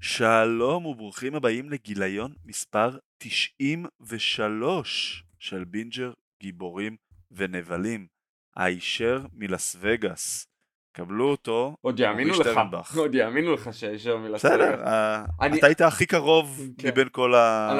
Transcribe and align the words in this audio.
שלום 0.00 0.86
וברוכים 0.86 1.34
הבאים 1.34 1.70
לגיליון 1.70 2.34
מספר 2.44 2.98
93 3.18 5.24
של 5.38 5.64
בינג'ר 5.64 6.12
גיבורים 6.40 6.96
ונבלים, 7.30 8.06
הישר 8.56 9.26
מלאס 9.32 9.76
וגאס. 9.80 10.46
קבלו 10.92 11.30
אותו, 11.30 11.76
עוד 11.80 12.00
יאמינו 12.00 12.34
לך. 12.40 12.96
עוד 12.96 13.14
יאמינו 13.14 13.54
לך 13.54 13.68
שהישר 13.72 14.16
מלאס 14.16 14.44
בסדר, 14.44 14.64
וגאס. 14.74 14.86
אה, 14.86 15.24
אני- 15.40 15.58
אתה 15.58 15.66
היית 15.66 15.80
הכי 15.80 16.06
קרוב 16.06 16.60
כן. 16.78 16.88
מבין 16.88 17.08
כל 17.12 17.34
ה- 17.34 17.70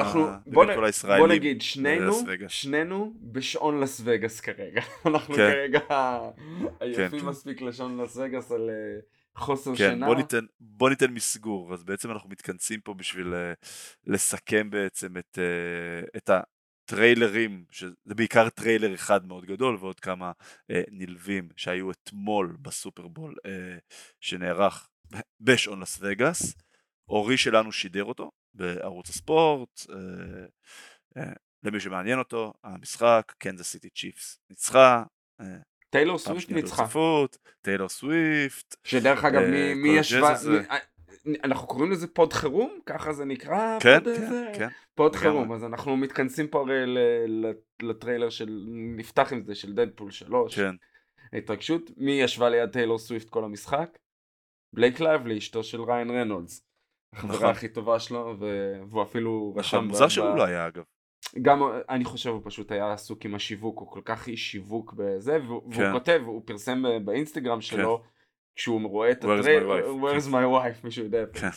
הישראלים. 0.85 1.25
בוא 1.25 1.33
נגיד, 1.35 1.61
שנינו. 1.61 2.13
שנינו 2.47 3.13
בשעון 3.21 3.79
לאס 3.79 4.01
וגאס 4.03 4.39
כרגע. 4.39 4.81
אנחנו 5.05 5.35
כן. 5.35 5.51
כרגע 5.51 5.79
עייפים 6.79 7.19
כן. 7.19 7.25
מספיק 7.25 7.61
לשעון 7.61 7.97
לאס 8.01 8.17
וגאס 8.17 8.51
על 8.51 8.69
אה, 8.69 8.99
חוסר 9.35 9.71
כן, 9.71 9.89
שינה. 9.89 10.05
בוא 10.05 10.15
ניתן, 10.15 10.45
בוא 10.59 10.89
ניתן 10.89 11.11
מסגור, 11.11 11.73
אז 11.73 11.83
בעצם 11.83 12.11
אנחנו 12.11 12.29
מתכנסים 12.29 12.79
פה 12.81 12.93
בשביל 12.93 13.33
אה, 13.33 13.53
לסכם 14.07 14.69
בעצם 14.69 15.17
את, 15.17 15.37
את 16.17 16.29
הטריילרים, 16.93 17.63
שזה 17.71 17.91
בעיקר 18.15 18.49
טריילר 18.49 18.95
אחד 18.95 19.25
מאוד 19.25 19.45
גדול 19.45 19.75
ועוד 19.79 19.99
כמה 19.99 20.31
אה, 20.71 20.81
נלווים 20.91 21.49
שהיו 21.55 21.91
אתמול 21.91 22.57
בסופרבול 22.61 23.35
אה, 23.45 23.77
שנערך 24.21 24.89
בשעון 25.39 25.79
לאס 25.81 25.97
וגאס. 26.01 26.53
אורי 27.09 27.37
שלנו 27.37 27.71
שידר 27.71 28.03
אותו 28.03 28.31
בערוץ 28.53 29.09
הספורט, 29.09 29.81
אה, 29.89 29.95
אה, 31.17 31.31
למי 31.63 31.79
שמעניין 31.79 32.19
אותו, 32.19 32.53
המשחק, 32.63 33.33
קנזס 33.37 33.67
סיטי 33.71 33.89
צ'יפס 33.89 34.39
ניצחה, 34.49 35.03
אה, 35.41 35.45
טיילור 35.89 36.17
סוויפט 36.17 36.49
ניצחה. 36.51 36.81
ברציפות, 36.83 37.37
טיילור 37.61 37.89
סוויפט, 37.89 38.75
שדרך 38.83 39.23
אגב, 39.25 39.41
אה, 39.41 39.47
מי- 39.51 39.73
כל 39.73 39.81
מי 39.81 39.99
ישבה... 39.99 40.33
מי- 40.49 40.57
אה, 40.69 40.77
אנחנו 41.43 41.67
קוראים 41.67 41.91
לזה 41.91 42.07
pod 42.07 42.33
חירום? 42.33 42.79
ככה 42.85 43.13
זה 43.13 43.25
נקרא? 43.25 43.77
כן, 43.79 43.99
pod 43.99 44.15
כן, 44.15 44.21
איזה- 44.23 44.51
כן. 44.57 44.67
pod 44.95 45.15
לגמרי. 45.15 45.29
חירום, 45.31 45.51
אז 45.53 45.63
אנחנו 45.63 45.97
מתכנסים 45.97 46.47
פה 46.47 46.59
הרי 46.59 46.95
לטריילר 47.81 48.29
של, 48.29 48.65
נפתח 48.95 49.33
עם 49.33 49.43
זה, 49.43 49.55
של 49.55 49.73
דדפול 49.73 50.11
3. 50.11 50.55
כן, 50.55 50.75
ההתרגשות. 51.33 51.91
מי 51.97 52.11
ישבה 52.11 52.49
ליד 52.49 52.69
טיילור 52.69 52.97
סוויפט 52.99 53.29
כל 53.29 53.43
המשחק? 53.43 53.97
בלייק 54.75 54.99
לייבלי, 54.99 55.37
אשתו 55.37 55.63
של 55.63 55.81
ריין 55.81 56.09
רנולדס. 56.09 56.65
נכון. 57.15 57.29
החברה 57.29 57.51
הכי 57.51 57.67
טובה 57.67 57.99
שלו, 57.99 58.35
ו- 58.39 58.81
והוא 58.89 59.03
אפילו 59.03 59.53
רשם... 59.57 59.83
מוזר 59.83 60.05
ב- 60.05 60.09
שהוא 60.09 60.35
לא 60.35 60.43
היה 60.43 60.67
אגב. 60.67 60.83
גם, 61.41 61.59
אני 61.89 62.05
חושב, 62.05 62.29
הוא 62.29 62.41
פשוט 62.43 62.71
היה 62.71 62.93
עסוק 62.93 63.25
עם 63.25 63.35
השיווק, 63.35 63.79
הוא 63.79 63.87
כל 63.91 64.01
כך 64.05 64.27
איש 64.27 64.51
שיווק 64.51 64.93
בזה, 64.97 65.39
והוא, 65.45 65.71
כן. 65.73 65.81
והוא 65.81 65.91
כותב, 65.99 66.21
הוא 66.25 66.41
פרסם 66.45 66.83
באינסטגרם 67.05 67.61
שלו, 67.61 68.03
כשהוא 68.55 68.89
רואה 68.89 69.11
את 69.11 69.23
Where's 69.23 69.27
my 69.27 69.39
הטריילר, 69.39 69.79
wife? 69.79 70.03
Where's 70.03 70.27
my 70.27 70.31
wife, 70.31 70.83
מישהו 70.83 71.03
יודע, 71.03 71.25
כן. 71.33 71.49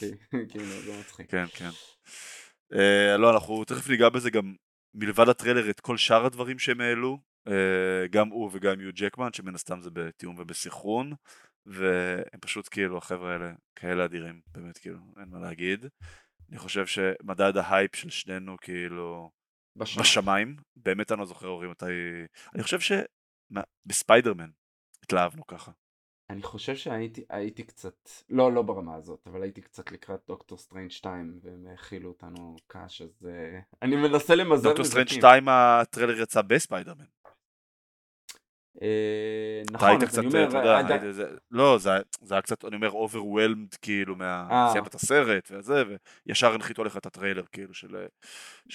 כאילו, 0.51 0.65
זה 0.65 1.01
מצחיק. 1.01 1.31
כן, 1.31 1.45
כן. 1.47 1.71
אה, 2.75 3.17
לא, 3.17 3.31
אנחנו 3.35 3.65
תכף 3.65 3.89
ניגע 3.89 4.09
בזה 4.09 4.31
גם 4.31 4.55
מלבד 4.95 5.29
הטריילר 5.29 5.71
את 5.71 5.81
כל 5.81 5.97
שאר 5.97 6.27
הדברים 6.27 6.59
שהם 6.59 6.81
העלו, 6.81 7.19
אה, 7.49 8.07
גם 8.11 8.29
הוא 8.29 8.51
וגם 8.53 8.81
יו 8.81 8.91
ג'קמן, 8.95 9.33
שמן 9.33 9.55
הסתם 9.55 9.81
זה 9.81 9.91
בתיאום 9.93 10.39
ובסנכרון, 10.39 11.13
והם 11.67 12.41
פשוט 12.41 12.69
כאילו, 12.71 12.99
החבר'ה 12.99 13.33
האלה 13.33 13.53
כאלה 13.77 14.05
אדירים, 14.05 14.41
באמת 14.55 14.79
כאילו, 14.79 14.99
אין 15.21 15.29
מה 15.29 15.39
להגיד. 15.41 15.87
אני 16.51 16.59
חושב 16.59 16.87
שמדד 16.87 17.57
ההייפ 17.57 17.97
של 17.97 18.11
שנינו 18.11 18.57
כאילו 18.61 19.31
בשם. 19.77 20.01
בשמיים, 20.01 20.57
באמת 20.77 21.13
אני 21.13 21.21
לא 21.21 21.27
זוכר 21.27 21.47
הורים 21.47 21.71
מתי... 21.71 21.85
אני 22.55 22.63
חושב 22.63 22.79
שבספיידרמן 22.81 24.51
התלהבנו 25.03 25.47
ככה. 25.47 25.73
אני 26.33 26.43
חושב 26.43 26.77
שהייתי 26.77 27.25
הייתי 27.31 27.63
קצת, 27.63 28.09
לא, 28.31 28.53
לא 28.53 28.63
ברמה 28.63 28.95
הזאת, 28.95 29.27
אבל 29.27 29.43
הייתי 29.43 29.61
קצת 29.61 29.93
לקראת 29.93 30.21
דוקטור 30.29 30.59
סטריינג' 30.59 30.91
2, 30.91 31.39
והם 31.43 31.67
האכילו 31.71 32.09
אותנו 32.09 32.57
קש, 32.67 33.03
אז 33.03 33.27
אה, 33.29 33.61
אני 33.83 33.97
מנסה 33.97 34.35
למזער 34.35 34.71
דוקטור 34.71 34.85
סטרנג' 34.85 35.05
נזקים. 35.07 35.19
2 35.21 35.49
הטריילר 35.49 36.21
יצא 36.21 36.43
בספיידרמן. 36.43 37.05
אה, 38.83 39.63
אתה 39.65 39.73
נכון, 39.73 40.03
אז 40.03 40.19
אני 40.19 40.29
אתה 40.29 40.39
אומר, 40.39 40.69
עד- 40.69 40.91
היית- 40.91 41.03
לא, 41.51 41.79
זה 41.79 41.91
היה- 42.31 42.43
קצת, 42.43 42.65
אני 42.65 42.77
אומר, 42.77 42.91
overwhelmed 42.91 43.77
כאילו, 43.83 44.17
מה... 44.17 44.49
אה. 44.51 44.69
סיימת 44.73 44.87
את 44.89 44.95
הסרט 44.95 45.49
וזה, 45.51 45.83
וישר 46.27 46.53
הנחיתו 46.53 46.85
לך 46.85 46.97
את 46.97 47.07
הטריילר 47.07 47.45
כאילו 47.53 47.75
של 47.75 48.07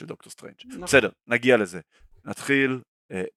דוקטור 0.06 0.32
סטרנג'. 0.32 0.54
נכון. 0.66 0.82
בסדר, 0.82 1.10
נגיע 1.28 1.58
לזה. 1.58 1.80
נתחיל, 2.26 2.82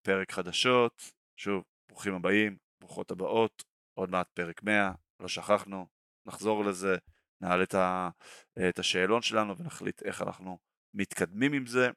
פרק 0.02 0.32
חדשות, 0.32 1.02
שוב, 1.36 1.62
ברוכים 1.88 2.14
הבאים, 2.14 2.56
ברוכות 2.80 3.10
הבאות, 3.10 3.62
עוד 3.94 4.10
מעט 4.10 4.28
פרק 4.34 4.62
100, 4.62 4.92
לא 5.20 5.28
שכחנו, 5.28 5.86
נחזור 6.26 6.64
לזה, 6.64 6.96
נעלה 7.40 7.62
את 7.62 7.74
ה- 7.74 8.10
אה, 8.58 8.68
את 8.68 8.78
השאלון 8.78 9.22
שלנו 9.22 9.58
ונחליט 9.58 10.02
איך 10.02 10.22
אנחנו 10.22 10.58
מתקדמים 10.94 11.52
עם 11.52 11.66
זה. 11.66 11.90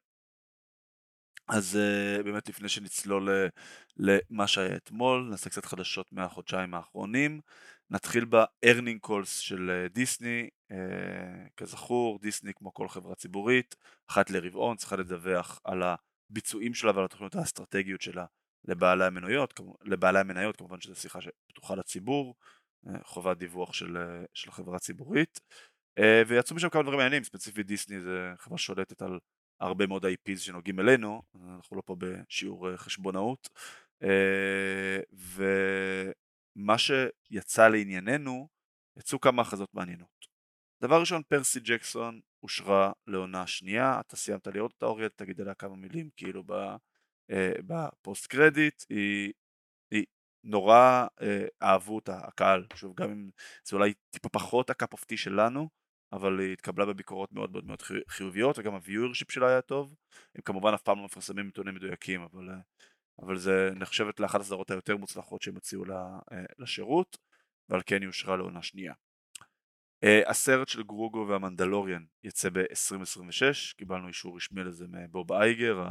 אז 1.48 1.78
uh, 2.20 2.24
באמת 2.24 2.50
לפני 2.50 2.70
שנצלול 2.70 3.32
ל- 3.32 3.48
למה 3.98 4.48
שהיה 4.48 4.76
אתמול, 4.76 5.28
נעשה 5.30 5.50
קצת 5.50 5.66
חדשות 5.66 6.12
מהחודשיים 6.12 6.74
האחרונים. 6.74 7.42
נתחיל 7.90 8.26
ב-earning 8.26 9.08
calls 9.08 9.26
של 9.26 9.70
אה, 9.70 9.88
דיסני, 9.88 10.50
כזכור, 11.58 12.20
דיסני 12.20 12.54
כמו 12.54 12.74
כל 12.74 12.88
חברה 12.88 13.16
ציבורית, 13.16 13.76
אחת 14.10 14.30
לרבעון 14.30 14.78
צריכה 14.78 14.96
לדווח 14.96 15.60
על 15.64 15.84
הביצועים 15.84 16.74
שלה 16.74 16.92
ועל 16.96 17.06
התוכניות 17.06 17.36
האסטרטגיות 17.36 18.02
שלה 18.02 18.26
לבעלי 18.66 19.06
המניות, 19.06 19.60
לבעלי 19.82 20.20
המניות, 20.20 20.58
כמובן 20.58 20.82
שזו 20.82 20.96
שיחה 20.96 21.20
שפתוחה 21.22 21.76
לציבור, 21.76 22.36
אה, 22.88 23.04
חובת 23.04 23.38
דיווח 23.38 23.74
של, 23.74 23.98
אה, 23.98 24.26
של 24.34 24.52
חברה 24.52 24.80
ציבורית, 24.80 25.40
אה, 26.00 26.22
ויצאו 26.28 26.56
משם 26.56 26.70
כמה 26.70 26.84
דברים 26.84 26.98
מעניינים, 26.98 27.24
ספציפית 27.24 27.68
דיסני 27.68 28.02
זה 28.02 28.34
חברה 28.38 28.58
שולטת 28.58 29.02
על 29.02 29.20
הרבה 29.60 29.88
מאוד 29.88 30.06
IPs 30.06 30.38
שנוגעים 30.38 30.80
אלינו, 30.80 31.22
אנחנו 31.56 31.78
לא 31.78 31.82
פה 31.86 31.96
בשיעור 32.00 32.78
חשבונאות, 32.78 33.50
ומה 35.14 36.78
שיצא 36.78 37.68
לענייננו, 37.68 38.48
יצאו 38.98 39.20
כמה 39.20 39.42
הכרזות 39.42 39.74
מעניינות. 39.74 40.28
דבר 40.82 41.00
ראשון, 41.00 41.22
פרסי 41.28 41.60
ג'קסון 41.60 42.22
אושרה 42.44 42.92
לעונה 43.08 43.48
שנייה, 43.48 44.00
אתה 44.00 44.16
סיימת 44.16 44.48
לראות 44.48 44.72
אותה 44.74 44.86
אוריאל, 44.86 45.10
תגיד 45.16 45.42
עליה 45.42 45.54
כמה 45.54 45.76
מילים, 45.76 46.10
כאילו 46.16 46.44
ב, 46.46 46.76
ב 47.68 47.80
post 47.80 48.28
credit, 48.28 48.84
היא, 48.90 49.34
היא 49.92 50.06
נורא 50.44 51.08
אה, 51.22 51.46
אהבו 51.64 51.96
אותה, 51.96 52.18
הקהל, 52.18 52.66
שוב, 52.76 52.96
גם 52.96 53.12
אם 53.12 53.30
זה 53.66 53.76
אולי 53.76 53.94
טיפה 54.10 54.30
פחות 54.30 54.70
ה 54.70 54.76
cup 54.76 54.94
of 54.94 55.04
tea 55.04 55.18
שלנו, 55.18 55.70
אבל 56.14 56.40
היא 56.40 56.54
התקבלה 56.54 56.86
בביקורות 56.86 57.32
מאוד 57.32 57.52
מאוד 57.52 57.66
מאוד 57.66 57.82
חי- 57.82 58.08
חיוביות 58.08 58.60
וגם 58.60 58.74
הוויורשיפ 58.74 59.32
שלה 59.32 59.50
היה 59.50 59.62
טוב 59.62 59.96
הם 60.36 60.42
כמובן 60.42 60.74
אף 60.74 60.82
פעם 60.82 60.98
לא 60.98 61.06
מפרסמים 61.06 61.48
נתונים 61.48 61.76
מדויקים 61.76 62.22
אבל, 62.22 62.50
אה, 62.50 62.56
אבל 63.20 63.38
זה 63.38 63.70
נחשבת 63.76 64.20
לאחת 64.20 64.40
הסדרות 64.40 64.72
היותר 64.72 64.98
מוצלחות 64.98 65.42
שהם 65.42 65.58
הציעו 65.58 65.86
אה, 65.86 66.44
לשירות 66.60 67.18
ועל 67.70 67.82
כן 67.86 68.02
היא 68.02 68.08
אושרה 68.08 68.38
לעונה 68.38 68.62
שנייה. 68.62 68.94
אה, 70.04 70.30
הסרט 70.30 70.68
של 70.68 70.84
גרוגו 70.84 71.26
והמנדלוריאן 71.30 72.06
יצא 72.24 72.50
ב-2026 72.50 73.76
קיבלנו 73.78 74.08
אישור 74.08 74.36
רשמי 74.36 74.64
לזה 74.64 74.86
מבוב 74.90 75.32
אייגר 75.32 75.84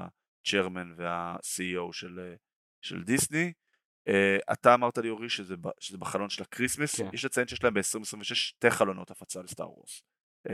הצ'רמן 0.42 0.92
וה-CEO 0.96 1.92
של, 1.92 2.18
אה, 2.20 2.34
של 2.84 3.02
דיסני 3.02 3.52
Uh, 4.08 4.52
אתה 4.52 4.74
אמרת 4.74 4.98
לי 4.98 5.08
אורי 5.10 5.28
שזה, 5.28 5.54
שזה 5.80 5.98
בחלון 5.98 6.30
של 6.30 6.42
ה 6.42 6.47
Christmas, 6.47 7.00
כן. 7.00 7.08
יש 7.12 7.24
לציין 7.24 7.48
שיש 7.48 7.64
להם 7.64 7.74
ב-2026 7.74 8.34
שתי 8.34 8.70
חלונות 8.70 9.10
הפצה 9.10 9.42
לסטאר 9.42 9.70
וורס. 9.70 10.02
Uh, 10.48 10.52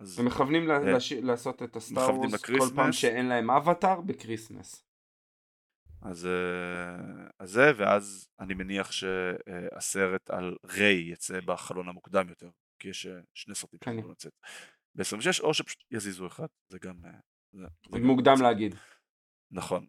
אז 0.00 0.18
הם 0.18 0.26
מכוונים 0.26 0.70
אה, 0.70 0.78
להש- 0.78 1.12
לעשות 1.12 1.62
את 1.62 1.76
הסטאר 1.76 2.14
וורס 2.14 2.44
כל. 2.44 2.58
פעם 2.76 2.92
שאין 2.92 3.26
להם 3.26 3.50
אבטאר 3.50 4.00
ב 4.00 4.08
Christmas. 4.08 4.84
אז, 6.02 6.28
אז 7.38 7.50
זה, 7.50 7.72
ואז 7.76 8.28
אני 8.40 8.54
מניח 8.54 8.92
שהסרט 8.92 10.30
על 10.30 10.56
ריי 10.66 11.10
יצא 11.12 11.40
בחלון 11.40 11.88
המוקדם 11.88 12.28
יותר, 12.28 12.50
כי 12.78 12.88
יש 12.88 13.06
שני 13.34 13.54
סרטים. 13.54 13.78
שיכולים 13.84 14.10
לצאת 14.10 14.32
ב-26, 14.94 15.42
או 15.42 15.54
שפשוט 15.54 15.84
יזיזו 15.90 16.26
אחד, 16.26 16.46
זה 16.68 16.78
גם... 16.78 16.94
זה, 17.52 17.64
זה 17.90 17.98
מוקדם 17.98 18.32
יצא. 18.34 18.42
להגיד. 18.42 18.74
נכון. 19.52 19.86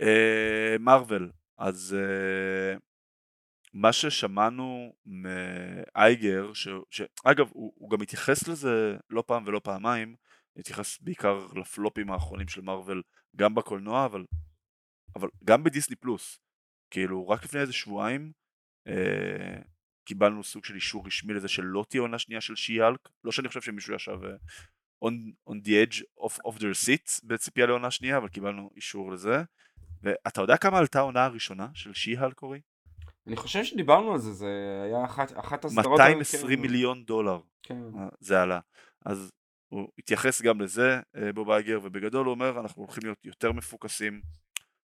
אה, 0.00 0.76
מרוויל, 0.80 1.30
אז 1.58 1.96
אה, 1.98 2.76
מה 3.72 3.92
ששמענו 3.92 4.94
מאייגר, 5.06 6.52
ש, 6.52 6.68
שאגב 6.90 7.48
הוא, 7.52 7.72
הוא 7.76 7.90
גם 7.90 8.02
התייחס 8.02 8.48
לזה 8.48 8.96
לא 9.10 9.24
פעם 9.26 9.44
ולא 9.46 9.60
פעמיים, 9.64 10.16
התייחס 10.56 10.98
בעיקר 11.00 11.46
לפלופים 11.56 12.10
האחרונים 12.10 12.48
של 12.48 12.60
מרוויל 12.60 13.02
גם 13.36 13.54
בקולנוע 13.54 14.04
אבל, 14.04 14.24
אבל 15.16 15.28
גם 15.44 15.64
בדיסני 15.64 15.96
פלוס, 15.96 16.38
כאילו 16.90 17.28
רק 17.28 17.44
לפני 17.44 17.60
איזה 17.60 17.72
שבועיים 17.72 18.32
אה, 18.88 19.62
קיבלנו 20.04 20.44
סוג 20.44 20.64
של 20.64 20.74
אישור 20.74 21.06
רשמי 21.06 21.34
לזה 21.34 21.48
שלא 21.48 21.84
תהיה 21.88 22.00
עונה 22.00 22.18
שנייה 22.18 22.40
של 22.40 22.56
שיאלק, 22.56 23.08
לא 23.24 23.32
שאני 23.32 23.48
חושב 23.48 23.60
שמישהו 23.60 23.94
ישב 23.94 24.18
אה, 24.24 24.36
on, 25.04 25.12
on 25.50 25.54
the 25.64 25.70
edge 25.70 26.04
of, 26.20 26.38
of 26.46 26.58
their 26.58 26.86
seats 26.86 27.20
בציפייה 27.24 27.66
לעונה 27.66 27.90
שנייה, 27.90 28.16
אבל 28.16 28.28
קיבלנו 28.28 28.70
אישור 28.76 29.12
לזה. 29.12 29.42
ואתה 30.02 30.40
יודע 30.40 30.56
כמה 30.56 30.78
עלתה 30.78 30.98
העונה 30.98 31.24
הראשונה 31.24 31.68
של 31.74 31.92
שי-הל 31.92 32.32
קורי? 32.32 32.60
אני 33.26 33.36
חושב 33.36 33.64
שדיברנו 33.64 34.12
על 34.12 34.18
זה, 34.18 34.32
זה 34.32 34.80
היה 34.84 35.04
אחת, 35.04 35.38
אחת 35.38 35.64
הסדרות... 35.64 36.00
220 36.00 36.62
מיליון 36.62 37.04
דולר 37.04 37.40
כן. 37.62 37.82
אה, 37.98 38.08
זה 38.20 38.42
עלה. 38.42 38.60
אז 39.04 39.32
הוא 39.68 39.88
התייחס 39.98 40.42
גם 40.42 40.60
לזה, 40.60 41.00
אה, 41.16 41.32
בוב 41.32 41.50
אייגר, 41.50 41.80
ובגדול 41.82 42.26
הוא 42.26 42.34
אומר, 42.34 42.60
אנחנו 42.60 42.82
הולכים 42.82 43.02
להיות 43.02 43.18
יותר 43.24 43.52
מפוקסים, 43.52 44.22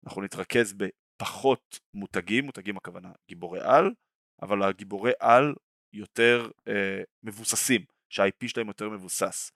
אנחנו 0.05 0.21
נתרכז 0.21 0.73
בפחות 0.73 1.79
מותגים, 1.93 2.45
מותגים 2.45 2.77
הכוונה 2.77 3.11
גיבורי 3.27 3.59
על, 3.61 3.93
אבל 4.41 4.63
הגיבורי 4.63 5.11
על 5.19 5.53
יותר 5.93 6.49
אה, 6.67 7.01
מבוססים, 7.23 7.81
שה-IP 8.09 8.47
שלהם 8.47 8.67
יותר 8.67 8.89
מבוסס. 8.89 9.51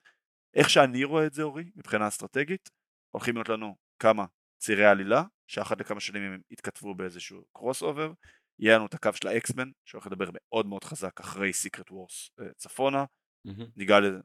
איך 0.54 0.70
שאני 0.70 1.04
רואה 1.04 1.26
את 1.26 1.34
זה 1.34 1.44
אורי, 1.44 1.72
מבחינה 1.76 2.08
אסטרטגית, 2.08 2.70
הולכים 3.12 3.36
להיות 3.36 3.50
לנו 3.50 3.76
כמה 4.00 4.26
צירי 4.62 4.86
עלילה, 4.86 5.24
שאחת 5.48 5.80
לכמה 5.80 6.00
שנים 6.00 6.22
הם 6.22 6.42
יתכתבו 6.52 6.96
באיזשהו 6.96 7.44
crossover, 7.54 8.12
יהיה 8.60 8.76
לנו 8.76 8.86
את 8.86 8.94
הקו 8.94 9.10
של 9.14 9.28
האקסמן, 9.28 9.72
שהולך 9.86 10.08
לדבר 10.08 10.30
מאוד 10.34 10.66
מאוד 10.66 10.84
חזק 10.84 11.20
אחרי 11.20 11.54
Secret 11.54 11.92
Wars 11.92 12.30
אה, 12.40 12.54
צפונה, 12.58 13.06
מהמם. 13.46 13.66
ניגע 13.76 14.00
לזה, 14.00 14.20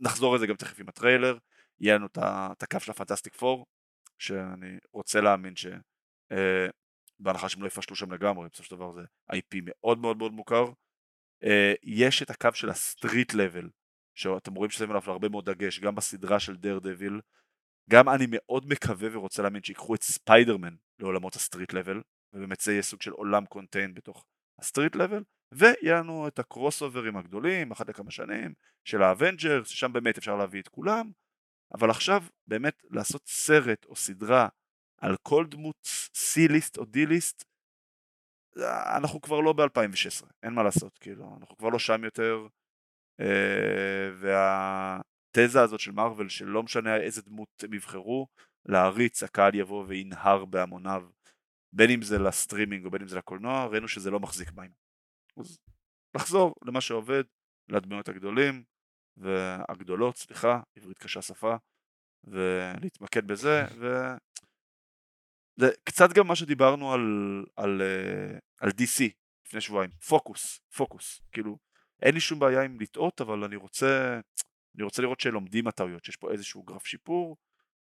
נחזור 0.00 0.34
לזה 0.34 0.46
גם 0.46 0.56
תכף 0.56 0.80
עם 0.80 0.88
הטריילר, 0.88 1.38
יהיה 1.80 1.94
לנו 1.94 2.06
את 2.16 2.62
הקו 2.62 2.80
של 2.80 2.90
ה 2.90 2.94
Fantastic 2.94 3.34
Four, 3.34 3.66
שאני 4.18 4.78
רוצה 4.92 5.20
להאמין 5.20 5.56
ש... 5.56 5.66
אה, 6.32 6.66
בהנחה 7.20 7.48
שהם 7.48 7.62
לא 7.62 7.66
יפשלו 7.66 7.96
שם 7.96 8.12
לגמרי, 8.12 8.48
בסופו 8.48 8.68
של 8.68 8.76
דבר 8.76 8.92
זה 8.92 9.00
IP 9.32 9.60
מאוד 9.62 9.98
מאוד 9.98 10.16
מאוד 10.16 10.32
מוכר. 10.32 10.64
אה, 11.44 11.72
יש 11.82 12.22
את 12.22 12.30
הקו 12.30 12.48
של 12.54 12.70
ה 12.70 12.79
street 12.79 13.34
level, 13.34 13.68
שאתם 14.18 14.54
רואים 14.54 14.70
ששמים 14.70 14.90
עליו 14.90 15.02
הרבה 15.06 15.28
מאוד 15.28 15.50
דגש, 15.50 15.80
גם 15.80 15.94
בסדרה 15.94 16.40
של 16.40 16.56
דרדוויל, 16.56 17.20
גם 17.90 18.08
אני 18.08 18.26
מאוד 18.30 18.66
מקווה 18.66 19.08
ורוצה 19.12 19.42
להאמין 19.42 19.62
שיקחו 19.62 19.94
את 19.94 20.02
ספיידרמן 20.02 20.74
לעולמות 20.98 21.36
ה 21.36 21.41
street 21.41 21.72
level, 21.72 22.02
ובאמת 22.32 22.60
זה 22.60 22.72
יהיה 22.72 22.82
סוג 22.82 23.02
של 23.02 23.10
עולם 23.10 23.46
contained 23.46 23.94
בתוך 23.94 24.24
ה 24.58 24.63
street 24.63 24.96
level, 24.96 25.22
ויהיה 25.54 25.98
לנו 25.98 26.28
את 26.28 26.38
הקרוס 26.38 26.82
אוברים 26.82 27.16
הגדולים, 27.16 27.70
אחת 27.70 27.88
לכמה 27.88 28.10
שנים, 28.10 28.54
של 28.84 29.02
האבנג'רס, 29.02 29.68
ששם 29.68 29.92
באמת 29.92 30.18
אפשר 30.18 30.36
להביא 30.36 30.60
את 30.60 30.68
כולם, 30.68 31.10
אבל 31.74 31.90
עכשיו 31.90 32.22
באמת 32.46 32.82
לעשות 32.90 33.22
סרט 33.26 33.84
או 33.84 33.96
סדרה 33.96 34.48
על 35.00 35.16
כל 35.22 35.46
דמות 35.46 35.88
C-ליסט 36.12 36.78
או 36.78 36.82
D-ליסט, 36.82 37.44
אנחנו 38.96 39.20
כבר 39.20 39.40
לא 39.40 39.52
ב-2016, 39.52 40.26
אין 40.42 40.52
מה 40.52 40.62
לעשות, 40.62 40.98
כאילו, 40.98 41.36
אנחנו 41.40 41.56
כבר 41.56 41.68
לא 41.68 41.78
שם 41.78 42.04
יותר, 42.04 42.46
אה, 42.46 42.57
והתזה 44.20 45.62
הזאת 45.62 45.80
של 45.80 45.92
מארוול, 45.92 46.28
שלא 46.28 46.62
משנה 46.62 46.96
איזה 46.96 47.22
דמות 47.22 47.48
הם 47.62 47.74
יבחרו, 47.74 48.26
להריץ, 48.66 49.22
הקהל 49.22 49.54
יבוא 49.54 49.84
וינהר 49.88 50.44
בהמוניו, 50.44 51.08
בין 51.72 51.90
אם 51.90 52.02
זה 52.02 52.18
לסטרימינג 52.18 52.84
או 52.84 52.90
בין 52.90 53.02
אם 53.02 53.08
זה 53.08 53.18
לקולנוע, 53.18 53.66
ראינו 53.66 53.88
שזה 53.88 54.10
לא 54.10 54.20
מחזיק 54.20 54.52
מים. 54.52 54.70
אז 55.36 55.58
לחזור 56.16 56.54
למה 56.64 56.80
שעובד, 56.80 57.24
לדמויות 57.68 58.08
הגדולים, 58.08 58.64
והגדולות, 59.16 60.16
סליחה, 60.16 60.60
עברית 60.76 60.98
קשה 60.98 61.22
שפה, 61.22 61.56
ולהתמקד 62.24 63.26
בזה, 63.26 63.64
ו... 63.80 63.86
זה 65.60 65.70
קצת 65.84 66.12
גם 66.14 66.26
מה 66.26 66.36
שדיברנו 66.36 66.92
על, 66.92 67.00
על, 67.56 67.82
אה, 67.82 68.38
על 68.60 68.68
DC 68.68 69.04
לפני 69.46 69.60
שבועיים, 69.60 69.90
פוקוס, 69.90 70.60
פוקוס, 70.76 71.20
כאילו 71.32 71.58
אין 72.02 72.14
לי 72.14 72.20
שום 72.20 72.38
בעיה 72.38 72.62
עם 72.62 72.80
לטעות 72.80 73.20
אבל 73.20 73.44
אני 73.44 73.56
רוצה, 73.56 74.20
אני 74.76 74.84
רוצה 74.84 75.02
לראות 75.02 75.20
שלומדים 75.20 75.64
מהטעויות, 75.64 76.04
שיש 76.04 76.16
פה 76.16 76.30
איזשהו 76.30 76.62
גרף 76.62 76.86
שיפור 76.86 77.36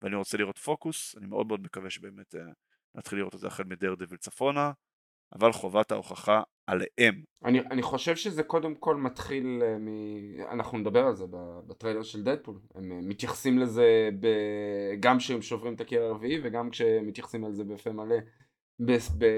ואני 0.01 0.15
רוצה 0.15 0.37
לראות 0.37 0.57
פוקוס, 0.57 1.15
אני 1.17 1.25
מאוד 1.25 1.47
מאוד 1.47 1.61
מקווה 1.61 1.89
שבאמת 1.89 2.35
אה, 2.35 2.41
נתחיל 2.95 3.19
לראות 3.19 3.35
את 3.35 3.39
זה 3.39 3.47
החל 3.47 3.63
מדר 3.63 3.95
דביל 3.95 4.17
צפונה, 4.17 4.71
אבל 5.35 5.51
חובת 5.51 5.91
ההוכחה 5.91 6.41
עליהם. 6.67 7.23
אני, 7.45 7.59
אני 7.59 7.81
חושב 7.81 8.15
שזה 8.15 8.43
קודם 8.43 8.75
כל 8.75 8.95
מתחיל 8.95 9.61
אה, 9.63 9.77
מ... 9.77 9.87
אנחנו 10.51 10.77
נדבר 10.77 11.05
על 11.07 11.15
זה 11.15 11.25
בטריילר 11.67 12.03
של 12.03 12.23
דדפול. 12.23 12.59
הם 12.75 12.91
אה, 12.91 12.97
מתייחסים 13.01 13.59
לזה 13.59 14.09
ב... 14.19 14.27
גם 14.99 15.17
כשהם 15.17 15.41
שוברים 15.41 15.73
את 15.73 15.81
הקיר 15.81 16.01
הרביעי 16.01 16.39
וגם 16.43 16.69
כשהם 16.69 17.07
מתייחסים 17.07 17.45
על 17.45 17.53
זה 17.53 17.63
בפה 17.63 17.91
מלא 17.91 18.15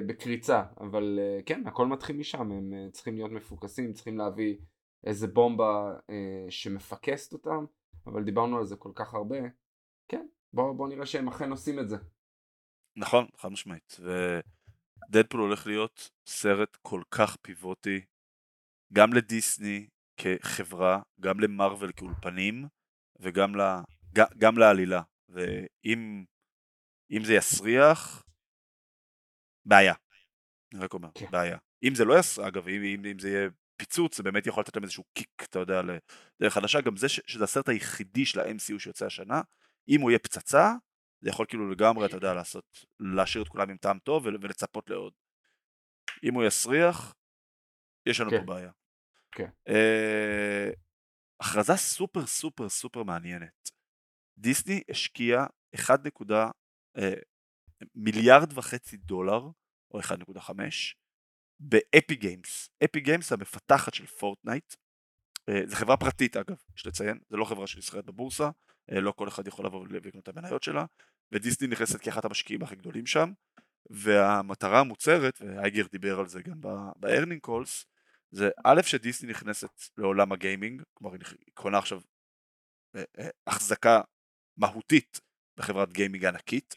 בקריצה. 0.07 0.63
אבל 0.79 1.19
אה, 1.21 1.39
כן, 1.45 1.67
הכל 1.67 1.87
מתחיל 1.87 2.17
משם. 2.17 2.51
הם 2.51 2.73
אה, 2.73 2.91
צריכים 2.91 3.15
להיות 3.15 3.31
מפוקסים, 3.31 3.93
צריכים 3.93 4.17
להביא 4.17 4.57
איזה 5.03 5.27
בומבה 5.27 5.93
אה, 6.09 6.45
שמפקסת 6.49 7.33
אותם. 7.33 7.65
אבל 8.07 8.23
דיברנו 8.23 8.57
על 8.57 8.65
זה 8.65 8.75
כל 8.75 8.91
כך 8.95 9.13
הרבה. 9.13 9.37
כן, 10.07 10.27
בוא, 10.53 10.73
בוא 10.73 10.87
נראה 10.87 11.05
שהם 11.05 11.27
אכן 11.27 11.51
עושים 11.51 11.79
את 11.79 11.89
זה. 11.89 11.97
נכון, 12.95 13.25
חד 13.37 13.49
משמעית. 13.49 13.97
ודדפול 15.09 15.39
הולך 15.41 15.67
להיות 15.67 16.11
סרט 16.27 16.77
כל 16.81 17.01
כך 17.11 17.35
פיבוטי, 17.35 18.01
גם 18.93 19.13
לדיסני 19.13 19.87
כחברה, 20.17 21.01
גם 21.19 21.39
למרוויל 21.39 21.91
כאולפנים, 21.91 22.67
וגם 23.19 23.55
ל, 23.55 23.61
גם, 24.37 24.57
לעלילה. 24.57 25.01
ואם 25.29 26.25
אם 27.11 27.23
זה 27.23 27.33
יסריח, 27.33 28.25
בעיה. 29.65 29.93
אני 30.73 30.83
רק 30.83 30.93
אומר, 30.93 31.09
כן. 31.15 31.31
בעיה. 31.31 31.57
אם 31.83 31.95
זה 31.95 32.05
לא 32.05 32.19
יסריח, 32.19 32.47
אגב, 32.47 32.67
אם, 32.67 32.83
אם, 32.83 33.05
אם 33.05 33.19
זה 33.19 33.29
יהיה 33.29 33.49
פיצוץ, 33.77 34.17
זה 34.17 34.23
באמת 34.23 34.47
יכול 34.47 34.61
לתת 34.61 34.75
להם 34.75 34.83
איזשהו 34.83 35.03
קיק, 35.13 35.29
אתה 35.43 35.59
יודע, 35.59 35.81
לדרך 35.81 36.53
חדשה. 36.53 36.81
גם 36.81 36.97
זה 36.97 37.09
ש, 37.09 37.19
שזה 37.27 37.43
הסרט 37.43 37.69
היחידי 37.69 38.25
של 38.25 38.39
ה-MCU 38.39 38.79
שיוצא 38.79 39.05
השנה, 39.05 39.41
אם 39.89 40.01
הוא 40.01 40.11
יהיה 40.11 40.19
פצצה, 40.19 40.73
זה 41.21 41.29
יכול 41.29 41.45
כאילו 41.49 41.71
לגמרי, 41.71 42.05
אתה 42.05 42.17
יודע, 42.17 42.33
לעשות, 42.33 42.85
להשאיר 42.99 43.43
את 43.43 43.47
כולם 43.47 43.69
עם 43.69 43.77
טעם 43.77 43.99
טוב 43.99 44.25
ול- 44.25 44.37
ולצפות 44.41 44.89
לעוד. 44.89 45.13
אם 46.23 46.33
הוא 46.33 46.43
יסריח, 46.43 47.13
יש 48.05 48.19
לנו 48.19 48.31
כן. 48.31 48.39
פה 48.39 48.45
בעיה. 48.45 48.71
כן. 49.31 49.49
אה, 49.67 50.69
הכרזה 51.39 51.75
סופר 51.75 52.25
סופר 52.25 52.69
סופר 52.69 53.03
מעניינת. 53.03 53.69
דיסני 54.37 54.81
השקיעה 54.91 55.45
1. 55.75 55.99
אה, 56.97 57.13
מיליארד 57.95 58.57
וחצי 58.57 58.97
דולר, 58.97 59.41
או 59.91 59.99
1.5, 59.99 60.49
ב 61.59 62.15
Epic 62.15 62.37
Games. 62.37 62.69
Epic 62.83 62.99
Games 62.99 63.31
המפתחת 63.31 63.93
של 63.93 64.05
פורטנייט. 64.05 64.75
אה, 65.49 65.61
זו 65.65 65.75
חברה 65.75 65.97
פרטית 65.97 66.37
אגב, 66.37 66.55
יש 66.77 66.87
לציין, 66.87 67.19
זו 67.29 67.37
לא 67.37 67.45
חברה 67.45 67.67
שנסחרת 67.67 68.05
בבורסה, 68.05 68.49
אה, 68.91 68.99
לא 68.99 69.11
כל 69.11 69.27
אחד 69.27 69.47
יכול 69.47 69.65
לבוא 69.65 69.79
ולקנות 69.79 70.29
את 70.29 70.37
המניות 70.37 70.63
שלה, 70.63 70.85
ודיסני 71.31 71.67
נכנסת 71.67 72.01
כאחת 72.01 72.25
המשקיעים 72.25 72.63
הכי 72.63 72.75
גדולים 72.75 73.05
שם, 73.05 73.31
והמטרה 73.89 74.79
המוצהרת, 74.79 75.41
ואייגר 75.41 75.85
דיבר 75.91 76.19
על 76.19 76.27
זה 76.27 76.41
גם 76.41 76.61
ב-earning 76.61 77.47
calls, 77.47 77.85
זה 78.31 78.49
א' 78.65 78.81
שדיסני 78.81 79.29
נכנסת 79.29 79.69
לעולם 79.97 80.31
הגיימינג, 80.31 80.81
כלומר 80.93 81.15
היא 81.15 81.53
קונה 81.53 81.77
עכשיו 81.77 82.01
אה, 82.95 83.29
החזקה 83.47 84.01
מהותית 84.57 85.19
בחברת 85.57 85.93
גיימינג 85.93 86.25
ענקית, 86.25 86.75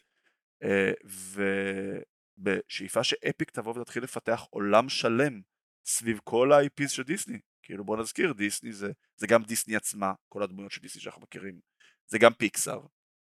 ובשאיפה 2.37 3.03
שאפיק 3.03 3.51
תבוא 3.51 3.79
ותתחיל 3.79 4.03
לפתח 4.03 4.47
עולם 4.49 4.89
שלם 4.89 5.41
סביב 5.85 6.19
כל 6.23 6.53
ה-IPs 6.53 6.87
של 6.87 7.03
דיסני, 7.03 7.39
כאילו 7.63 7.85
בוא 7.85 7.97
נזכיר, 7.97 8.33
דיסני 8.33 8.73
זה, 8.73 8.91
זה 9.17 9.27
גם 9.27 9.43
דיסני 9.43 9.75
עצמה, 9.75 10.13
כל 10.29 10.43
הדמויות 10.43 10.71
של 10.71 10.81
דיסני 10.81 11.01
שאנחנו 11.01 11.21
מכירים, 11.21 11.59
זה 12.07 12.17
גם 12.17 12.33
פיקסאר, 12.33 12.81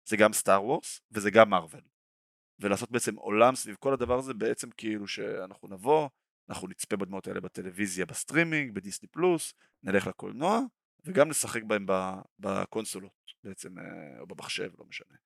זה 0.09 0.17
גם 0.17 0.33
סטאר 0.33 0.65
וורס 0.65 1.01
וזה 1.11 1.31
גם 1.31 1.51
מארוול. 1.51 1.83
ולעשות 2.59 2.91
בעצם 2.91 3.15
עולם 3.15 3.55
סביב 3.55 3.77
כל 3.77 3.93
הדבר 3.93 4.19
הזה 4.19 4.35
בעצם 4.35 4.71
כאילו 4.71 5.09
שאנחנו 5.09 5.69
נבוא, 5.69 6.09
אנחנו 6.49 6.69
נצפה 6.69 6.97
בדמות 6.97 7.27
האלה 7.27 7.41
בטלוויזיה, 7.41 8.07
בסטרימינג, 8.07 8.75
בדיסני 8.75 9.09
פלוס, 9.09 9.55
נלך 9.83 10.07
לקולנוע 10.07 10.61
וגם 11.05 11.29
נשחק 11.29 11.63
בהם 11.63 11.87
בקונסולות 12.39 13.13
בעצם, 13.45 13.79
אה, 13.79 14.21
או 14.21 14.27
במחשב, 14.27 14.71
לא 14.79 14.85
משנה. 14.85 15.17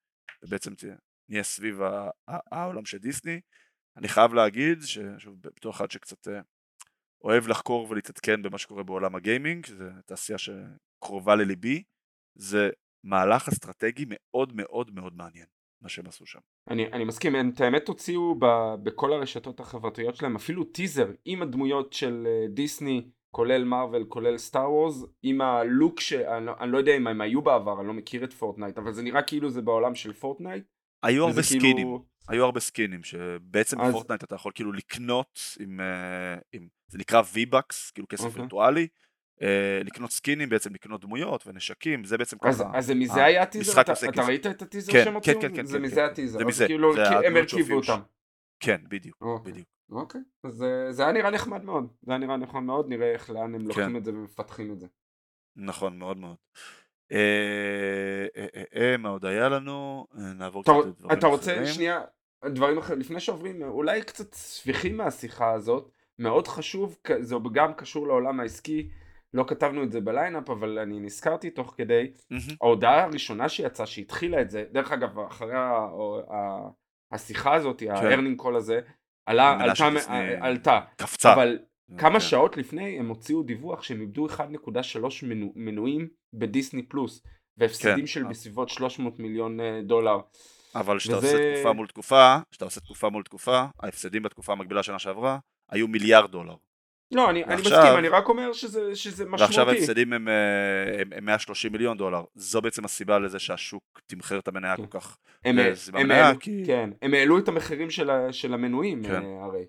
ובעצם 0.42 0.74
תה- 0.74 0.86
נהיה 1.30 1.42
סביב 1.42 1.80
העולם 2.28 2.84
של 2.84 2.98
דיסני. 2.98 3.40
אני 3.96 4.08
חייב 4.08 4.34
להגיד, 4.34 4.78
ששוב, 4.82 5.36
בתור 5.40 5.72
אחד 5.72 5.90
שקצת 5.90 6.28
אה, 6.28 6.40
אוהב 7.24 7.48
לחקור 7.48 7.86
ולהתעדכן 7.90 8.42
במה 8.42 8.58
שקורה 8.58 8.82
בעולם 8.82 9.14
הגיימינג, 9.14 9.66
שזו 9.66 9.84
תעשייה 10.06 10.38
שקרובה 10.38 11.36
לליבי, 11.36 11.82
זה 12.34 12.70
מהלך 13.04 13.48
אסטרטגי 13.48 14.04
מאוד 14.08 14.52
מאוד 14.56 14.90
מאוד 14.94 15.16
מעניין, 15.16 15.46
מה 15.82 15.88
שהם 15.88 16.06
עשו 16.06 16.26
שם. 16.26 16.38
אני, 16.70 16.86
אני 16.86 17.04
מסכים, 17.04 17.36
את 17.54 17.60
האמת 17.60 17.88
הוציאו 17.88 18.34
ב, 18.38 18.46
בכל 18.82 19.12
הרשתות 19.12 19.60
החברתיות 19.60 20.16
שלהם 20.16 20.36
אפילו 20.36 20.64
טיזר 20.64 21.12
עם 21.24 21.42
הדמויות 21.42 21.92
של 21.92 22.26
אה, 22.26 22.46
דיסני, 22.48 23.10
כולל 23.30 23.64
מארוול, 23.64 24.04
כולל 24.08 24.38
סטאר 24.38 24.72
וורז, 24.72 25.06
עם 25.22 25.40
הלוק 25.40 26.00
שאני 26.00 26.50
אני 26.60 26.72
לא 26.72 26.78
יודע 26.78 26.96
אם 26.96 27.06
הם 27.06 27.20
היו 27.20 27.42
בעבר, 27.42 27.80
אני 27.80 27.88
לא 27.88 27.94
מכיר 27.94 28.24
את 28.24 28.32
פורטנייט, 28.32 28.78
אבל 28.78 28.92
זה 28.92 29.02
נראה 29.02 29.22
כאילו 29.22 29.50
זה 29.50 29.62
בעולם 29.62 29.94
של 29.94 30.12
פורטנייט. 30.12 30.64
היו 31.02 31.22
הרבה 31.26 31.32
וזה 31.32 31.42
סקינים, 31.42 31.76
כאילו- 31.76 32.04
היו 32.28 32.44
הרבה 32.44 32.60
סקינים, 32.60 33.02
שבעצם 33.04 33.80
אז- 33.80 33.88
בפורטנייט 33.88 34.24
אתה 34.24 34.34
יכול 34.34 34.52
כאילו 34.54 34.72
לקנות 34.72 35.40
עם, 35.60 35.80
אה, 35.80 36.34
עם 36.52 36.68
זה 36.88 36.98
נקרא 36.98 37.22
V-Bucks, 37.22 37.92
כאילו 37.94 38.08
כסף 38.08 38.24
אוקיי. 38.24 38.40
וירטואלי, 38.40 38.86
אה, 39.42 39.80
לקנות 39.84 40.10
סקינים 40.10 40.48
בעצם, 40.48 40.74
לקנות 40.74 41.00
דמויות 41.00 41.46
ונשקים, 41.46 42.04
זה 42.04 42.18
בעצם 42.18 42.36
אז, 42.42 42.60
ככה. 42.60 42.78
אז 42.78 42.86
זה 42.86 42.94
מזה 42.94 43.24
היה 43.24 43.42
הטיזר? 43.42 43.80
אתה, 43.80 43.92
אתה. 44.08 44.22
ראית 44.26 44.46
את 44.46 44.62
הטיזר 44.62 44.92
כן, 44.92 44.98
שהם 45.04 45.08
כן, 45.08 45.14
הוציאו? 45.14 45.40
כן, 45.40 45.56
כן, 45.56 45.66
זה 45.66 45.76
כן, 45.78 45.82
מזה 45.84 45.94
כן. 45.96 46.04
הטיזר. 46.04 46.38
זה 46.38 46.44
אז 46.44 46.48
מזה, 46.48 46.66
כאילו, 46.66 46.94
זה 46.94 47.08
הם 47.26 47.36
הרכיבו 47.36 47.74
אותם. 47.74 48.00
כן, 48.60 48.80
בדיוק, 48.88 49.16
אוקיי. 49.22 49.52
בדיוק. 49.52 49.66
אוקיי, 49.92 50.20
אז 50.44 50.64
זה- 50.90 51.02
היה 51.02 51.12
נראה 51.12 51.30
נחמד 51.30 51.64
מאוד. 51.64 51.92
זה 52.02 52.12
היה 52.12 52.18
נראה 52.18 52.36
נחמד 52.36 52.62
מאוד, 52.62 52.88
נראה 52.88 53.12
איך 53.12 53.30
לאן 53.30 53.54
הם 53.54 53.66
לוקחים 53.66 53.84
כן. 53.90 53.96
את 53.96 54.04
זה 54.04 54.10
ומפתחים 54.14 54.72
את 54.72 54.80
זה. 54.80 54.86
נכון, 55.56 55.98
מאוד 55.98 56.16
מאוד. 56.16 56.36
אה, 57.12 58.26
אה, 58.36 58.62
אה, 58.76 58.96
מה 58.96 59.08
עוד 59.08 59.24
היה 59.24 59.48
לנו? 59.48 60.06
נעבור 60.14 60.62
קצת 60.62 60.72
לדברים 60.86 61.18
אתה 61.18 61.26
רוצה 61.26 61.52
אחרים. 61.52 61.66
שנייה, 61.66 62.00
דברים 62.44 62.78
אחרים, 62.78 63.00
לפני 63.00 63.20
שעוברים, 63.20 63.62
אולי 63.62 64.02
קצת 64.02 64.34
ספיחים 64.34 64.96
מהשיחה 64.96 65.52
הזאת, 65.52 65.90
מאוד 66.18 66.48
חשוב, 66.48 66.98
זה 67.20 67.36
גם 67.52 67.74
קשור 67.74 68.06
לעולם 68.06 68.40
העסקי, 68.40 68.90
לא 69.34 69.44
כתבנו 69.48 69.82
את 69.82 69.92
זה 69.92 70.00
בליינאפ, 70.00 70.50
אבל 70.50 70.78
אני 70.78 71.00
נזכרתי 71.00 71.50
תוך 71.50 71.74
כדי. 71.76 72.12
ההודעה 72.60 73.04
הראשונה 73.04 73.48
שיצאה, 73.48 73.86
שהתחילה 73.86 74.40
את 74.40 74.50
זה, 74.50 74.64
דרך 74.72 74.92
אגב, 74.92 75.18
אחרי 75.18 75.54
השיחה 77.12 77.54
הזאת, 77.54 77.82
ה-earning 77.82 78.42
call 78.42 78.56
הזה, 78.56 78.80
עלה, 79.26 79.56
מנשה 79.56 79.86
עלתה, 79.86 80.46
עלתה, 80.46 80.80
קפצה. 80.96 81.32
אבל 81.34 81.58
כמה 81.98 82.12
כן. 82.12 82.20
שעות 82.20 82.56
לפני 82.56 82.98
הם 82.98 83.08
הוציאו 83.08 83.42
דיווח 83.42 83.82
שהם 83.82 84.00
איבדו 84.00 84.26
1.3 84.28 84.36
מנו, 85.22 85.52
מנויים 85.56 86.08
בדיסני 86.32 86.82
פלוס 86.82 87.22
והפסדים 87.56 87.98
כן. 88.00 88.06
של 88.06 88.24
בסביבות 88.24 88.68
300 88.68 89.18
מיליון 89.18 89.60
אה, 89.60 89.80
דולר. 89.82 90.18
אבל 90.74 90.98
כשאתה 90.98 91.18
וזה- 91.18 91.26
עושה 91.26 91.54
תקופה 91.54 91.72
מול 91.72 91.86
תקופה, 91.86 92.36
כשאתה 92.50 92.64
עושה 92.64 92.80
תקופה 92.80 93.08
מול 93.08 93.22
תקופה, 93.22 93.64
ההפסדים 93.80 94.22
בתקופה 94.22 94.52
המקבילה 94.52 94.82
שנה 94.82 94.98
שעברה 94.98 95.38
היו 95.70 95.88
מיליארד 95.88 96.30
דולר. 96.30 96.54
לא, 97.14 97.30
אני, 97.30 97.44
אני 97.44 97.54
ועכשיו- 97.54 97.78
מסכים, 97.78 97.98
אני 97.98 98.08
רק 98.08 98.28
אומר 98.28 98.52
שזה, 98.52 98.96
שזה 98.96 99.24
ועכשיו 99.30 99.48
משמעותי. 99.48 99.70
ההפסדים 99.78 100.12
הם, 100.12 100.28
אה, 100.28 101.00
הם, 101.00 101.10
הם 101.16 101.24
130 101.24 101.72
מיליון 101.72 101.98
דולר. 101.98 102.24
זו 102.34 102.60
בעצם 102.62 102.84
הסיבה 102.84 103.18
לזה 103.18 103.38
שהשוק 103.38 103.82
תמחר 104.06 104.38
את 104.38 104.48
המניה 104.48 104.76
כן. 104.76 104.86
כל 104.86 104.98
כך. 105.00 105.16
הם, 105.44 105.58
אה, 105.58 105.72
הם, 105.94 106.10
הם, 106.10 106.36
כי- 106.36 106.62
כן, 106.66 106.90
הם 107.02 107.14
העלו 107.14 107.38
את 107.38 107.48
המחירים 107.48 107.90
של, 107.90 108.10
של 108.30 108.54
המנויים 108.54 109.02
כן. 109.04 109.22
הרי. 109.42 109.64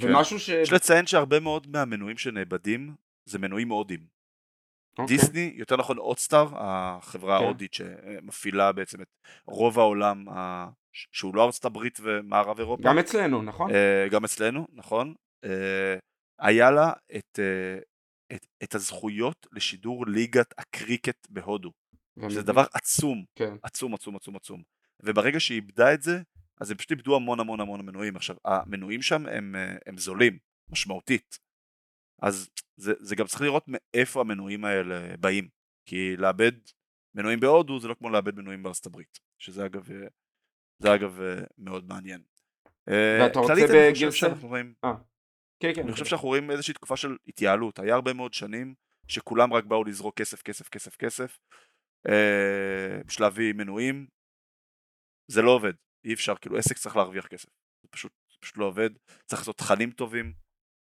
כן. 0.00 0.14
ומשהו 0.14 0.40
ש... 0.40 0.48
יש 0.48 0.72
לציין 0.72 1.06
שהרבה 1.06 1.40
מאוד 1.40 1.66
מהמנויים 1.70 2.18
שנאבדים 2.18 2.94
זה 3.24 3.38
מנויים 3.38 3.68
הודים. 3.68 4.06
אוקיי. 4.98 5.16
דיסני, 5.16 5.52
יותר 5.54 5.76
נכון 5.76 5.98
אודסטאר, 5.98 6.48
החברה 6.56 7.38
כן. 7.38 7.44
ההודית 7.44 7.74
שמפעילה 7.74 8.72
בעצם 8.72 9.02
את 9.02 9.08
רוב 9.46 9.78
העולם, 9.78 10.28
ה- 10.28 10.68
שהוא 10.92 11.34
לא 11.34 11.44
ארצות 11.44 11.64
הברית 11.64 11.98
ומערב 12.02 12.58
אירופה. 12.58 12.82
גם 12.82 12.98
אצלנו, 12.98 13.42
נכון? 13.42 13.70
אה, 13.74 14.08
גם 14.10 14.24
אצלנו, 14.24 14.66
נכון. 14.72 15.14
אה, 15.44 15.96
היה 16.38 16.70
לה 16.70 16.92
את, 17.16 17.38
אה, 17.38 17.78
את, 18.36 18.46
את 18.62 18.74
הזכויות 18.74 19.46
לשידור 19.52 20.06
ליגת 20.06 20.54
הקריקט 20.58 21.26
בהודו. 21.30 21.72
שזה 22.28 22.42
דבר 22.42 22.64
עצום, 22.72 23.24
כן. 23.36 23.54
עצום, 23.62 23.94
עצום, 23.94 24.16
עצום, 24.16 24.36
עצום. 24.36 24.62
וברגע 25.02 25.40
שהיא 25.40 25.56
איבדה 25.56 25.94
את 25.94 26.02
זה, 26.02 26.22
אז 26.60 26.70
הם 26.70 26.76
פשוט 26.76 26.90
איבדו 26.90 27.16
המון 27.16 27.40
המון 27.40 27.60
המון 27.60 27.86
מנויים. 27.86 28.16
עכשיו, 28.16 28.36
המנויים 28.44 29.02
שם 29.02 29.26
הם, 29.26 29.56
אה, 29.56 29.76
הם 29.86 29.98
זולים, 29.98 30.38
משמעותית. 30.70 31.38
אז 32.22 32.50
זה, 32.76 32.92
זה 33.00 33.16
גם 33.16 33.26
צריך 33.26 33.42
לראות 33.42 33.64
מאיפה 33.68 34.20
המנויים 34.20 34.64
האלה 34.64 35.16
באים. 35.16 35.48
כי 35.86 36.16
לאבד 36.16 36.52
מנויים 37.14 37.40
בהודו 37.40 37.80
זה 37.80 37.88
לא 37.88 37.94
כמו 37.94 38.10
לאבד 38.10 38.36
מנויים 38.36 38.62
בארצות 38.62 38.86
הברית. 38.86 39.18
שזה 39.38 39.66
אגב, 39.66 39.90
אה, 39.92 40.06
זה 40.78 40.94
אגב 40.94 41.20
אה, 41.20 41.44
מאוד 41.58 41.88
מעניין. 41.88 42.22
ואתה 42.86 43.38
רוצה 43.38 43.54
בגרסה? 43.74 44.26
רואים, 44.40 44.74
כן, 45.60 45.74
כן. 45.74 45.82
אני 45.82 45.92
חושב 45.92 46.04
שאנחנו 46.04 46.28
רואים 46.28 46.50
איזושהי 46.50 46.74
תקופה 46.74 46.96
של 46.96 47.16
התייעלות. 47.26 47.78
היה 47.78 47.94
הרבה 47.94 48.12
מאוד 48.12 48.34
שנים 48.34 48.74
שכולם 49.08 49.52
רק 49.52 49.64
באו 49.64 49.84
לזרוק 49.84 50.16
כסף, 50.16 50.42
כסף, 50.42 50.68
כסף, 50.68 50.96
כסף. 50.96 51.38
בשביל 53.06 53.26
להביא 53.26 53.52
מנויים. 53.52 54.06
זה 55.28 55.42
לא 55.42 55.50
עובד. 55.50 55.72
אי 56.04 56.14
אפשר, 56.14 56.34
כאילו 56.40 56.58
עסק 56.58 56.78
צריך 56.78 56.96
להרוויח 56.96 57.26
כסף. 57.26 57.48
זה 57.82 57.88
פשוט, 57.90 58.12
פשוט 58.40 58.56
לא 58.56 58.64
עובד. 58.64 58.90
צריך 59.26 59.40
לעשות 59.40 59.58
תכנים 59.58 59.90
טובים. 59.90 60.32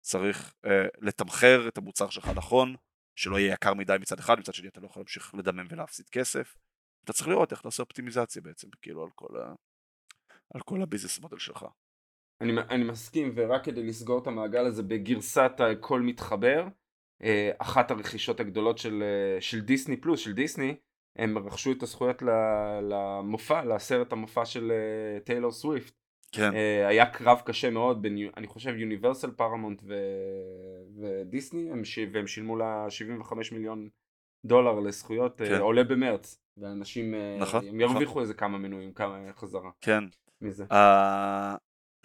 צריך 0.05 0.53
אה, 0.65 0.88
לתמחר 1.01 1.67
את 1.67 1.77
המוצר 1.77 2.09
שלך 2.09 2.27
נכון. 2.35 2.75
שלא 3.19 3.39
יהיה 3.39 3.53
יקר 3.53 3.73
מדי 3.73 3.95
מצד 4.01 4.19
אחד, 4.19 4.39
מצד 4.39 4.53
שני 4.53 4.67
אתה 4.67 4.81
לא 4.81 4.85
יכול 4.85 4.99
להמשיך 4.99 5.35
לדמם 5.35 5.67
ולהפסיד 5.69 6.09
כסף. 6.09 6.57
אתה 7.03 7.13
צריך 7.13 7.27
לראות 7.27 7.51
איך 7.51 7.59
אתה 7.59 7.67
עושה 7.67 7.83
אופטימיזציה 7.83 8.41
בעצם, 8.41 8.67
כאילו 8.81 9.03
על 9.03 9.09
כל, 9.15 9.38
ה... 9.41 9.53
על 10.53 10.61
כל 10.61 10.81
ה 10.81 10.86
business 10.86 11.19
model 11.19 11.38
שלך. 11.38 11.65
אני, 12.41 12.51
אני 12.69 12.83
מסכים, 12.83 13.31
ורק 13.35 13.65
כדי 13.65 13.83
לסגור 13.83 14.21
את 14.21 14.27
המעגל 14.27 14.65
הזה 14.65 14.83
בגרסת 14.83 15.51
הכל 15.59 16.01
מתחבר, 16.01 16.67
אה, 17.23 17.51
אחת 17.57 17.91
הרכישות 17.91 18.39
הגדולות 18.39 18.77
של, 18.77 19.03
אה, 19.03 19.41
של 19.41 19.61
דיסני 19.61 20.01
פלוס, 20.01 20.19
של 20.19 20.33
דיסני, 20.33 20.75
הם 21.19 21.38
רכשו 21.38 21.71
את 21.71 21.83
הזכויות 21.83 22.21
למופע, 22.81 23.65
לסרט 23.65 24.13
המופע 24.13 24.45
של 24.45 24.71
אה, 24.71 25.19
טיילור 25.19 25.51
סוויפט. 25.51 25.93
כן, 26.31 26.53
אה, 26.55 26.88
היה 26.88 27.05
קרב 27.05 27.41
קשה 27.45 27.69
מאוד 27.69 28.01
בין, 28.01 28.17
אני 28.38 28.47
חושב, 28.47 28.75
יוניברסל 28.77 29.31
פרמונט 29.31 29.81
ו- 29.83 31.01
ודיסני, 31.01 31.71
הם 31.71 31.85
ש... 31.85 31.99
והם 32.13 32.27
שילמו 32.27 32.55
לה 32.55 32.85
75 32.89 33.51
מיליון 33.51 33.89
דולר 34.45 34.79
לזכויות, 34.79 35.41
אה, 35.41 35.47
כן. 35.47 35.59
עולה 35.59 35.83
במרץ, 35.83 36.39
ואנשים, 36.57 37.13
נכון, 37.39 37.67
הם 37.67 37.77
נכון. 37.77 37.91
ירוויחו 37.91 38.21
איזה 38.21 38.33
כמה 38.33 38.57
מנויים, 38.57 38.93
כמה 38.93 39.33
חזרה 39.35 39.71
כן. 39.81 40.03
מזה. 40.41 40.65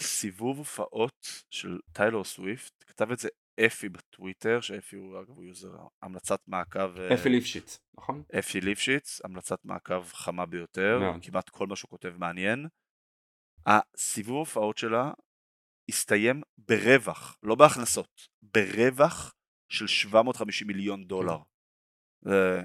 הסיבוב 0.00 0.58
הופעות 0.58 1.26
של 1.50 1.78
טיילור 1.92 2.24
סוויפט, 2.24 2.84
כתב 2.86 3.10
את 3.10 3.18
זה 3.18 3.28
אפי 3.66 3.88
בטוויטר, 3.88 4.60
שאפי 4.60 4.96
הוא 4.96 5.20
אגב 5.20 5.40
יוזר 5.42 5.76
המלצת 6.02 6.40
מעקב, 6.46 6.98
אה, 6.98 7.14
אפי 7.14 7.28
ליפשיץ, 7.28 7.78
נכון? 7.98 8.22
אפי 8.38 8.60
ליפשיץ, 8.60 9.20
המלצת 9.24 9.64
מעקב 9.64 10.04
חמה 10.04 10.46
ביותר, 10.46 10.98
מאוד. 11.00 11.24
כמעט 11.24 11.48
כל 11.48 11.66
מה 11.66 11.76
שהוא 11.76 11.90
כותב 11.90 12.14
מעניין. 12.18 12.66
הסיבוב 13.66 14.38
הופעות 14.38 14.78
שלה 14.78 15.12
הסתיים 15.88 16.42
ברווח, 16.58 17.38
לא 17.42 17.54
בהכנסות, 17.54 18.28
ברווח 18.42 19.34
של 19.68 19.86
750 19.86 20.66
מיליון 20.66 21.04
דולר. 21.04 21.38
זה 22.24 22.60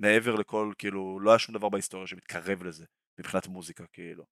מעבר 0.00 0.34
לכל, 0.34 0.72
כאילו, 0.78 1.20
לא 1.20 1.30
היה 1.30 1.38
שום 1.38 1.54
דבר 1.54 1.68
בהיסטוריה 1.68 2.06
שמתקרב 2.06 2.62
לזה, 2.62 2.84
מבחינת 3.20 3.46
מוזיקה, 3.46 3.84
כאילו. 3.92 4.24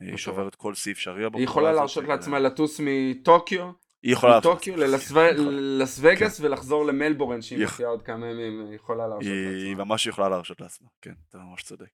היא. 0.00 0.16
שוברת 0.16 0.54
כל 0.54 0.74
סעיף 0.74 0.96
אפשרי. 0.96 1.24
היא 1.34 1.44
יכולה 1.44 1.72
להרשות 1.72 2.04
לעצמה 2.04 2.38
לטוס 2.38 2.80
מטוקיו, 2.84 3.72
היא 4.04 4.12
יכולה 4.12 4.38
מטוקיו. 4.38 4.76
ללס 4.76 5.98
היא 5.98 6.12
וגאס 6.12 6.40
ולחזור 6.40 6.86
למלבורן 6.86 7.42
שהיא 7.42 7.58
היא- 7.58 7.66
מופיעה 7.66 7.90
עוד 7.90 8.02
כמה 8.02 8.26
ימים, 8.26 8.66
היא 8.66 8.74
יכולה 8.76 9.06
להרשות 9.06 9.32
היא 9.32 9.68
לעצמה. 9.70 9.84
ממש 9.84 10.06
יכולה 10.06 10.28
להרשות 10.28 10.60
לעצמה, 10.60 10.88
כן, 11.02 11.12
אתה 11.28 11.38
ממש 11.38 11.62
צודק. 11.62 11.88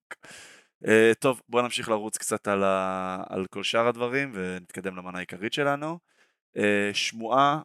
Uh, 0.85 0.89
טוב, 1.19 1.41
בוא 1.49 1.63
נמשיך 1.63 1.89
לרוץ 1.89 2.19
קצת 2.19 2.49
על, 2.49 3.47
כל 3.51 3.63
שאר 3.63 3.89
הדברים 3.89 4.31
ונתקדם 4.35 4.97
למנה 4.97 5.19
העיקרית 5.19 5.53
שלנו. 5.53 5.99
Uh, 6.57 6.61
שמועה, 6.93 7.61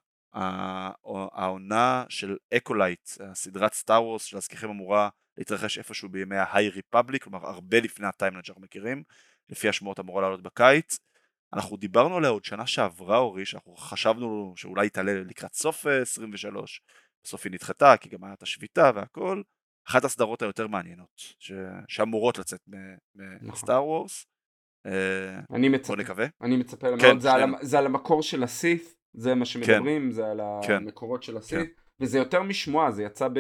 העונה 1.34 2.04
של 2.10 2.38
Acolyte, 2.58 3.10
הסדרת 3.20 3.74
Star 3.74 4.03
Wars 4.03 4.24
שלהזכירכם 4.24 4.70
אמורה 4.70 5.10
להתרחש 5.38 5.78
איפשהו 5.78 6.10
בימי 6.10 6.36
ה 6.38 6.70
High 6.70 6.86
Republic, 6.86 7.24
כלומר 7.24 7.48
הרבה 7.48 7.80
לפני 7.80 8.08
ה 8.08 8.12
timeline 8.12 8.46
שאנחנו 8.46 8.62
מכירים, 8.64 9.04
לפי 9.50 9.70
השמועות 9.70 10.00
אמורה 10.00 10.22
לעלות 10.22 10.42
בקיץ. 10.42 10.98
אנחנו 11.54 11.78
דיברנו 11.78 12.18
עליה 12.18 12.30
עוד 12.30 12.44
שנה 12.46 12.68
שעברה 12.68 13.18
אורי, 13.18 13.46
שאנחנו 13.46 13.75
חשבנו 13.75 14.54
שאולי 14.58 14.86
היא 14.86 14.92
תעלה 14.92 15.14
לקראת 15.14 15.54
סוף 15.54 15.88
אה, 15.88 16.02
23, 16.02 16.82
בסוף 17.24 17.46
היא 17.46 17.52
נדחתה 17.52 17.98
כי 17.98 18.10
גם 18.10 18.24
הייתה 18.24 18.44
השביתה 18.44 18.92
והכל. 18.96 19.42
אחת 19.88 20.04
הסדרות 20.06 20.42
היותר 20.42 20.68
מעניינות 20.68 21.10
ש... 21.40 21.52
שאמורות 21.88 22.38
לצאת 22.38 22.60
נכון. 23.16 23.48
מ 23.50 23.57
Star 23.57 23.86
Wars. 23.86 24.25
אה, 24.86 25.40
אני 25.54 25.70
בוא 25.70 25.78
מצפה, 25.78 25.96
נקווה. 25.96 26.25
אני 26.42 26.58
מצפה 26.58 26.88
כן, 27.00 27.08
מאוד, 27.08 27.20
זה 27.20 27.34
על 27.34 27.40
שנינו. 27.42 27.58
המ- 27.58 27.64
זה 27.66 27.78
על 27.80 27.86
המקור 27.86 28.24
של 28.24 28.44
הסית, 28.44 28.96
זה 29.14 29.36
מה 29.36 29.46
שמדברים, 29.46 30.12
זה 30.12 30.28
על 30.32 30.40
כן. 30.68 30.74
המקורות 30.75 31.24
של 31.24 31.38
הסית, 31.38 31.70
וזה 32.00 32.18
יותר 32.18 32.44
משמועה, 32.44 32.92
זה 32.92 33.04
יצא 33.04 33.28
ב- 33.28 33.40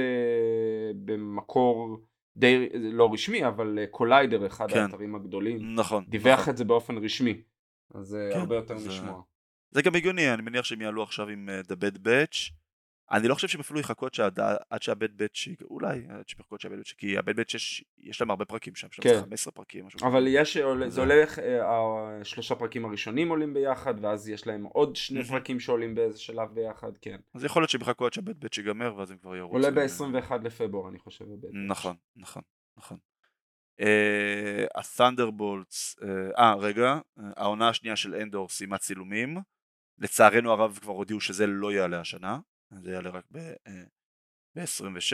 במקור 1.05 1.97
די, 2.37 2.69
לא 2.73 3.09
רשמי, 3.13 3.47
אבל 3.47 3.79
קוליידר, 3.91 4.47
אחד 4.47 4.71
כן. 4.71 4.79
האתרים 4.79 5.15
הגדולים, 5.15 5.75
נכון. 5.75 6.05
דיווח 6.07 6.39
נכון. 6.39 6.53
את 6.53 6.57
זה 6.57 6.63
באופן 6.65 6.97
רשמי, 6.97 7.41
אז 7.93 8.07
זה 8.07 8.29
כן, 8.33 8.39
הרבה 8.39 8.55
יותר 8.55 8.77
זה- 8.77 8.89
משמועה. 8.89 9.21
זה 9.71 9.81
גם 9.81 9.95
הגיוני, 9.95 10.33
אני 10.33 10.41
מניח 10.41 10.65
שהם 10.65 10.81
יעלו 10.81 11.03
עכשיו 11.03 11.27
עם 11.29 11.49
אה, 11.49 11.59
The 11.61 11.75
Bad 11.75 11.97
Batch. 11.97 12.51
אני 13.11 13.27
לא 13.27 13.33
חושב 13.35 13.47
שהם 13.47 13.61
אפילו 13.61 13.79
יחכו 13.79 14.05
עד 14.05 14.13
שעד- 14.13 14.39
עד 14.69 14.81
שהבד 14.81 15.17
בטש, 15.17 15.49
אולי, 15.61 15.97
עד 16.09 16.27
שהם 16.27 16.39
יחכו 16.39 16.55
עד 16.55 16.61
שהבד 16.61 16.79
בטש, 16.79 16.93
כי 16.93 17.17
הבד 17.17 17.39
בטש 17.39 17.55
יש, 17.55 17.83
יש 17.97 18.21
להם 18.21 18.29
הרבה 18.29 18.45
פרקים 18.45 18.75
שם, 18.75 18.87
יש 18.91 18.99
להם 18.99 19.03
כן. 19.03 19.09
איזה 19.09 19.21
15 19.21 19.51
פרקים, 19.51 19.85
משהו 19.85 19.99
אבל. 20.07 20.25
יש, 20.27 20.57
זה 20.57 20.89
זה- 20.89 21.01
הולך, 21.01 21.39
אה, 21.39 21.61
השלושה 22.21 22.55
פרקים 22.55 22.85
הראשונים 22.85 23.29
עולים 23.29 23.53
ביחד, 23.53 23.93
ואז 24.01 24.29
יש 24.29 24.47
להם 24.47 24.63
עוד 24.63 24.95
שני. 24.95 25.23
פרקים 25.23 25.59
שעולים 25.59 25.95
באיזה 25.95 26.19
שלב 26.19 26.49
ביחד, 26.53 26.91
כן. 27.01 27.19
אז 27.33 27.43
יכול 27.43 27.61
להיות 27.61 27.69
שהם 27.69 27.81
יחכו 27.81 28.05
עד 28.05 28.13
שהבד 28.13 28.39
בטש 28.39 28.57
ייגמר, 28.57 28.95
ואז 28.97 29.11
הם 29.11 29.17
כבר 29.17 29.35
ירוצו. 29.35 29.55
עולה 29.55 29.67
עם- 29.67 29.75
ב-21 29.75 30.33
לפברואר, 30.43 30.89
אני 30.89 30.99
חושב. 30.99 31.25
הבית. 31.33 31.51
נכון, 31.67 31.95
נכון, 32.15 32.41
נכון. 32.77 32.97
הת'נדרבולטס, 34.75 35.95
אה 36.37 36.55
רגע, 36.55 36.87
אה, 37.19 37.23
העונה 37.37 37.69
השנייה 37.69 37.95
של 37.95 38.15
אנדור 38.15 38.49
סיימה 38.49 38.77
צילומים, 38.77 39.37
לצערנו 39.97 40.51
הרב 40.51 40.79
כבר 40.81 40.93
הודיעו 40.93 41.21
שזה 41.21 41.47
לא 41.47 41.71
יעלה 41.71 41.99
השנה, 41.99 42.39
זה 42.71 42.91
יעלה 42.91 43.09
רק 43.09 43.25
ב-26, 43.31 45.13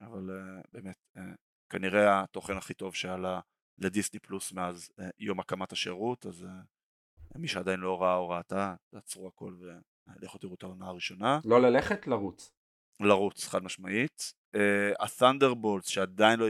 אבל 0.00 0.30
באמת 0.72 1.16
כנראה 1.72 2.22
התוכן 2.22 2.56
הכי 2.56 2.74
טוב 2.74 2.94
שעלה 2.94 3.40
לדיסני 3.78 4.20
פלוס 4.20 4.52
מאז 4.52 4.90
יום 5.18 5.40
הקמת 5.40 5.72
השירות, 5.72 6.26
אז 6.26 6.46
מי 7.34 7.48
שעדיין 7.48 7.80
לא 7.80 8.02
ראה 8.02 8.16
או 8.16 8.28
ראתה, 8.28 8.74
תעצרו 8.90 9.28
הכל 9.28 9.54
ולכו 10.06 10.38
תראו 10.38 10.54
את 10.54 10.62
העונה 10.62 10.86
הראשונה. 10.86 11.40
לא 11.44 11.62
ללכת, 11.62 12.06
לרוץ. 12.06 12.52
לרוץ, 13.00 13.48
חד 13.48 13.62
משמעית. 13.62 14.34
הת'נדרבולט 15.00 15.84
uh, 15.84 15.90
שעדיין 15.90 16.40
לא 16.40 16.48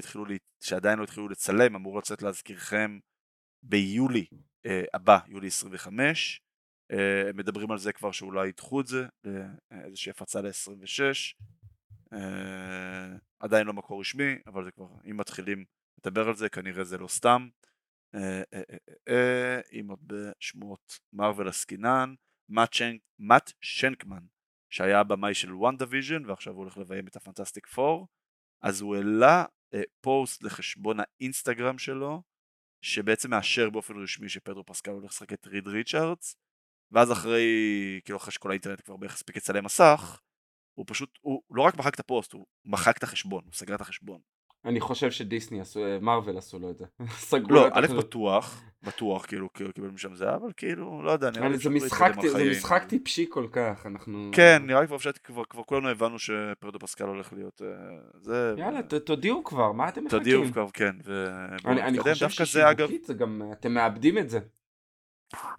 שעדיין 0.60 0.98
לא 0.98 1.04
התחילו 1.04 1.28
לצלם, 1.28 1.74
אמור 1.74 1.98
לצאת 1.98 2.22
להזכירכם 2.22 2.98
ביולי 3.62 4.26
uh, 4.32 4.70
הבא, 4.94 5.18
יולי 5.26 5.46
25. 5.46 6.40
Uh, 6.92 6.96
מדברים 7.34 7.70
על 7.70 7.78
זה 7.78 7.92
כבר 7.92 8.12
שאולי 8.12 8.48
ידחו 8.48 8.80
את 8.80 8.86
זה 8.86 9.06
לאיזושהי 9.70 10.10
הפצה 10.10 10.40
ל-26. 10.40 11.00
Uh, 12.14 12.16
עדיין 13.40 13.66
לא 13.66 13.72
מקור 13.72 14.00
רשמי, 14.00 14.34
אבל 14.46 14.64
זה 14.64 14.70
כבר, 14.70 14.86
אם 15.10 15.16
מתחילים 15.16 15.64
לדבר 15.98 16.28
על 16.28 16.34
זה, 16.34 16.48
כנראה 16.48 16.84
זה 16.84 16.98
לא 16.98 17.08
סתם. 17.08 17.48
אם 19.72 19.86
עוד 19.88 19.98
בשמועות 20.06 20.98
מארוול 21.12 21.49
עסקינן, 21.48 22.14
מאט 23.18 23.52
שקמן, 23.61 24.25
שהיה 24.75 25.00
הבמאי 25.00 25.35
של 25.35 25.54
WandaVision 25.54 26.26
ועכשיו 26.26 26.52
הוא 26.52 26.62
הולך 26.62 26.78
לביים 26.78 27.07
את 27.07 27.16
ה 27.16 27.22
Fantastic 27.22 27.66
Four, 27.66 28.09
אז 28.62 28.81
הוא 28.81 28.97
העלה 28.97 29.45
uh, 29.45 29.78
פוסט 30.00 30.43
לחשבון 30.43 30.97
האינסטגרם 31.00 31.78
שלו, 31.78 32.23
שבעצם 32.85 33.31
מאשר 33.31 33.71
באופן 33.71 34.02
רשמי 34.02 34.28
שפדרו 34.28 34.64
פסקל 34.66 34.90
הולך 34.90 35.11
לשחק 35.11 35.33
את 35.33 35.47
ריד 35.47 35.69
ריצ'רדס, 35.69 36.37
ואז 36.90 37.12
אחרי, 37.12 37.43
כאילו 38.04 38.19
אחרי 38.19 38.33
שכל 38.33 38.50
האינטרנט 38.50 38.81
כבר 38.85 38.97
בערך 38.97 39.14
הספיק 39.14 39.37
לצלם 39.37 39.64
מסך, 39.64 40.21
הוא 40.78 40.87
פשוט, 40.88 41.19
הוא 41.21 41.43
לא 41.50 41.62
רק 41.62 41.75
מחק 41.76 41.95
את 41.95 42.00
הפוסט, 42.00 42.33
הוא 42.33 42.47
מחק 42.64 42.99
את 42.99 43.02
החשבון, 43.02 43.45
הוא 43.45 43.52
סגר 43.52 43.75
את 43.75 43.81
החשבון. 43.81 44.21
אני 44.64 44.80
חושב 44.80 45.11
שדיסני 45.11 45.61
עשו, 45.61 45.80
מרוויל 46.00 46.38
עשו 46.38 46.59
לו 46.59 46.71
את 46.71 46.78
זה. 46.78 46.85
סגרו 47.30 47.54
לא, 47.54 47.68
א' 47.73 47.87
בטוח, 47.99 48.62
בטוח, 48.83 49.26
כאילו, 49.26 49.52
כאילו 49.52 49.73
קיבל 49.73 49.88
משם 49.88 50.14
זה, 50.14 50.35
אבל 50.35 50.50
כאילו, 50.56 51.02
לא 51.02 51.11
יודע, 51.11 51.30
נראה 51.30 51.49
לי 51.49 51.59
זה 51.59 51.71
משחק, 51.71 52.12
זה 52.33 52.50
משחק 52.50 52.85
טיפשי 52.88 53.26
כל 53.30 53.47
כך, 53.52 53.87
אנחנו... 53.87 54.30
כן, 54.33 54.62
נראה 54.66 54.80
לי 54.80 54.87
כבר 54.87 54.99
שכבר 54.99 55.44
כבר 55.44 55.62
כולנו 55.62 55.88
הבנו 55.88 56.18
שפרדו 56.18 56.78
פסקל 56.78 57.04
הולך 57.04 57.33
להיות 57.33 57.62
זה. 58.21 58.54
יאללה, 58.59 58.83
תודיעו 58.83 59.44
כבר, 59.44 59.73
מה 59.73 59.88
אתם 59.88 60.04
מחכים? 60.04 60.18
תודיעו 60.18 60.44
כבר, 60.52 60.66
כן. 60.73 60.97
אני 61.64 61.99
חושב 61.99 62.28
ששיווקית 62.28 63.04
זה 63.04 63.14
גם, 63.14 63.42
אתם 63.52 63.75
מאבדים 63.75 64.18
את 64.18 64.30
זה. 64.30 64.38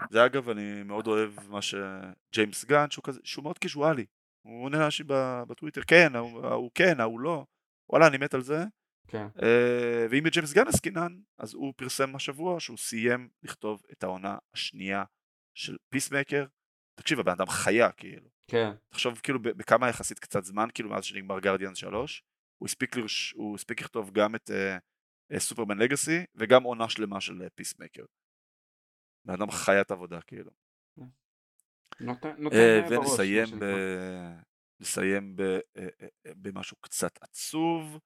זה 0.10 0.26
אגב, 0.26 0.50
אני 0.50 0.84
מאוד 0.84 1.08
אוהב 1.08 1.32
מה 1.50 1.60
שג'יימס 1.62 2.66
גן, 2.66 2.86
שהוא 2.90 3.04
כזה, 3.04 3.20
שהוא 3.24 3.44
מאוד 3.44 3.58
קיזואלי. 3.58 4.06
הוא 4.42 4.66
עונה 4.66 4.80
לאנשים 4.80 5.06
בטוויטר, 5.48 5.82
כן, 5.88 6.16
הוא 6.16 6.72
כן, 6.76 7.00
ההוא 7.00 7.20
לא. 7.20 7.46
וואלה, 7.90 8.08
אני 8.08 8.18
מת 8.18 8.34
על 8.34 8.42
זה. 8.42 8.64
כן. 9.08 9.28
Uh, 9.38 9.42
ואם 10.10 10.24
ג'יימס 10.28 10.54
גן 10.54 10.68
עסקינן, 10.68 11.20
אז 11.38 11.54
הוא 11.54 11.74
פרסם 11.78 12.16
השבוע 12.16 12.60
שהוא 12.60 12.78
סיים 12.78 13.30
לכתוב 13.44 13.84
את 13.92 14.04
העונה 14.04 14.38
השנייה 14.54 15.04
של 15.54 15.78
פיסמקר. 15.90 16.46
תקשיב, 16.96 17.20
הבן 17.20 17.32
אדם 17.32 17.48
חיה, 17.48 17.92
כאילו. 17.92 18.30
כן. 18.48 18.72
תחשוב 18.90 19.20
כאילו 19.20 19.40
בכמה 19.42 19.90
יחסית 19.90 20.20
קצת 20.20 20.44
זמן, 20.44 20.68
כאילו 20.74 20.90
מאז 20.90 21.04
שנגמר 21.04 21.40
גרדיאנס 21.40 21.78
3, 21.78 22.24
הוא 22.58 22.68
הספיק, 22.68 22.96
לרש... 22.96 23.32
הוא 23.32 23.56
הספיק 23.56 23.82
לכתוב 23.82 24.12
גם 24.12 24.36
את 24.36 24.52
סופרמן 25.38 25.82
uh, 25.82 25.84
לגאסי 25.84 26.26
וגם 26.36 26.64
עונה 26.64 26.90
שלמה 26.90 27.22
של 27.22 27.48
פיסמקר. 27.56 28.04
Uh, 28.04 28.08
בן 29.26 29.34
אדם 29.34 29.52
חיית 29.52 29.92
עבודה, 29.92 30.22
כאילו. 30.22 30.52
נותן, 32.00 32.36
נותן 32.38 32.84
uh, 32.88 32.92
ונסיים 32.92 33.60
ב... 33.60 33.66
נסיים 34.80 35.36
ב... 35.36 35.42
במשהו 36.26 36.78
קצת 36.82 37.18
עצוב. 37.22 38.00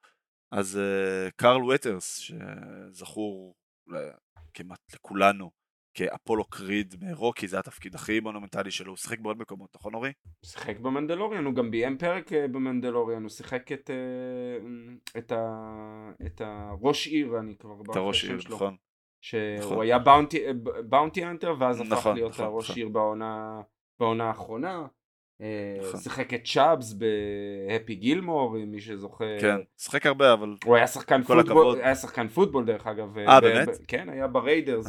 אז 0.51 0.79
uh, 0.79 1.31
קרל 1.35 1.63
ווטרס, 1.63 2.17
שזכור 2.17 3.55
כמעט 4.53 4.79
לכולנו 4.95 5.51
כאפולו 5.93 6.43
קריד 6.43 6.95
מרוקי, 7.01 7.47
זה 7.47 7.59
התפקיד 7.59 7.95
הכי 7.95 8.19
מונומנטלי 8.19 8.71
שלו, 8.71 8.91
הוא 8.91 8.97
שיחק 8.97 9.19
בעוד 9.19 9.37
מקומות, 9.37 9.69
נכון 9.75 9.93
אורי? 9.93 10.11
הוא 10.23 10.49
שיחק 10.49 10.79
במנדלוריאן, 10.79 11.45
הוא 11.45 11.53
גם 11.53 11.71
ביים 11.71 11.97
פרק 11.97 12.33
אה, 12.33 12.47
במנדלוריאן, 12.47 13.21
הוא 13.21 13.29
שיחק 13.29 13.71
את, 13.71 13.89
uh, 13.89 15.17
את, 15.17 15.31
ה, 15.31 16.11
את 16.25 16.41
הראש 16.41 17.07
עיר, 17.07 17.39
אני 17.39 17.55
כבר... 17.57 17.81
את 17.91 17.95
הראש 17.95 18.23
עיר, 18.23 18.37
נכון. 18.49 18.75
שהוא 19.21 19.41
נכון. 19.59 19.81
היה 19.81 19.99
bounty, 19.99 20.39
bounty 20.89 21.25
hunter, 21.25 21.55
ואז 21.59 21.81
נכון, 21.81 21.93
הפך 21.93 22.05
להיות 22.05 22.31
נכון, 22.31 22.45
הראש 22.45 22.69
נכון. 22.69 22.75
עיר 22.81 22.89
בעונה, 22.89 23.61
בעונה 23.99 24.27
האחרונה. 24.27 24.87
אה, 25.41 25.77
נכון. 25.81 25.99
שיחק 25.99 26.33
את 26.33 26.41
צ'אבס 26.45 26.93
ב 26.93 27.10
Happy 27.10 27.95
Gilmore, 27.95 28.57
מי 28.67 28.81
שזוכר. 28.81 29.39
כן, 29.41 29.55
שיחק 29.77 30.05
הרבה 30.05 30.33
אבל... 30.33 30.55
הוא 30.65 30.75
היה 30.75 30.87
שחקן 30.87 31.23
פוטבול, 31.23 31.81
היה 31.81 31.95
שחקן 31.95 32.27
פוטבול 32.27 32.65
דרך 32.65 32.87
אגב. 32.87 33.17
אה 33.17 33.41
באמת? 33.41 33.67
כן, 33.87 34.09
היה 34.09 34.27
בריידרס 34.27 34.87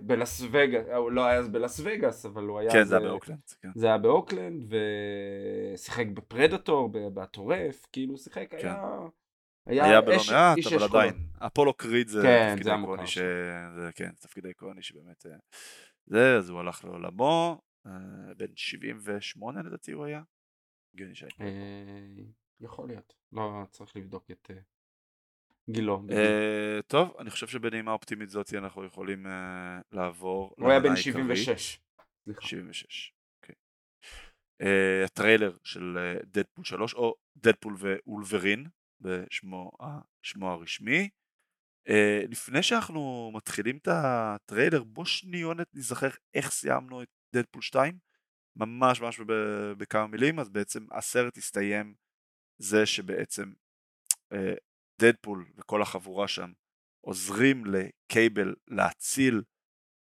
בלס 0.00 0.42
וגאס, 0.50 0.86
הוא 0.96 1.12
לא 1.12 1.24
היה 1.24 1.38
אז 1.38 1.48
בלס 1.48 1.80
וגאס, 1.84 2.26
אבל 2.26 2.44
הוא 2.44 2.58
היה... 2.58 2.70
כן, 2.70 2.84
זה 2.84 2.96
היה 2.96 3.08
באוקלנד. 3.08 3.38
כן. 3.62 3.68
זה 3.74 3.86
היה 3.86 3.98
באוקלנד, 3.98 4.72
ושיחק 5.74 6.06
בפרדטור, 6.06 6.90
בטורף, 6.92 7.86
כאילו 7.92 8.16
שיחק, 8.16 8.46
כן. 8.50 8.68
היה... 8.68 8.98
היה, 9.66 9.84
היה 9.84 10.00
בלא 10.00 10.16
מעט, 10.30 10.58
אבל 10.66 10.84
עדיין, 10.84 11.14
אפולו 11.38 11.74
קריד 11.74 12.08
זה 12.08 12.22
כן, 12.22 12.54
תפקיד 12.56 12.72
איקוני. 12.72 13.06
זה, 13.74 13.90
כן, 13.94 14.10
תפקיד 14.20 14.46
איקוני 14.46 14.82
שבאמת, 14.82 15.26
אה, 15.26 15.36
זה, 16.06 16.36
אז 16.36 16.50
הוא 16.50 16.60
הלך 16.60 16.84
לעולמו, 16.84 17.60
אה, 17.60 17.67
בן 18.36 18.56
78 18.56 19.62
לדעתי 19.62 19.92
הוא 19.92 20.04
היה. 20.04 20.22
הגיוני 20.94 21.14
שהיה. 21.14 21.30
אה, 21.40 22.24
יכול 22.60 22.88
להיות, 22.88 23.14
לא 23.32 23.66
צריך 23.70 23.96
לבדוק 23.96 24.30
את 24.30 24.50
אה, 24.50 24.60
גילו. 25.70 26.02
טוב, 26.86 27.16
אני 27.18 27.30
חושב 27.30 27.46
שבנימה 27.46 27.92
אופטימית 27.92 28.30
זאת 28.30 28.54
אנחנו 28.54 28.84
יכולים 28.84 29.26
לעבור. 29.92 30.54
הוא 30.58 30.70
היה 30.70 30.80
בן 30.80 30.96
76. 30.96 31.80
76, 32.40 33.12
אוקיי. 33.36 33.54
הטריילר 35.04 35.56
של 35.64 35.98
דדפול 36.24 36.64
3 36.64 36.94
או 36.94 37.14
דדפול 37.36 37.76
ואולברין 37.78 38.66
בשמו 39.00 39.70
הרשמי. 40.40 41.08
לפני 42.28 42.62
שאנחנו 42.62 43.30
מתחילים 43.34 43.76
את 43.76 43.88
הטריילר 43.90 44.84
בוא 44.84 45.04
שניונת 45.04 45.66
נזכר 45.74 46.08
איך 46.34 46.50
סיימנו 46.50 47.02
את 47.02 47.08
דדפול 47.32 47.62
2 47.62 47.98
ממש 48.56 49.00
ממש 49.00 49.20
בכמה 49.78 50.06
מילים 50.06 50.38
אז 50.38 50.48
בעצם 50.48 50.86
הסרט 50.92 51.36
הסתיים 51.36 51.94
זה 52.58 52.86
שבעצם 52.86 53.52
דדפול 55.00 55.44
אה, 55.48 55.52
וכל 55.60 55.82
החבורה 55.82 56.28
שם 56.28 56.52
עוזרים 57.00 57.64
לקייבל 57.66 58.54
להציל 58.68 59.42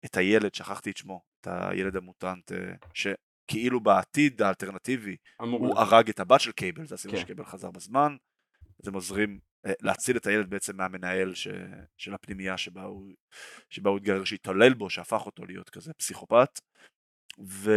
את 0.04 0.16
הילד, 0.16 0.54
שכחתי 0.54 0.90
את 0.90 0.96
שמו, 0.96 1.22
את 1.40 1.46
הילד 1.50 1.96
המוטנט 1.96 2.52
אה, 2.52 2.74
שכאילו 2.94 3.80
בעתיד 3.80 4.42
האלטרנטיבי 4.42 5.16
הוא 5.40 5.78
הרג 5.78 6.08
את 6.08 6.20
הבת 6.20 6.40
של 6.40 6.52
קייבל, 6.52 6.86
זה 6.86 6.94
הסיבה 6.94 7.14
כן. 7.14 7.20
שקייבל 7.20 7.44
חזר 7.44 7.70
בזמן, 7.70 8.16
אז 8.82 8.88
הם 8.88 8.94
עוזרים 8.94 9.40
אה, 9.66 9.72
להציל 9.80 10.16
את 10.16 10.26
הילד 10.26 10.50
בעצם 10.50 10.76
מהמנהל 10.76 11.34
ש... 11.34 11.48
של 11.96 12.14
הפנימייה 12.14 12.58
שבה 12.58 12.82
הוא, 12.82 13.12
שבה 13.70 13.90
הוא 13.90 13.98
התגרר 13.98 14.24
שהתעולל 14.24 14.74
בו, 14.74 14.90
שהפך 14.90 15.26
אותו 15.26 15.46
להיות 15.46 15.70
כזה 15.70 15.92
פסיכופת 15.92 16.60
ו... 17.40 17.70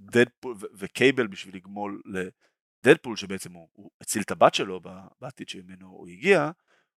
דדפול 0.00 0.54
וקייבל 0.78 1.26
בשביל 1.26 1.56
לגמול 1.56 2.02
לדדפול 2.84 3.16
שבעצם 3.16 3.52
הוא, 3.52 3.68
הוא 3.72 3.90
הציל 4.00 4.22
את 4.22 4.30
הבת 4.30 4.54
שלו 4.54 4.80
בעתיד 5.20 5.48
שממנו 5.48 5.88
הוא 5.88 6.08
הגיע 6.08 6.50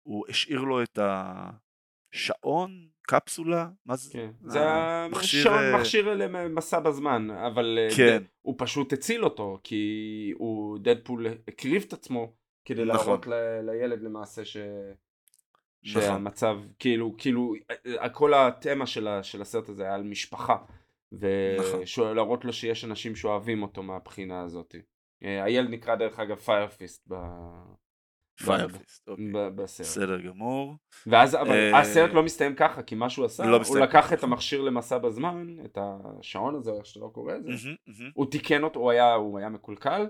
הוא 0.03 0.25
השאיר 0.29 0.61
לו 0.61 0.83
את 0.83 0.99
השעון 2.13 2.87
קפסולה 3.01 3.69
מה 3.85 3.95
זה? 3.95 4.13
כן. 4.13 4.31
זה 4.41 4.59
המכשיר 4.61 5.43
שעון, 5.43 5.57
אה, 5.57 5.79
מכשיר 5.79 6.13
למסע 6.13 6.79
בזמן 6.79 7.29
אבל 7.29 7.79
אה, 7.81 7.95
כן. 7.97 8.23
הוא 8.41 8.55
פשוט 8.57 8.93
הציל 8.93 9.23
אותו 9.23 9.59
כי 9.63 10.33
הוא 10.37 10.79
דדפול 10.79 11.27
הקריב 11.47 11.83
את 11.87 11.93
עצמו 11.93 12.33
כדי 12.65 12.85
נכון. 12.85 13.05
להראות 13.05 13.27
ל, 13.27 13.33
לילד 13.61 14.01
למעשה 14.01 14.45
ש... 14.45 14.57
נכון. 15.83 16.01
שהמצב 16.01 16.59
כאילו 16.79 17.15
כאילו 17.17 17.53
כל 18.13 18.33
התמה 18.33 18.85
של, 18.85 19.07
של 19.21 19.41
הסרט 19.41 19.69
הזה 19.69 19.83
היה 19.83 19.95
על 19.95 20.03
משפחה 20.03 20.57
ולהראות 21.11 22.39
נכון. 22.39 22.47
לו 22.47 22.53
שיש 22.53 22.85
אנשים 22.85 23.15
שאוהבים 23.15 23.63
אותו 23.63 23.83
מהבחינה 23.83 24.41
הזאת. 24.41 24.75
אה, 25.23 25.43
הילד 25.43 25.69
נקרא 25.69 25.95
דרך 25.95 26.19
אגב 26.19 26.37
פיירפיסט 26.37 27.07
ב... 27.07 27.15
פיירפיסט, 28.45 29.09
אוקיי. 29.09 29.25
בסרט. 29.55 29.87
בסדר 29.87 30.21
גמור. 30.21 30.75
ואז 31.07 31.35
אבל 31.35 31.51
אה, 31.51 31.79
הסרט 31.79 32.13
לא 32.13 32.23
מסתיים 32.23 32.55
ככה 32.55 32.81
כי 32.83 32.95
מה 32.95 33.09
שהוא 33.09 33.25
עשה 33.25 33.45
לא 33.45 33.61
הוא 33.67 33.77
לקח 33.77 34.13
את 34.13 34.23
המכשיר 34.23 34.61
למסע 34.61 34.97
בזמן 34.97 35.65
את 35.65 35.77
השעון 35.81 36.55
הזה 36.55 36.71
איך 36.71 36.85
שאתה 36.85 36.99
לא 36.99 37.11
קורא 37.13 37.33
לזה 37.33 37.69
הוא 38.13 38.31
תיקן 38.31 38.63
אותו 38.63 38.79
הוא 38.79 38.91
היה, 38.91 39.49
מקולקל 39.49 40.07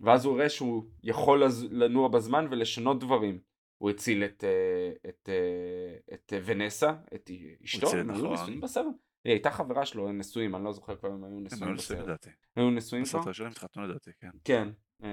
ואז 0.00 0.24
הוא 0.24 0.38
ראה 0.38 0.48
שהוא 0.48 0.84
יכול 1.02 1.42
לנוע 1.70 2.08
בזמן 2.08 2.46
ולשנות 2.50 3.00
דברים 3.00 3.38
הוא 3.84 3.90
הציל 3.90 4.24
את, 4.24 4.44
אה, 4.44 5.08
את, 5.08 5.28
אה, 5.28 6.14
את, 6.14 6.32
את 6.36 6.42
ונסה, 6.44 6.92
את 7.14 7.30
אשתו, 7.64 7.90
הם 7.92 8.10
היו 8.10 8.22
נכון. 8.22 8.32
נשואים 8.32 8.60
בסרט? 8.60 8.86
היא 9.24 9.32
הייתה 9.32 9.50
חברה 9.50 9.86
שלו, 9.86 10.08
הם 10.08 10.18
נשואים, 10.18 10.54
אני 10.56 10.64
לא 10.64 10.72
זוכר 10.72 10.96
כבר 10.96 11.08
אם 11.08 11.24
היו 11.24 11.40
נשואים 11.40 11.74
בסרט. 11.74 11.98
לדעתי. 11.98 12.30
היו 12.56 12.70
נשואים 12.70 13.04
כבר? 13.04 13.10
בסרט 13.18 13.26
הראשון 13.26 13.46
הם 13.46 13.52
התחתנו 13.52 13.86
לדעתי, 13.86 14.10
כן. 14.20 14.28
כן, 14.44 14.68
אה, 15.04 15.08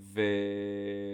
ו... 0.00 0.20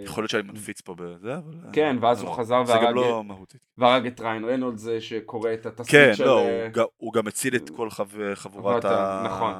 יכול 0.05 0.23
להיות 0.23 0.31
שאני 0.31 0.43
מנפיץ 0.43 0.81
פה 0.81 0.95
בזה, 0.95 1.37
אבל... 1.37 1.53
אה, 1.65 1.71
כן, 1.73 1.95
ואז 2.01 2.23
לא, 2.23 2.27
הוא 2.27 2.37
חזר 2.37 2.65
זה 2.65 2.73
גם 2.73 2.83
והרג, 2.83 2.95
לא 2.95 3.23
מהותי. 3.23 3.57
והרג 3.77 4.07
את 4.07 4.19
ריין 4.19 4.45
רנולדס 4.45 4.87
אה, 4.87 5.01
שקורא 5.01 5.53
את 5.53 5.65
התסריט 5.65 5.91
כן, 5.91 6.15
של... 6.15 6.23
לא, 6.25 6.39
אה, 6.39 6.67
הוא 6.97 7.13
גם- 7.13 7.27
הציל 7.27 7.55
את 7.55 7.69
כל 7.69 7.89
חב- 7.89 8.33
חבורת 8.33 8.85
ה-. 8.85 9.23
נכון. 9.25 9.53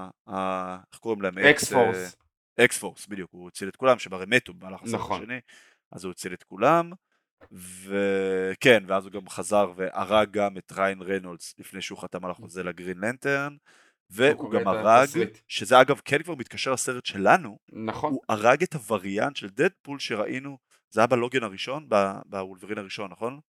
איך 0.92 1.00
קוראים 1.00 1.22
להם? 1.22 1.38
X-Force. 1.38 2.16
X-Force, 2.60 3.08
בדיוק, 3.08 3.30
הוא 3.34 3.48
הציל 3.48 3.68
את 3.70 3.76
כולם, 3.76 4.00
שהם 4.00 4.14
הרי 4.14 4.26
מתו 4.28 4.54
במהלך 4.54 4.84
הסרט 4.84 5.00
נכון. 5.00 5.22
השני, 5.22 5.40
אז 5.92 6.04
הוא 6.04 6.12
הציל 6.12 6.34
את 6.34 6.44
כולם, 6.44 6.92
וכן, 7.52 8.84
ואז 8.88 9.06
הוא 9.06 9.12
גם 9.12 9.30
חזר 9.30 9.72
והרג 9.76 10.32
גם 10.32 10.58
את 10.58 10.72
ריין 10.72 11.02
רנולדס 11.02 11.56
לפני 11.60 11.82
שהוא 11.82 12.00
חתם 12.00 12.26
על 12.26 12.32
החוזה 12.32 12.64
ל 12.64 12.69
Green 12.69 12.98
Lantern, 12.98 13.56
והוא 14.10 14.52
גם 14.52 14.68
הרג. 14.68 15.08
שזה 15.48 15.82
אגב 15.82 16.02
כן 16.06 16.24
כבר 16.24 16.36
מתקשר 16.36 16.74
לסרט 16.74 17.06
שלנו, 17.06 17.58
נכון, 17.72 18.12
הוא 18.12 18.22
הרג 18.30 18.64
את 18.64 18.74
הווריאנט 18.74 19.36
של 19.36 19.50
דדפול 19.50 20.00
שראינו, 20.00 20.58
זה 20.90 21.02
היה 21.02 21.08
בלוגן 21.08 21.44
הראשון, 21.44 21.90
בוולברין 22.26 22.78
הראשון, 22.78 23.12
נכון? 23.12 23.40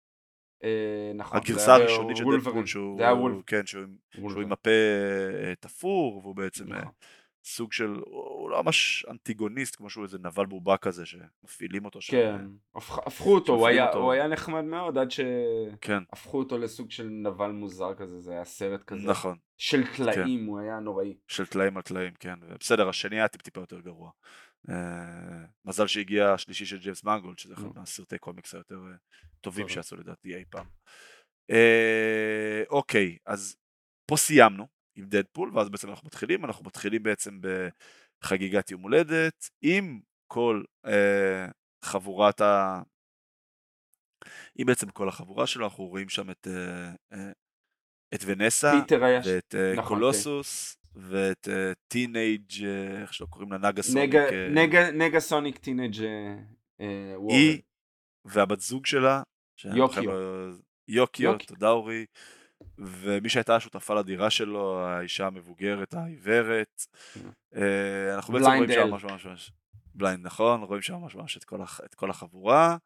אה, 0.65 1.13
נכון. 1.15 1.37
הגרסה 1.37 1.75
הראשונית 1.75 2.17
של. 2.17 2.25
דדפול, 2.37 2.67
שהוא, 2.67 2.99
כן, 3.47 3.67
שהוא. 3.67 4.43
עם 4.43 4.53
הפה 4.53 4.71
אה, 5.45 5.55
תפור, 5.61 6.19
והוא 6.19 6.37
בעצם 6.37 6.73
אה, 6.73 6.79
נכון. 6.79 6.93
סוג 7.49 7.73
של, 7.73 7.91
הוא 8.07 8.51
לא 8.51 8.63
ממש 8.63 9.05
אנטיגוניסט, 9.11 9.77
כמו 9.77 9.91
שהוא 9.91 10.05
איזה 10.05 10.19
נבל 10.19 10.47
בובה 10.47 10.77
כזה, 10.77 11.07
שמפעילים 11.07 11.85
אותו 11.85 12.01
שם. 12.01 12.13
כן, 12.13 12.45
הפכ- 12.77 13.03
הפכו 13.07 13.35
אותו, 13.35 13.53
הוא 13.55 13.67
היה- 13.69 13.89
אותו. 13.89 13.99
הוא 13.99 14.13
היה 14.13 14.29
נחמד 14.29 14.61
מאוד 14.65 14.99
עד 14.99 15.09
כן, 15.81 16.03
שהפכו 16.11 16.39
אותו 16.39 16.59
לסוג 16.59 16.91
של 16.91 17.07
נבל 17.09 17.51
מוזר 17.51 17.95
כזה, 17.95 18.21
זה 18.21 18.33
היה 18.33 18.45
סרט 18.45 18.83
כזה. 18.83 19.09
נכון, 19.09 19.39
של 19.57 19.83
טלאים, 19.97 20.45
הוא 20.47 20.59
היה 20.59 20.81
נוראי. 20.81 21.17
של 21.29 21.47
טלאים 21.47 21.77
על 21.77 21.83
טלאים, 21.83 22.13
כן. 22.21 22.35
בסדר, 22.61 22.89
השני 22.89 23.17
היה 23.17 23.29
טיפ-טיפה 23.29 23.61
יותר 23.61 23.81
גרוע. 23.81 24.11
אה, 24.71 24.75
מזל 25.65 25.87
שהגיע 25.87 26.33
השלישי 26.33 26.67
של 26.67 26.79
ג'יימס 26.79 27.05
מנגולד, 27.05 27.39
שזה 27.39 27.55
אחד 27.55 27.63
נו. 27.63 27.73
מהסרטי 27.77 28.19
קומיקס 28.19 28.55
היותר 28.55 28.75
אה, 28.91 28.97
טובים 29.41 29.67
טוב. 29.67 29.75
שעשו 29.75 29.97
לדעתי 29.97 30.35
אי 30.37 30.45
פעם. 30.51 30.67
אה, 31.51 32.63
אוקיי, 32.71 33.17
אז 33.27 33.57
פה 34.07 34.17
סיימנו 34.17 34.67
עם 34.97 35.05
דדפול, 35.05 35.51
ואז 35.55 35.69
בעצם 35.69 35.89
אנחנו 35.91 36.07
מתחילים, 36.07 36.45
אנחנו 36.45 36.65
מתחילים 36.65 37.03
בעצם 37.03 37.39
בחגיגת 38.23 38.71
יום 38.71 38.83
הולדת, 38.83 39.51
עם 39.63 40.01
כל 40.27 40.63
אה, 40.87 41.47
חבורת 41.85 42.41
ה... 42.41 42.83
עם 44.59 44.67
בעצם 44.67 44.89
כל 44.91 45.09
החבורה 45.09 45.47
שלו, 45.47 45.65
אנחנו 45.65 45.85
רואים 45.85 46.09
שם 46.09 46.31
את, 46.31 46.47
אה, 46.51 46.93
אה, 47.13 47.31
את 48.15 48.21
ונסה, 48.27 48.73
ואת 49.27 49.55
אה, 49.55 49.73
נכון, 49.77 49.97
קולוסוס, 49.99 50.77
ואת 50.95 51.49
אה, 51.49 51.73
Teenage, 51.89 52.65
אה, 52.65 53.01
איך 53.03 53.15
שלא 53.15 53.27
קוראים 53.27 53.53
לה, 53.53 53.59
Negasonic, 53.59 54.09
Nega- 54.11 54.29
אה, 54.33 54.49
Nega- 54.49 54.91
Negasonic 54.91 55.59
Teenage 55.59 56.03
אה, 56.81 57.15
היא 57.29 57.63
והבת 58.25 58.61
זוג 58.61 58.87
שלה, 58.87 59.23
יוקיו. 59.65 60.05
לא- 60.07 60.51
יוקיו, 60.89 61.31
יוקיו. 61.33 61.47
תודה 61.47 61.69
אורי, 61.71 62.07
ומי 62.79 63.29
שהייתה 63.29 63.57
השותפה 63.57 63.95
לדירה 63.95 64.31
שלו, 64.31 64.81
האישה 64.81 65.27
המבוגרת, 65.27 65.95
העיוורת, 65.95 66.87
אה, 67.57 68.15
אנחנו 68.15 68.33
בעצם 68.35 68.47
רואים 68.47 68.73
שם 68.73 68.81
אל. 68.81 68.91
ממש 68.91 69.05
ממש 69.05 69.53
Blind 69.95 70.27
נכון, 70.27 70.63
רואים 70.63 70.83
שם 70.83 70.95
ממש 70.95 71.15
ממש 71.15 71.37
את 71.37 71.45
כל 71.45 71.63
הח- 71.63 71.81
את 71.85 71.95
כל 71.95 72.11
החבורה, 72.11 72.77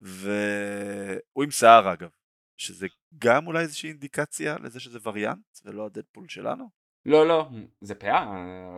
והוא 0.00 1.44
עם 1.44 1.50
שיער 1.50 1.92
אגב, 1.92 2.10
שזה 2.56 2.86
גם 3.18 3.46
אולי 3.46 3.60
איזושהי 3.60 3.88
אינדיקציה 3.90 4.56
לזה 4.58 4.80
שזה 4.80 4.98
וריאנט, 5.04 5.58
ולא 5.64 5.86
הדדפול 5.86 6.28
שלנו, 6.28 6.68
לא, 7.06 7.28
לא, 7.28 7.48
זה 7.80 7.94
פאה, 7.94 8.24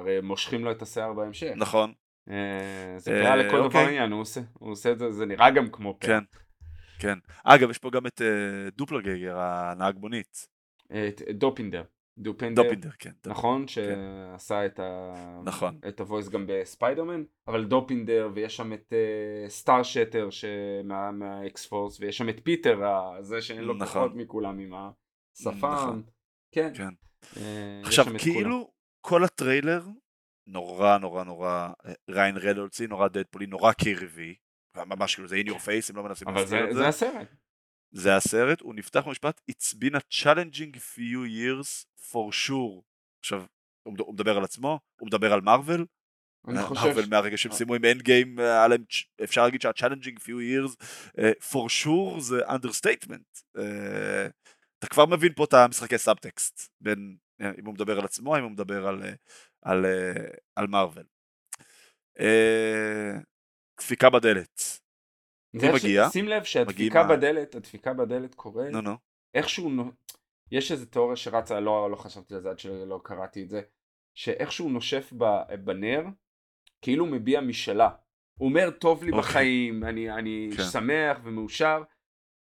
הרי 0.00 0.20
מושכים 0.20 0.64
לו 0.64 0.70
את 0.70 0.82
השיער 0.82 1.12
בהמשך. 1.12 1.52
נכון, 1.56 1.92
אה, 2.30 2.94
זה 2.98 3.12
אה, 3.12 3.22
פאה 3.22 3.36
לכל 3.36 3.56
דבר 3.56 3.64
אוקיי. 3.64 3.86
עניין, 3.86 4.12
הוא 4.12 4.20
עושה, 4.20 4.40
הוא 4.52 4.70
עושה 4.72 4.92
את 4.92 4.98
זה, 4.98 5.12
זה 5.12 5.26
נראה 5.26 5.50
גם 5.50 5.70
כמו 5.70 5.98
פאה. 6.00 6.18
כן, 6.98 7.18
כן. 7.26 7.32
אגב, 7.44 7.70
יש 7.70 7.78
פה 7.78 7.90
גם 7.90 8.06
את 8.06 8.22
אה, 8.22 8.26
דופלגייגר, 8.70 9.36
הנהג 9.38 9.96
מונית, 9.98 10.46
אה, 10.92 11.08
את- 11.08 11.22
דופינדר. 11.30 11.82
דופינדר, 12.18 12.62
דופינדר, 12.62 12.90
כן. 12.98 13.10
דופינדר. 13.10 13.30
נכון? 13.30 13.68
שעשה 13.68 14.66
את 14.66 14.80
ה... 14.80 15.12
נכון. 15.44 15.78
את 15.88 16.00
ה 16.00 16.05
voice 16.05 16.28
גם 16.28 16.44
בספיידרמן, 16.48 17.22
אבל 17.48 17.64
דופינדר, 17.64 18.30
ויש 18.34 18.56
שם 18.56 18.72
את 18.72 18.92
אה, 18.92 19.48
Star 19.50 19.82
Shatter 19.82 20.28
מה- 20.84 21.10
מה 21.10 21.66
X-Force, 21.66 22.00
ויש 22.00 22.18
שם 22.18 22.28
את 22.28 22.36
פיטר, 22.44 22.80
זה 23.20 23.42
שאין 23.42 23.64
לו 23.64 23.74
נכון. 23.74 23.86
כוחות 23.86 24.16
מכולם 24.16 24.58
עם 24.58 24.72
השפם. 24.74 25.50
נכון. 25.50 26.02
כן. 26.52 26.72
כן. 26.74 26.88
יש 27.88 27.98
עכשיו. 27.98 28.06
כאילו 28.18 28.70
כל 29.00 29.24
הטריילר 29.24 29.82
נורא 30.46 30.98
נורא 30.98 31.24
נורא 31.24 31.68
ריין 32.10 32.36
רנולדסי 32.36 32.86
נורא 32.86 33.08
דדפולי 33.08 33.46
נורא 33.46 33.72
קירבי 33.72 34.34
ממש 34.84 35.14
כאילו 35.14 35.28
זה 35.28 35.36
in 35.36 35.50
your 35.50 35.58
face 35.60 35.90
הם 35.90 35.96
לא 35.96 36.02
מנסים 36.02 36.28
אבל 36.28 36.40
להסתיר 36.40 36.58
זה 36.64 36.68
את 36.70 36.74
זה. 36.74 36.80
זה 36.80 36.88
הסרט. 36.88 37.28
זה 37.92 38.16
הסרט 38.16 38.60
הוא 38.60 38.74
נפתח 38.74 39.02
במשפט 39.06 39.40
It's 39.50 39.74
been 39.74 39.94
a 39.96 40.00
challenging 40.22 40.76
few 40.76 41.26
years 41.26 41.86
for 42.10 42.32
sure. 42.46 42.82
עכשיו 43.20 43.44
הוא 43.82 43.94
מד- 43.94 44.00
הוא 44.00 44.14
מדבר 44.14 44.36
על 44.36 44.44
עצמו 44.44 44.80
הוא 45.00 45.06
מדבר 45.06 45.32
על 45.32 45.40
מארוול 45.40 45.86
אני 46.48 46.62
חושב... 46.62 46.80
מארוול 46.86 47.04
ש- 47.04 47.08
מהרגע 47.08 47.36
שהם 47.36 47.52
סיימו 47.52 47.74
עם 47.74 47.84
Endgame 47.84 48.38
אפשר 49.24 49.44
להגיד 49.44 49.62
שה-challenging 49.62 50.18
few 50.20 50.28
years 50.52 50.84
אה, 51.18 51.30
for 51.50 51.66
sure 51.84 52.20
זה 52.20 52.40
understatement. 52.46 53.42
אה, 53.58 54.26
אתה 54.78 54.86
כבר 54.86 55.06
מבין 55.06 55.32
פה 55.36 55.44
את 55.44 55.54
המשחקי 55.54 55.98
סאבטקסט 55.98 56.70
בין 56.80 57.16
אה, 57.40 57.50
אם 57.58 57.66
הוא 57.66 57.74
מדבר 57.74 57.98
על 57.98 58.04
עצמו 58.04 58.36
אם 58.38 58.42
הוא 58.42 58.50
מדבר 58.50 58.86
על, 58.86 59.02
אה, 59.02 59.12
על, 59.62 59.86
אה, 59.86 60.12
על 60.56 60.66
מארוול. 60.66 61.04
דפיקה 63.80 64.10
בדלת, 64.10 64.60
ש- 64.60 64.80
מגיע? 65.84 66.08
שים 66.10 66.28
לב 66.28 66.44
שהדפיקה 66.44 67.04
בדלת, 67.04 67.54
הדפיקה 67.54 67.92
בדלת 67.92 68.34
קורית, 68.34 68.72
נו 68.72 68.80
נו, 68.80 68.96
איכשהו, 69.34 69.70
יש 70.50 70.72
איזו 70.72 70.86
תיאוריה 70.86 71.16
שרצה, 71.16 71.60
לא, 71.60 71.90
לא 71.90 71.96
חשבתי 71.96 72.34
על 72.34 72.40
זה 72.40 72.50
עד 72.50 72.58
שלא 72.58 73.00
קראתי 73.04 73.42
את 73.42 73.48
זה, 73.48 73.62
שאיכשהו 74.14 74.68
נושף 74.68 75.12
בנר, 75.64 76.02
כאילו 76.82 77.06
מביע 77.06 77.40
משאלה. 77.40 77.90
הוא 78.38 78.48
אומר, 78.48 78.70
טוב 78.70 79.04
לי 79.04 79.10
אוקיי. 79.10 79.20
בחיים, 79.22 79.84
אני, 79.84 80.10
אני 80.10 80.50
כן. 80.56 80.62
שמח 80.62 81.18
ומאושר, 81.24 81.82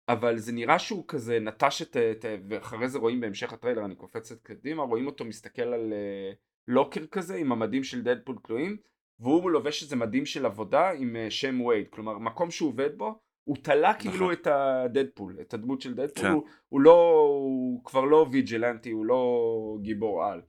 אבל 0.08 0.38
זה 0.38 0.52
נראה 0.52 0.78
שהוא 0.78 1.04
כזה 1.08 1.40
נטש 1.40 1.82
את, 1.82 1.96
את, 1.96 2.24
ואחרי 2.48 2.88
זה 2.88 2.98
רואים 2.98 3.20
בהמשך 3.20 3.52
הטריילר, 3.52 3.84
אני 3.84 3.96
קופצת 3.96 4.42
קדימה, 4.42 4.82
רואים 4.82 5.06
אותו 5.06 5.24
מסתכל 5.24 5.62
על 5.62 5.92
אה, 5.92 6.32
לוקר 6.68 7.06
כזה 7.06 7.36
עם 7.36 7.52
המדים 7.52 7.84
של 7.84 8.02
דדפול 8.02 8.38
תלויים, 8.44 8.76
והוא 9.18 9.50
לובש 9.50 9.82
איזה 9.82 9.96
מדים 9.96 10.26
של 10.26 10.46
עבודה 10.46 10.90
עם 10.90 11.16
אה, 11.16 11.30
שם 11.30 11.60
וייד, 11.60 11.88
כלומר 11.88 12.18
מקום 12.18 12.50
שהוא 12.50 12.68
עובד 12.68 12.98
בו, 12.98 13.20
הוא 13.44 13.56
תלה 13.62 13.94
כאילו 13.94 14.14
נכון. 14.14 14.32
את 14.32 14.46
הדדפול, 14.46 15.36
את 15.40 15.54
הדמות 15.54 15.80
של 15.80 15.94
דדפול, 15.94 16.24
כן. 16.24 16.32
הוא, 16.32 16.44
הוא 16.68 16.80
לא, 16.80 17.26
הוא 17.40 17.84
כבר 17.84 18.04
לא 18.04 18.26
ויג'לנטי, 18.32 18.90
הוא 18.90 19.06
לא 19.06 19.76
גיבור 19.82 20.24
על, 20.24 20.42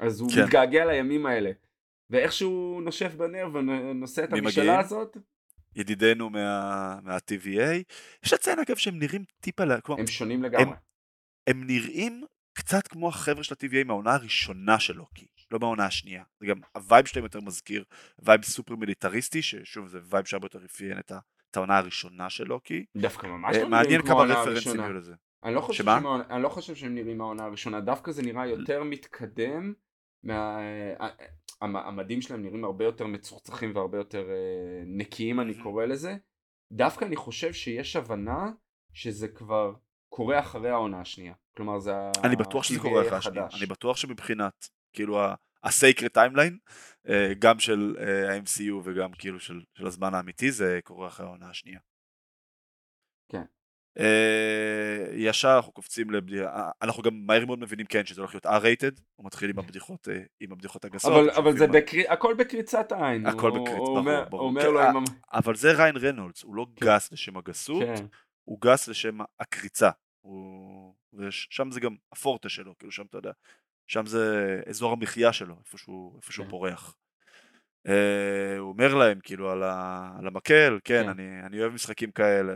אז 0.00 0.20
הוא 0.20 0.30
כן. 0.30 0.44
מתגעגע 0.44 0.84
לימים 0.84 1.26
האלה, 1.26 1.50
ואיכשהו 2.10 2.80
נושף 2.80 3.14
בנר 3.14 3.48
ונושא 3.54 4.24
את 4.24 4.32
המשאלה? 4.32 4.80
הזאת, 4.80 5.16
ידידנו 5.76 6.30
מה, 6.30 6.98
מה-TVA, 7.02 7.92
יש 8.24 8.32
לציין 8.32 8.58
אגב 8.58 8.76
שהם 8.76 8.98
נראים 8.98 9.24
טיפה, 9.40 9.80
כלומר, 9.80 10.00
הם 10.00 10.06
שונים 10.06 10.42
לגמרי. 10.42 10.76
הם 11.46 11.66
נראים 11.66 12.24
קצת 12.52 12.88
כמו 12.88 13.08
החבר'ה 13.08 13.44
של 13.44 13.54
ה-TVA 13.54 13.84
מהעונה 13.84 14.14
הראשונה 14.14 14.80
של 14.80 14.96
לוקי, 14.96 15.26
לא 15.52 15.58
מהעונה 15.58 15.86
השנייה. 15.86 16.24
זה 16.40 16.46
גם 16.46 16.56
הווייב 16.76 17.06
שלהם 17.06 17.24
יותר 17.24 17.40
מזכיר 17.40 17.84
וייב 18.18 18.42
סופר 18.44 18.76
מיליטריסטי, 18.76 19.42
ששוב 19.42 19.88
זה 19.88 19.98
וייב 20.04 20.24
שהרבה 20.24 20.46
יותר 20.46 20.64
אפיין 20.64 20.98
את 20.98 21.12
ה- 21.12 21.18
העונה 21.54 21.78
הראשונה 21.78 22.30
של 22.30 22.44
לוקי. 22.44 22.84
דווקא 22.96 23.26
ממש 23.26 23.56
אה, 23.56 23.62
לא 23.62 23.68
מעניין 23.68 23.86
נראים 23.90 24.00
כמו 24.02 24.08
כמה 24.10 24.18
העונה 24.18 24.32
רפרנסים 24.34 24.52
הראשונה. 24.56 24.82
יהיו 24.82 24.92
לזה. 24.92 25.14
אני 25.44 25.54
לא, 25.54 25.60
חושב 25.60 25.84
שמה? 25.84 26.00
אני 26.30 26.42
לא 26.42 26.48
חושב 26.48 26.74
שהם 26.74 26.94
נראים 26.94 27.18
מהעונה 27.18 27.44
הראשונה, 27.44 27.80
דווקא 27.80 28.12
זה 28.12 28.22
נראה 28.22 28.46
יותר 28.46 28.82
מתקדם, 28.84 29.72
מה... 30.24 30.58
המ- 31.60 31.76
המדים 31.76 32.20
שלהם 32.22 32.42
נראים 32.42 32.64
הרבה 32.64 32.84
יותר 32.84 33.06
מצוחצחים 33.06 33.72
והרבה 33.76 33.98
יותר 33.98 34.28
אה, 34.30 34.34
נקיים 34.86 35.40
אני. 35.40 35.54
קורא 35.62 35.84
לזה. 35.84 36.16
דווקא 36.72 37.04
אני 37.04 37.16
חושב 37.16 37.52
שיש 37.52 37.96
הבנה 37.96 38.50
שזה 38.92 39.28
כבר 39.28 39.72
קורה 40.08 40.38
אחרי 40.38 40.70
העונה 40.70 41.00
השנייה. 41.00 41.34
כלומר 41.56 41.78
זה 41.78 41.92
אני 42.24 42.36
בטוח 42.36 42.62
שזה 42.64 42.78
קורה 42.80 43.02
אחרי 43.06 43.18
השנייה. 43.18 43.46
אני 43.58 43.66
בטוח 43.66 43.96
שמבחינת, 43.96 44.68
כאילו 44.92 45.20
ה-sacred 45.20 46.16
timeline, 46.16 46.56
אה, 47.08 47.32
גם 47.38 47.58
של 47.58 47.96
אה, 47.98 48.34
ה-MCU 48.34 48.72
וגם 48.84 49.12
כאילו 49.12 49.40
של 49.40 49.60
של 49.74 49.86
הזמן 49.86 50.14
האמיתי, 50.14 50.52
זה 50.52 50.80
קורה 50.84 51.08
אחרי 51.08 51.26
העונה 51.26 51.50
השנייה. 51.50 51.80
כן. 53.28 53.42
אה, 53.98 55.04
ישר 55.14 55.52
אנחנו 55.56 55.72
קופצים 55.72 56.10
לבדיחה, 56.10 56.70
אנחנו 56.82 57.02
גם 57.02 57.26
מהר 57.26 57.46
מאוד 57.46 57.58
מבינים 57.58 57.86
כן 57.86 58.04
שזה 58.06 58.20
הולך 58.20 58.34
להיות 58.34 58.46
R-rated, 58.46 59.00
הוא 59.14 59.26
מתחיל 59.26 59.50
עם 59.50 59.58
הבדיחות, 59.58 60.08
אה, 60.08 60.18
עם 60.40 60.52
הבדיחות 60.52 60.84
הגסות. 60.84 61.12
אבל, 61.12 61.30
אבל 61.30 61.52
זה 61.52 61.58
שולפים- 61.58 61.72
בקרי... 61.82 62.08
הכל 62.08 62.34
בקריצת 62.38 62.92
עין. 62.92 63.26
הכל 63.26 63.50
הוא- 63.50 63.68
בקריצ- 63.68 63.70
הוא 63.70 63.76
ברור, 63.86 63.98
אומר- 63.98 64.24
ברור. 64.30 64.42
אומר 64.48 64.62
כן, 64.62 64.68
לו 64.72 64.80
עם... 64.82 65.04
אבל 65.32 65.54
זה 65.54 65.72
ריין 65.72 65.96
רנולדס, 65.96 66.42
הוא 66.42 66.54
לא 66.56 66.66
כן. 66.76 66.86
גס 66.86 67.12
לשם 67.12 67.36
הגסות, 67.36 67.82
כן. 67.82 68.04
הוא 68.44 68.58
גס 68.60 68.88
לשם 68.88 69.18
הקריצה. 69.40 69.90
הוא... 70.20 70.94
ושם 71.14 71.70
זה 71.70 71.80
גם 71.80 71.96
הפורטה 72.12 72.48
שלו, 72.48 72.78
כאילו 72.78 72.92
שם 72.92 73.06
אתה 73.06 73.18
יודע, 73.18 73.32
שם 73.86 74.06
זה 74.06 74.26
אזור 74.68 74.92
המחיה 74.92 75.32
שלו, 75.32 75.54
איפה 75.64 75.78
שהוא, 75.78 76.16
איפה 76.16 76.32
שהוא 76.32 76.44
כן. 76.44 76.50
פורח. 76.50 76.96
אה, 77.88 78.58
הוא 78.58 78.68
אומר 78.72 78.94
להם 78.94 79.18
כאילו 79.22 79.50
על, 79.50 79.62
ה, 79.62 80.08
על 80.18 80.26
המקל, 80.26 80.78
כן, 80.84 81.02
כן. 81.02 81.08
אני, 81.08 81.46
אני 81.46 81.60
אוהב 81.60 81.72
משחקים 81.72 82.10
כאלה, 82.10 82.52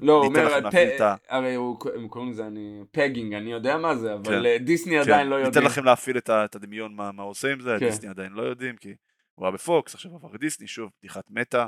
לא, 0.00 0.12
הוא 0.12 0.28
ניתן 0.32 0.46
אומר, 0.46 0.70
פ- 0.70 1.00
ה... 1.00 1.14
הרי 1.28 1.54
הוא- 1.54 1.78
הם 1.94 2.08
קוראים 2.08 2.30
לזה 2.30 2.46
אני- 2.46 2.82
pegging, 2.90 3.34
אני 3.34 3.52
יודע 3.52 3.76
מה 3.76 3.96
זה, 3.96 4.14
אבל 4.14 4.24
כן. 4.24 4.46
אה, 4.46 4.58
דיסני 4.58 4.92
כן, 4.94 5.00
עדיין 5.00 5.26
לא 5.28 5.36
ניתן 5.36 5.46
יודעים. 5.48 5.66
לכם 5.66 5.84
להפעיל 5.84 6.18
את, 6.18 6.28
ה, 6.28 6.44
את 6.44 6.54
הדמיון 6.54 6.94
מה, 6.94 7.12
מה 7.12 7.22
עושה 7.22 7.52
עם 7.52 7.60
זה, 7.60 7.76
כן. 7.80 7.86
דיסני 7.86 8.08
עדיין 8.08 8.32
לא 8.32 8.42
יודעים, 8.42 8.76
כי 8.76 8.94
הוא 9.34 9.46
היה 9.46 9.52
בפוקס, 9.52 9.94
עכשיו 9.94 10.14
עבר 10.14 10.28
לדיסני, 10.32 10.66
שוב, 10.66 10.90
בדיחת 10.98 11.24
מטא, 11.30 11.66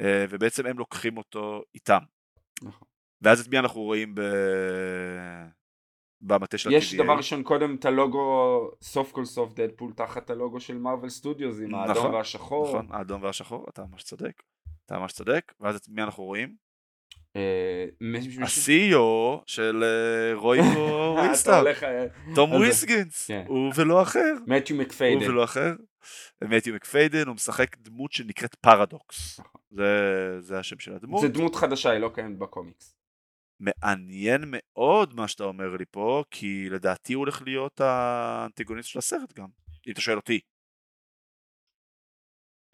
אה, 0.00 0.24
ובעצם 0.30 0.66
הם 0.66 0.78
לוקחים 0.78 1.16
אותו 1.16 1.62
איתם. 1.74 2.00
נכון. 2.62 2.88
ואז 3.22 3.40
את 3.40 3.48
מי 3.48 3.58
אנחנו 3.58 3.80
רואים 3.80 4.14
ב... 4.14 4.20
במטה 6.26 6.58
של 6.58 6.72
יש 6.72 6.94
ה-TVA? 6.94 7.02
דבר 7.02 7.16
ראשון 7.16 7.42
קודם 7.42 7.74
את 7.74 7.84
הלוגו, 7.84 8.70
סוף 8.82 9.12
כל 9.12 9.24
סוף 9.24 9.52
דדפול 9.52 9.92
תחת 9.92 10.30
הלוגו 10.30 10.60
של 10.60 10.78
Marvel 10.78 11.10
Studios 11.10 11.56
עם 11.60 11.74
האדום 11.74 11.96
נכון, 11.96 12.14
והשחור. 12.14 12.68
נכון, 12.68 12.86
האדום 12.90 13.22
והשחור, 13.22 13.66
אתה 13.68 13.82
ממש 13.92 14.02
צודק. 14.02 14.42
אתה 14.86 14.98
ממש 14.98 15.12
צודק, 15.12 15.52
ואז 15.60 15.76
את 15.76 15.88
מי 15.88 16.02
אנחנו 16.02 16.24
רואים? 16.24 16.54
אה, 17.36 17.86
ה-CEO 18.42 19.42
של 19.46 19.84
אה, 19.84 20.34
Royco 20.34 20.70
אתה 21.14 21.20
Waystar, 21.20 21.66
אה, 21.66 22.06
תום 22.34 22.52
וויסגינס, 22.52 23.26
כן. 23.26 23.44
הוא 23.48 23.72
ולא 23.76 24.02
אחר, 24.02 24.34
מתיו 24.46 24.76
הוא 24.76 24.82
מקפיידן. 24.82 25.30
ולא 25.30 25.44
אחר. 25.44 25.72
מתיו 26.44 26.74
מקפיידן, 26.74 27.26
הוא 27.26 27.34
משחק 27.34 27.76
דמות 27.78 28.12
שנקראת 28.12 28.54
פרדוקס. 28.54 29.40
נכון. 29.40 29.60
זה 30.40 30.58
השם 30.58 30.78
של 30.78 30.94
הדמות. 30.94 31.20
זה 31.20 31.28
דמות 31.28 31.54
חדשה, 31.54 31.90
היא 31.90 31.98
לא 31.98 32.10
קיימת 32.14 32.38
בקומיקס. 32.38 32.96
מעניין 33.60 34.44
מאוד 34.46 35.14
מה 35.14 35.28
שאתה 35.28 35.44
אומר 35.44 35.76
לי 35.78 35.84
פה, 35.90 36.24
כי 36.30 36.68
לדעתי 36.70 37.12
הוא 37.12 37.20
הולך 37.20 37.42
להיות 37.42 37.80
האנטגוניסט 37.80 38.88
של 38.88 38.98
הסרט 38.98 39.32
גם, 39.32 39.48
אם 39.86 39.92
אתה 39.92 40.00
שואל 40.00 40.16
אותי. 40.16 40.40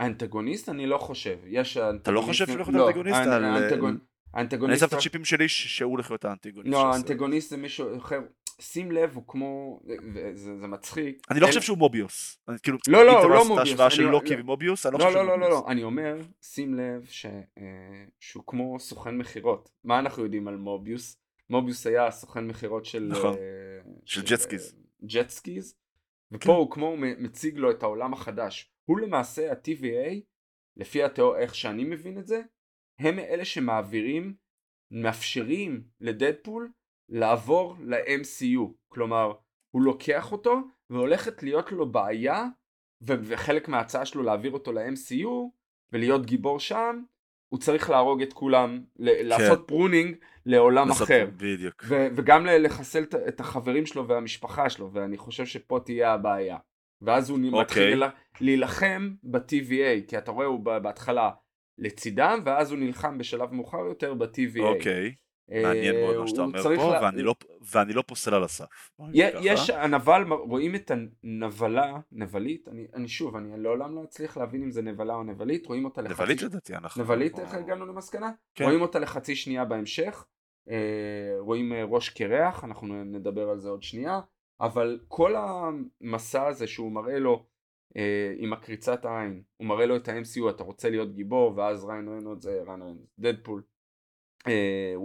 האנטגוניסט 0.00 0.68
אני 0.68 0.86
לא 0.86 0.98
חושב. 0.98 1.38
יש 1.46 1.76
אתה 1.76 2.10
לא 2.10 2.20
חושב 2.20 2.46
שהוא 2.46 2.54
הולך 2.56 2.68
להיות 2.68 2.78
לא, 2.80 2.86
האנטגוניסט? 2.86 3.18
האנ- 3.18 3.28
על- 3.32 3.44
האנטגון- 3.44 4.00
אני. 4.34 4.78
שם 4.78 4.86
את 4.86 4.92
הצ'יפים 4.92 5.24
שלי 5.24 5.48
שהוא 5.48 5.90
הולך 5.92 6.10
להיות 6.10 6.24
האנטגוניסט 6.24 6.66
של 6.66 6.82
לא, 6.82 6.90
הסרט. 6.90 7.04
האנטגוניסט 7.10 7.50
זה 7.50 7.56
מישהו 7.56 7.98
אחר. 7.98 8.20
שים 8.60 8.92
לב, 8.92 9.14
הוא 9.16 9.24
כמו... 9.28 9.80
זה 10.34 10.58
זה 10.58 10.66
מצחיק. 10.66 11.26
אני 11.30 11.40
לא 11.40 11.46
חושב 11.46 11.60
שהוא 11.60 11.78
מוביוס. 11.78 12.38
כאילו, 12.62 12.78
לא, 12.88 13.06
לא, 13.06 13.22
הוא 13.22 13.30
לא 13.30 13.38
מוביוס, 13.48 13.58
ההשוואה 13.58 13.90
של 13.90 14.02
אני- 14.02 14.12
לוקי 14.12 14.36
לא. 14.36 14.40
ומוביוס, 14.40 14.86
אני 14.86 14.92
לא 14.92 14.98
לא, 14.98 15.04
חושב 15.04 15.16
לא, 15.16 15.22
שהוא 15.24 15.30
לא, 15.30 15.40
לא, 15.40 15.46
מוביוס. 15.48 15.64
לא, 15.66 15.70
אני 15.72 15.82
אומר, 15.82 16.16
שים 16.42 16.74
לב 16.74 17.06
ש- 17.08 17.26
אה, 17.26 17.62
שהוא 18.20 18.44
כמו 18.46 18.80
סוכן 18.80 19.18
מכירות. 19.18 19.70
מה 19.84 19.98
אנחנו 19.98 20.22
יודעים 20.24 20.48
על 20.48 20.56
מוביוס? 20.56 21.16
מוביוס 21.50 21.86
היה 21.86 22.10
סוכן 22.10 22.46
מכירות 22.46 22.84
של... 22.84 23.08
נכון. 23.10 23.34
אה, 23.34 23.92
של 24.04 24.22
jet 24.22 24.42
skis. 24.42 24.74
אה, 24.74 25.06
jet 25.08 25.33
skis. 25.33 25.74
ופה 26.32 26.44
כן. 26.44 26.50
הוא 26.50 26.70
כמו 26.70 26.86
הוא 26.86 26.98
מ- 26.98 27.22
מציג 27.22 27.56
לו 27.56 27.70
את 27.70 27.82
העולם 27.82 28.12
החדש. 28.12 28.72
הוא 28.84 29.00
למעשה 29.00 29.52
ה-TVA, 29.52 30.20
לפי 30.76 31.02
התיאור, 31.02 31.36
איך 31.36 31.54
שאני 31.54 31.84
מבין 31.84 32.18
את 32.18 32.26
זה, 32.26 32.40
הם 32.98 33.18
אלה 33.18 33.44
שמעבירים, 33.44 34.34
מאפשרים 34.90 35.82
לדדפול 36.00 36.70
לעבור 37.10 37.76
ל-MCU. 37.80 38.60
כלומר, 38.88 39.32
הוא 39.70 39.82
לוקח 39.82 40.32
אותו 40.32 40.60
והולכת 40.90 41.42
להיות 41.42 41.72
לו 41.72 41.92
בעיה, 41.92 42.46
ו- 43.02 43.14
וחלק 43.22 43.68
מההצעה 43.68 44.04
שלו 44.06 44.22
להעביר 44.22 44.52
אותו 44.52 44.72
ל-MCU 44.72 45.28
ולהיות 45.92 46.26
גיבור 46.26 46.60
שם, 46.60 47.02
הוא 47.48 47.60
צריך 47.60 47.90
להרוג 47.90 48.22
את 48.22 48.32
כולם, 48.32 48.82
ל- 48.96 49.28
לעשות 49.28 49.64
pruning 49.66 50.16
לעולם 50.46 50.88
לעשות- 50.88 51.02
אחר. 51.06 51.28
בדיוק. 51.36 51.82
ו- 51.88 52.06
וגם 52.16 52.46
לחסל 52.46 53.02
את- 53.02 53.14
את 53.14 53.40
החברים 53.40 53.86
שלו 53.86 54.08
והמשפחה 54.08 54.70
שלו, 54.70 54.92
ואני 54.92 55.16
חושב 55.16 55.46
שפה 55.46 55.80
תהיה 55.84 56.12
הבעיה. 56.12 56.56
ואז 57.02 57.30
הוא 57.30 57.38
אוקיי. 57.38 57.60
מתחיל 57.60 57.98
לה- 57.98 58.10
להילחם 58.40 59.10
ב-TVA, 59.22 60.08
כי 60.08 60.18
אתה 60.18 60.30
רואה 60.30 60.46
הוא 60.46 60.60
בהתחלה 60.60 61.30
לצידם, 61.78 62.40
ואז 62.44 62.70
הוא 62.70 62.78
נלחם 62.78 63.18
בשלב 63.18 63.52
מאוחר 63.52 63.78
יותר 63.88 64.14
ב-TVA. 64.14 64.60
אוקיי, 64.60 65.04
אה, 65.06 65.10
מעניין 65.50 65.94
מאוד 65.96 66.16
מה 66.16 66.28
שאתה 66.28 66.42
אומר 66.42 66.62
פה, 66.62 66.92
לה- 66.92 67.02
ואני 67.02 67.22
לא- 67.22 67.34
ואני 67.72 67.92
לא 67.92 68.02
פוסל 68.06 68.34
על 68.34 68.44
הסף. 68.44 68.90
יש 69.14 69.70
הנבל, 69.70 70.22
רואים 70.32 70.74
את 70.74 70.90
הנבלה, 71.24 71.98
נבלית, 72.12 72.68
אני, 72.68 72.86
אני 72.94 73.08
שוב, 73.08 73.36
אני 73.36 73.62
לעולם 73.62 73.94
לא 73.94 74.04
אצליח 74.04 74.36
להבין 74.36 74.62
אם 74.62 74.70
זה 74.70 74.82
נבלה 74.82 75.14
או 75.14 75.22
נבלית, 75.22 75.66
רואים 75.66 75.84
אותה 75.84 76.02
לחצי... 76.02 76.22
נבלית 76.22 76.42
לדעתי 76.42 76.74
אנחנו... 76.76 77.02
נבלית, 77.02 77.38
איך 77.38 77.54
הגענו 77.54 77.86
למסקנה? 77.86 78.30
כן. 78.54 78.64
רואים 78.64 78.80
אותה 78.82 78.98
לחצי 78.98 79.36
שנייה 79.36 79.64
בהמשך, 79.64 80.24
אה, 80.70 80.76
רואים 81.38 81.72
אה, 81.72 81.84
ראש 81.84 82.08
קרח, 82.08 82.64
אנחנו 82.64 83.04
נדבר 83.04 83.48
על 83.48 83.58
זה 83.58 83.68
עוד 83.68 83.82
שנייה, 83.82 84.20
אבל 84.60 85.00
כל 85.08 85.34
המסע 85.36 86.46
הזה 86.46 86.66
שהוא 86.66 86.92
מראה 86.92 87.18
לו 87.18 87.46
אה, 87.96 88.34
עם 88.38 88.52
הקריצת 88.52 89.04
העין, 89.04 89.42
הוא 89.56 89.66
מראה 89.66 89.86
לו 89.86 89.96
את 89.96 90.08
ה-MCU, 90.08 90.50
אתה 90.50 90.62
רוצה 90.64 90.90
להיות 90.90 91.14
גיבור, 91.14 91.52
ואז 91.56 91.84
ריאן 91.84 92.08
ריינולדס 92.08 92.40
זה 92.40 92.50
ריאן 92.66 92.82
ריינולדס, 92.82 92.96
דדפול, 93.18 93.62
אה, 93.62 93.69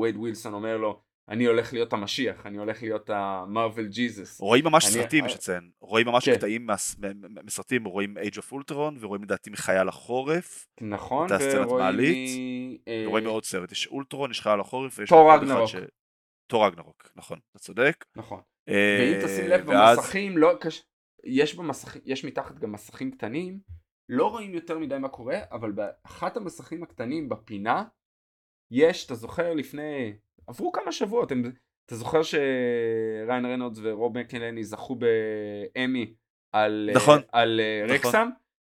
וייד 0.02 0.16
ווילסון 0.18 0.54
אומר 0.54 0.78
לו, 0.78 1.02
אני 1.30 1.46
הולך 1.46 1.74
להיות 1.74 1.94
המשיח, 1.94 2.46
אני 2.46 2.58
הולך 2.58 2.82
להיות 2.84 3.10
ה 3.14 3.24
Marvel 3.24 3.88
Jesus. 3.88 4.40
רואים 4.42 4.64
ממש 4.66 4.86
אני- 4.86 4.94
סרטים, 4.94 5.26
יש 5.26 5.34
לציין. 5.36 5.70
רואים 5.82 6.08
ממש 6.08 6.30
כן. 6.30 6.36
קטעים 6.38 6.66
מהס- 6.68 6.96
מ- 7.00 7.08
מ- 7.26 7.46
מסרטים, 7.46 7.84
רואים 7.86 8.18
Age 8.18 8.36
of 8.38 8.54
Ultron, 8.54 8.94
ורואים 9.00 9.24
לדעתי 9.24 9.50
מחייל 9.50 9.88
החורף, 9.88 10.68
נכון, 10.82 11.26
את 11.28 11.32
הסצנת 11.32 11.66
ורואים 11.66 11.86
מעלית, 11.86 12.30
מ- 12.40 12.90
אה, 12.90 13.04
ורואים 13.08 13.26
עוד 13.28 13.46
סרט. 13.46 13.72
יש 13.72 13.88
אולטרון, 13.88 14.32
יש 14.32 14.42
חייל 14.42 14.60
החורף, 14.60 15.00
ויש 15.00 15.10
תור 15.10 15.34
ראגנרוק. 15.34 15.68
ש- 15.70 15.76
תור 16.50 16.66
רגנרוק, 16.68 17.12
נכון, 17.16 17.40
אתה 17.52 17.60
צודק. 17.60 18.06
נכון. 18.16 18.42
אה, 18.70 18.98
ואם 19.00 19.26
תשים 19.26 19.48
לב 19.48 19.70
ואז- 19.70 19.98
במסכים, 19.98 20.38
לא 20.38 20.54
קש... 20.62 20.84
יש 21.24 21.56
במסכים, 21.56 22.02
יש 22.06 22.26
מתחת 22.26 22.60
גם 22.60 22.72
מסכים 22.72 23.12
קטנים, 23.12 23.60
לא 24.10 24.28
רואים 24.32 24.54
יותר 24.54 24.80
מדי 24.80 24.98
מה 24.98 25.10
קורה, 25.10 25.38
אבל 25.52 25.72
באחת 25.72 26.38
המסכים 26.38 26.84
הקטנים 26.84 27.30
בפינה, 27.30 27.84
יש, 28.72 29.06
אתה 29.06 29.16
זוכר 29.16 29.54
לפני, 29.54 30.14
עברו 30.48 30.72
כמה 30.72 30.92
שבועות, 30.92 31.32
הם... 31.32 31.52
אתה 31.86 31.96
זוכר 31.96 32.22
שריין 32.24 33.46
רנודס 33.46 33.80
ורוב 33.84 34.20
מקלני 34.20 34.64
זכו 34.64 34.96
באמי 34.96 36.14
על, 36.52 36.90
נכון. 36.96 37.22
על 37.32 37.60
אה, 37.60 37.84
נכון. 37.86 37.96
רקסם, 37.96 38.30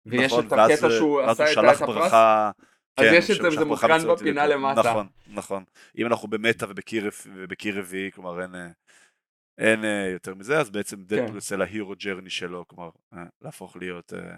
ויש 0.06 0.32
נכון, 0.32 0.46
את 0.46 0.52
הקטע 0.52 0.90
שהוא 0.90 1.20
ואז 1.20 1.40
עשה 1.40 1.52
את 1.52 1.58
הפרס, 1.58 1.82
ברכה... 1.82 2.50
אז 2.96 3.04
כן, 3.04 3.14
יש 3.14 3.30
את 3.30 3.42
זה, 3.42 3.50
זה 3.50 3.64
מותקן 3.64 4.08
בפינה. 4.08 4.46
למטה. 4.46 4.80
נכון, 4.80 5.06
נכון. 5.34 5.64
אם 5.98 6.06
אנחנו 6.06 6.28
במטא 6.28 6.66
ובקיר 6.68 7.78
רביעי, 7.78 8.12
כלומר 8.12 8.42
אין... 8.42 8.54
אה, 8.54 8.68
אין 9.58 9.84
אה, 9.84 10.08
יותר 10.12 10.34
מזה, 10.34 10.58
אז 10.58 10.70
בעצם 10.70 10.96
כן. 10.96 11.02
דדפול 11.02 11.34
יוצא 11.34 11.56
להירו 11.56 11.94
ג'רני 11.98 12.30
שלו, 12.30 12.68
כלומר 12.68 12.90
אה, 13.14 13.24
להפוך 13.42 13.76
להיות 13.76 14.12
אה, 14.12 14.36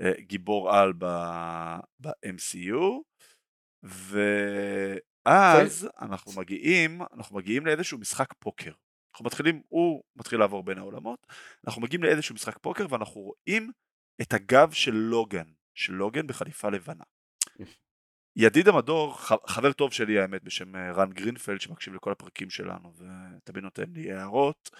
אה, 0.00 0.12
גיבור 0.20 0.74
על 0.74 0.92
ב-MCU, 0.92 2.80
ואז 3.84 5.88
אנחנו 6.00 6.40
מגיעים, 6.40 7.02
אנחנו 7.12 7.36
מגיעים 7.36 7.66
לאיזשהו 7.66 7.98
משחק 7.98 8.34
פוקר. 8.38 8.72
אנחנו 9.14 9.24
מתחילים, 9.24 9.62
הוא 9.68 10.02
מתחיל 10.16 10.38
לעבור 10.38 10.62
בין 10.62 10.78
העולמות, 10.78 11.26
אנחנו 11.66 11.82
מגיעים 11.82 12.02
לאיזשהו 12.02 12.34
משחק 12.34 12.58
פוקר 12.58 12.86
ואנחנו 12.90 13.20
רואים 13.20 13.70
את 14.22 14.32
הגב 14.32 14.72
של 14.72 14.94
לוגן, 14.94 15.46
של 15.74 15.92
לוגן 15.92 16.26
בחליפה 16.26 16.68
לבנה. 16.68 17.04
ידיד 18.36 18.68
המדור, 18.68 19.14
חבר 19.46 19.72
טוב 19.72 19.92
שלי 19.92 20.18
האמת 20.18 20.42
בשם 20.42 20.76
אה, 20.76 20.92
רן 20.92 21.12
גרינפלד 21.12 21.60
שמקשיב 21.60 21.94
לכל 21.94 22.12
הפרקים 22.12 22.50
שלנו 22.50 22.92
ותמיד 22.96 23.64
נותן 23.64 23.90
לי 23.92 24.12
הערות, 24.12 24.70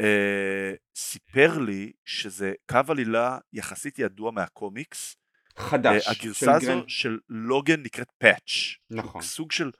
אה, 0.00 0.74
סיפר 0.96 1.58
לי 1.58 1.92
שזה 2.04 2.52
קו 2.70 2.80
עלילה 2.88 3.38
יחסית 3.52 3.98
ידוע 3.98 4.30
מהקומיקס, 4.30 5.16
חדש. 5.56 6.08
אה, 6.08 6.14
של 6.14 6.20
הגרסה 6.26 6.52
הזו 6.54 6.66
גרנד- 6.66 6.88
של 6.88 7.18
לוגן 7.28 7.82
נקראת 7.82 8.10
פאץ', 8.18 8.50
נכון. 8.90 9.22
סוג 9.22 9.52
של 9.52 9.70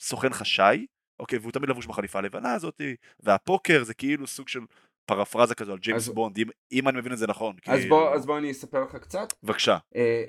סוכן 0.00 0.32
חשאי, 0.32 0.86
אוקיי, 1.20 1.38
והוא 1.38 1.52
תמיד 1.52 1.68
לבוש 1.70 1.86
בחליפה 1.86 2.18
הלבנה 2.18 2.52
הזאתי, 2.54 2.96
והפוקר 3.20 3.84
זה 3.84 3.94
כאילו 3.94 4.26
סוג 4.26 4.48
של 4.48 4.60
פרפרזה 5.06 5.54
כזו 5.54 5.72
על 5.72 5.78
ג'יימס 5.78 6.08
אז- 6.08 6.14
בונד, 6.14 6.38
אם, 6.38 6.46
אם 6.72 6.88
אני 6.88 6.98
מבין 6.98 7.12
את 7.12 7.18
זה 7.18 7.26
נכון. 7.26 7.56
אז 7.66 7.78
כאילו. 7.80 7.96
בוא, 7.96 8.14
אז 8.14 8.26
בוא 8.26 8.38
אני 8.38 8.50
אספר 8.50 8.84
לך 8.84 8.96
קצת. 8.96 9.28
בבקשה. 9.42 9.78
אה, 9.96 10.24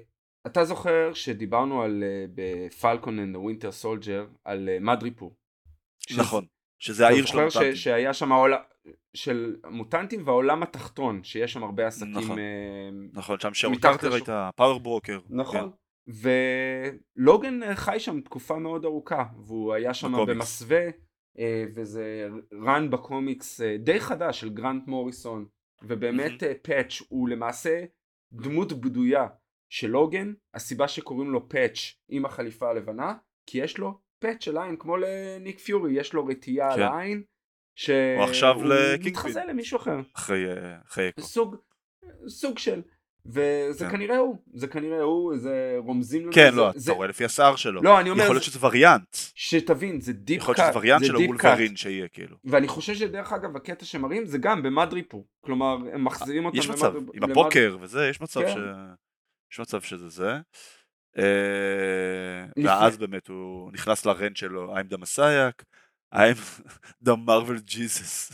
אתה 0.48 0.66
זוכר 0.66 1.14
שדיברנו 1.14 1.82
על 1.84 2.04
ב 2.36 2.48
Falcon 2.48 3.20
and 3.20 3.36
Winter 3.36 3.72
Soldier 3.72 4.26
על 4.46 4.70
אה, 4.70 4.78
מדריפור. 4.80 5.36
נכון, 6.18 6.46
שזה 6.82 7.08
העיר 7.08 7.26
של 7.26 7.40
אתה 7.40 7.50
זוכר 7.50 7.60
המוטנטים. 7.60 7.76
שהיה 7.76 8.14
שם 8.14 8.32
העולם 8.32 8.60
של 9.14 9.56
מוטנטים 9.70 10.28
והעולם 10.28 10.64
התחתון 10.64 11.24
שיש 11.24 11.54
שם 11.54 11.64
הרבה 11.64 11.88
עסקים. 11.88 12.12
נכון. 12.12 12.40
אה, 12.40 12.90
נכון, 13.14 13.40
שם 13.40 13.54
שרון 13.54 13.74
מתחת 13.74 13.92
קרטר 13.92 14.08
לשוק. 14.08 14.14
הייתה 14.14 14.50
Power 14.56 14.80
Broker. 14.80 15.20
נכון. 15.30 15.72
ולוגן 16.08 17.64
אה, 17.64 17.76
חי 17.76 17.96
שם 18.00 18.22
תקופה 18.22 18.60
מאוד 18.60 18.86
ארוכה 18.86 19.26
והוא 19.46 19.74
היה 19.74 19.94
שם 19.94 20.12
בקומיקס. 20.12 20.30
במסווה 20.36 20.82
אה, 21.40 21.66
וזה 21.76 22.30
רן 22.54 22.90
בקומיקס 22.90 23.62
אה, 23.62 23.78
די 23.78 24.00
חדש 24.00 24.40
של 24.40 24.50
גרנט 24.50 24.88
מוריסון 24.88 25.46
ובאמת 25.82 26.44
אה, 26.44 26.54
פאץ' 26.62 27.02
הוא 27.10 27.30
למעשה 27.30 27.84
דמות 28.34 28.74
בדויה 28.74 29.28
של 29.70 29.88
לוגן 29.88 30.34
הסיבה 30.54 30.88
שקוראים 30.88 31.32
לו 31.32 31.50
פאץ' 31.50 31.78
עם 32.10 32.26
החליפה 32.26 32.70
הלבנה 32.70 33.14
כי 33.46 33.58
יש 33.58 33.78
לו 33.78 34.00
פאץ' 34.22 34.44
של 34.44 34.58
עין 34.58 34.76
כמו 34.80 34.98
לניק 34.98 35.60
פיורי 35.60 35.94
יש 35.94 36.14
לו 36.14 36.26
רטייה 36.26 36.72
על 36.74 36.76
כן. 36.80 36.82
העין 36.94 37.24
הוא 37.88 38.24
עכשיו 38.24 38.56
שהוא 38.60 38.70
לקינג 38.70 39.08
מתחזה 39.08 39.42
למישהו 39.50 39.78
אחר 39.78 40.00
אחרי 40.16 40.46
אה, 40.52 40.76
אחרי 40.88 41.10
אקו. 41.10 41.22
סוג, 41.22 41.56
סוג 42.28 42.58
של. 42.60 42.82
וזה 43.26 43.86
כן. 43.86 43.92
כנראה 43.92 44.18
הוא, 44.18 44.36
זה 44.54 44.68
כנראה 44.68 45.02
הוא, 45.02 45.38
זה 45.38 45.76
רומזים 45.78 46.22
לנו. 46.22 46.32
כן, 46.34 46.50
זה- 46.52 46.58
לא, 46.58 46.70
אתה 46.70 46.80
זה- 46.80 46.92
רואה 46.92 47.08
לפי 47.08 47.26
השיער 47.26 47.56
שלו. 47.56 47.82
לא, 47.82 48.00
אני 48.00 48.10
אומר, 48.10 48.24
יכול 48.24 48.36
להיות 48.36 48.44
זה- 48.46 48.52
שזה 48.52 48.66
וריאנט. 48.68 49.08
שתבין, 49.36 50.02
זה 50.02 50.14
deep 50.14 50.42
יכול 50.42 50.56
cut, 50.56 50.60
להיות 50.64 50.72
שזה 50.74 50.80
וריאנט 50.80 51.02
זה 51.02 51.08
של 51.08 51.18
deep 51.18 51.30
הוולברין 51.30 51.76
שיהיה, 51.76 52.08
כאילו. 52.08 52.38
ואני 52.46 52.68
חושב 52.68 52.94
שדרך 52.94 53.34
אגב 53.34 53.56
הקטע 53.56 53.86
שמראים 53.86 54.26
זה 54.26 54.38
גם 54.38 54.64
במדריפור, 54.64 55.28
כלומר 55.46 55.78
הם 55.94 56.04
מחזירים 56.04 56.46
אותם 56.46 56.58
יש 56.58 56.70
מצב, 56.70 56.96
למד- 56.96 57.10
עם 57.14 57.24
למד- 57.24 57.32
הפוקר 57.32 57.78
וזה, 57.82 58.08
יש 58.08 58.22
מצב 58.22 58.42
כן. 58.42 58.52
ש... 58.52 58.58
יש 59.54 59.60
מצב 59.60 59.82
שזה 59.82 60.10
זה. 60.10 60.32
אה, 61.18 62.64
ואז 62.64 62.98
באמת 62.98 63.28
הוא 63.28 63.72
נכנס 63.72 64.06
ל 64.06 64.12
rant 64.12 64.38
שלו, 64.38 64.78
I'm 64.78 64.94
the 64.94 64.98
Messiah, 64.98 65.64
I'm 66.16 66.62
the 67.06 67.16
Marvel 67.28 67.72
Jesus. 67.72 68.34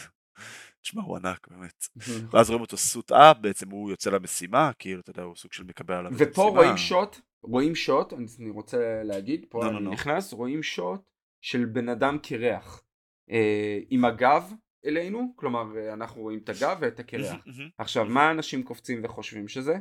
תשמע, 0.82 1.04
הוא 1.04 1.18
ענק, 1.18 1.48
באמת. 1.52 1.88
ואז 2.32 2.50
רואים 2.50 2.62
אותו 2.62 2.78
suit 2.78 3.12
up, 3.12 3.38
בעצם 3.42 3.70
הוא 3.70 3.90
יוצא 3.90 4.10
למשימה, 4.10 4.72
כאילו, 4.80 5.02
אתה 5.02 5.10
יודע, 5.10 5.24
הוא 5.24 5.36
סוג 5.36 5.54
של 5.54 5.64
מקבל 5.64 5.96
עליו 5.96 6.12
את 6.12 6.18
ופה. 6.20 6.42
רואים 6.42 6.78
שוט, 6.78 7.20
רואים 7.44 7.76
שוט, 7.76 8.14
אני 8.14 8.50
רוצה 8.50 9.04
להגיד, 9.04 9.46
פה 9.50 9.60
נו, 9.64 9.70
אני 9.70 9.74
נו, 9.74 9.80
נו. 9.80 9.92
נכנס, 9.92 10.34
רואים 10.34 10.64
שוט 10.64 11.02
של 11.42 11.66
בן 11.66 11.90
אדם 11.90 12.18
קרח, 12.24 12.84
אה, 13.32 13.80
עם 13.90 14.06
הגב 14.06 14.54
אלינו, 14.86 15.34
כלומר 15.36 15.78
אה, 15.78 15.94
אנחנו 15.94 16.22
רואים 16.22 16.40
את 16.44 16.50
הגב 16.50 16.78
ואת 16.82 17.00
הקרח. 17.00 17.36
מהמם. 17.46 17.70
עכשיו, 17.78 18.06
מה 18.06 18.32
אנשים 18.32 18.64
קופצים 18.64 19.06
וחושבים 19.06 19.48
שזה? 19.48 19.78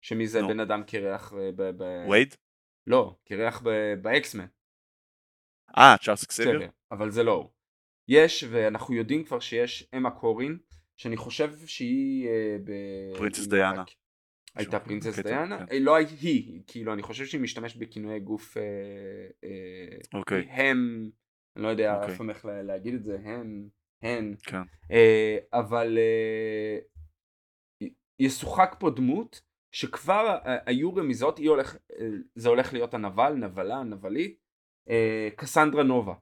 שמי 0.00 0.26
זה 0.26 0.40
נו. 0.42 0.48
בן 0.48 0.60
אדם 0.60 0.82
קרח 0.86 1.32
אה, 1.32 1.50
ב... 1.56 1.62
ב- 1.62 2.06
וייד? 2.10 2.34
לא, 2.86 3.16
קרח 3.24 3.62
ב- 3.64 3.94
באקסמן. 4.02 4.46
אה, 5.78 5.94
צ'ארלס? 6.04 6.26
בסדר, 6.28 6.58
אבל 6.90 7.10
זה 7.10 7.22
לא 7.22 7.32
הוא. 7.32 7.50
יש, 8.08 8.44
ואנחנו 8.50 8.94
יודעים 8.94 9.24
כבר 9.24 9.40
שיש 9.40 9.88
אמה 9.96 10.10
קורין, 10.10 10.58
שאני 10.96 11.16
חושב 11.16 11.52
שהיא... 11.66 12.28
אה, 12.28 12.56
ב- 12.64 13.16
פרינסס 13.18 13.44
עם 13.44 13.50
דיאנה. 13.50 13.84
הייתה 14.54 14.80
קטע, 14.80 15.22
דיאנה? 15.22 15.58
כן. 15.58 15.72
אה, 15.72 15.78
לא 15.80 15.96
היא, 15.96 16.62
כאילו 16.66 16.92
אני 16.92 17.02
חושב 17.02 17.24
שהיא 17.26 17.40
משתמשת 17.40 17.76
בכינויי 17.76 18.20
גוף 18.20 18.56
אוקיי, 20.14 20.42
הם, 20.50 21.10
אני 21.56 21.64
לא 21.64 21.68
יודע 21.68 21.94
אוקיי. 21.96 22.12
איפה 22.12 22.24
איך 22.28 22.44
לה- 22.44 22.62
להגיד 22.62 22.94
את 22.94 23.04
זה, 23.04 23.18
הם, 23.24 23.68
הן, 24.02 24.34
כן. 24.42 24.62
אבל 25.52 25.98
י- 27.82 27.88
ישוחק 28.18 28.76
פה 28.80 28.90
דמות 28.90 29.40
שכבר 29.72 30.38
אה, 30.46 30.56
היו 30.66 30.94
רמיזות, 30.94 31.38
הולך, 31.38 31.76
אה, 32.00 32.06
זה 32.34 32.48
הולך 32.48 32.72
להיות 32.72 32.94
הנבל, 32.94 33.32
נבלה, 33.34 33.82
נבלית, 33.82 34.40
אה, 34.88 35.28
קסנדרה 35.36 35.82
נובה. 35.82 36.14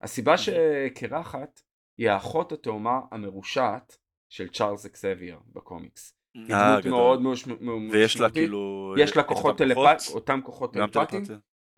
הסיבה 0.00 0.38
שקרחת 0.38 1.60
היא 1.98 2.10
האחות 2.10 2.52
התאומה 2.52 3.00
המרושעת 3.10 3.96
של 4.28 4.48
צ'ארלס 4.48 4.86
אקסבייר 4.86 5.38
בקומיקס. 5.46 6.14
היא 6.34 6.46
דמות. 6.48 6.86
מאוד 6.86 7.22
משמעותית. 7.22 7.92
ויש 7.92 8.20
לה 8.20 8.30
כאילו... 8.30 8.94
יש 8.98 9.16
לה 9.16 9.22
כוחות 9.22 9.60
אותם 9.60 9.74
טלפ... 9.74 10.14
אותם 10.14 10.40
כוחות? 10.44 10.76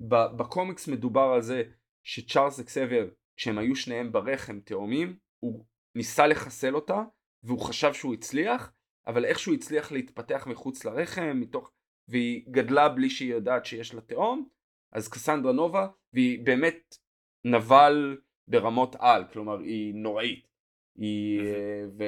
ב- 0.00 0.36
בקומיקס 0.36 0.88
מדובר 0.88 1.30
על 1.34 1.42
זה 1.42 1.62
שצ'ארלס 2.04 2.60
אקסבייר, 2.60 3.10
כשהם 3.36 3.58
היו 3.58 3.76
שניהם 3.76 4.12
ברחם 4.12 4.60
תאומים, 4.60 5.16
הוא 5.40 5.64
ניסה 5.94 6.26
לחסל 6.26 6.74
אותה, 6.74 7.02
והוא 7.42 7.60
חשב 7.60 7.92
שהוא 7.92 8.14
הצליח, 8.14 8.72
אבל 9.06 9.24
איכשהו 9.24 9.54
הצליח 9.54 9.92
להתפתח 9.92 10.46
מחוץ 10.46 10.84
לרחם, 10.84 11.40
מתוך... 11.40 11.70
והיא 12.08 12.44
גדלה 12.50 12.88
בלי 12.88 13.10
שהיא 13.10 13.32
יודעת 13.32 13.66
שיש 13.66 13.94
לה 13.94 14.00
תאום, 14.00 14.48
אז 14.92 15.08
קסנדרה 15.08 15.52
נובה, 15.52 15.88
והיא 16.12 16.44
באמת 16.44 16.96
נבל 17.44 18.18
ברמות 18.48 18.96
על, 18.98 19.24
כלומר 19.32 19.58
היא 19.58 19.94
נוראית. 19.94 20.48
היא. 20.96 21.40
אה, 21.40 21.84
ו... 21.98 22.04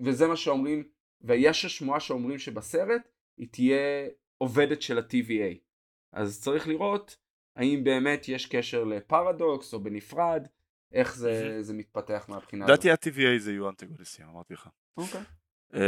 וזה 0.00 0.26
מה 0.26 0.36
שאומרים, 0.36 0.88
ויש 1.20 1.64
השמועה 1.64 2.00
שאומרים 2.00 2.38
שבסרט 2.38 3.08
היא 3.38 3.48
תהיה 3.50 4.08
עובדת 4.38 4.82
של 4.82 4.98
ה-TVA. 4.98 5.58
אז 6.12 6.42
צריך 6.42 6.68
לראות 6.68 7.16
האם 7.56 7.84
באמת 7.84 8.28
יש 8.28 8.46
קשר 8.46 8.84
לפרדוקס 8.84 9.74
או 9.74 9.80
בנפרד, 9.80 10.46
איך 10.92 11.16
זה. 11.16 11.62
זה 11.62 11.74
מתפתח 11.74 12.26
מהבחינה 12.28 12.64
הזאת. 12.64 12.84
לדעתי 12.84 12.90
ה-TVA 12.90 13.38
זה 13.38 13.52
יהיו 13.52 13.68
אנטגוניסטים, 13.68 14.26
אמרתי 14.26 14.54
לך. 14.54 14.68
אוקיי. 14.96 15.20
אה, 15.74 15.80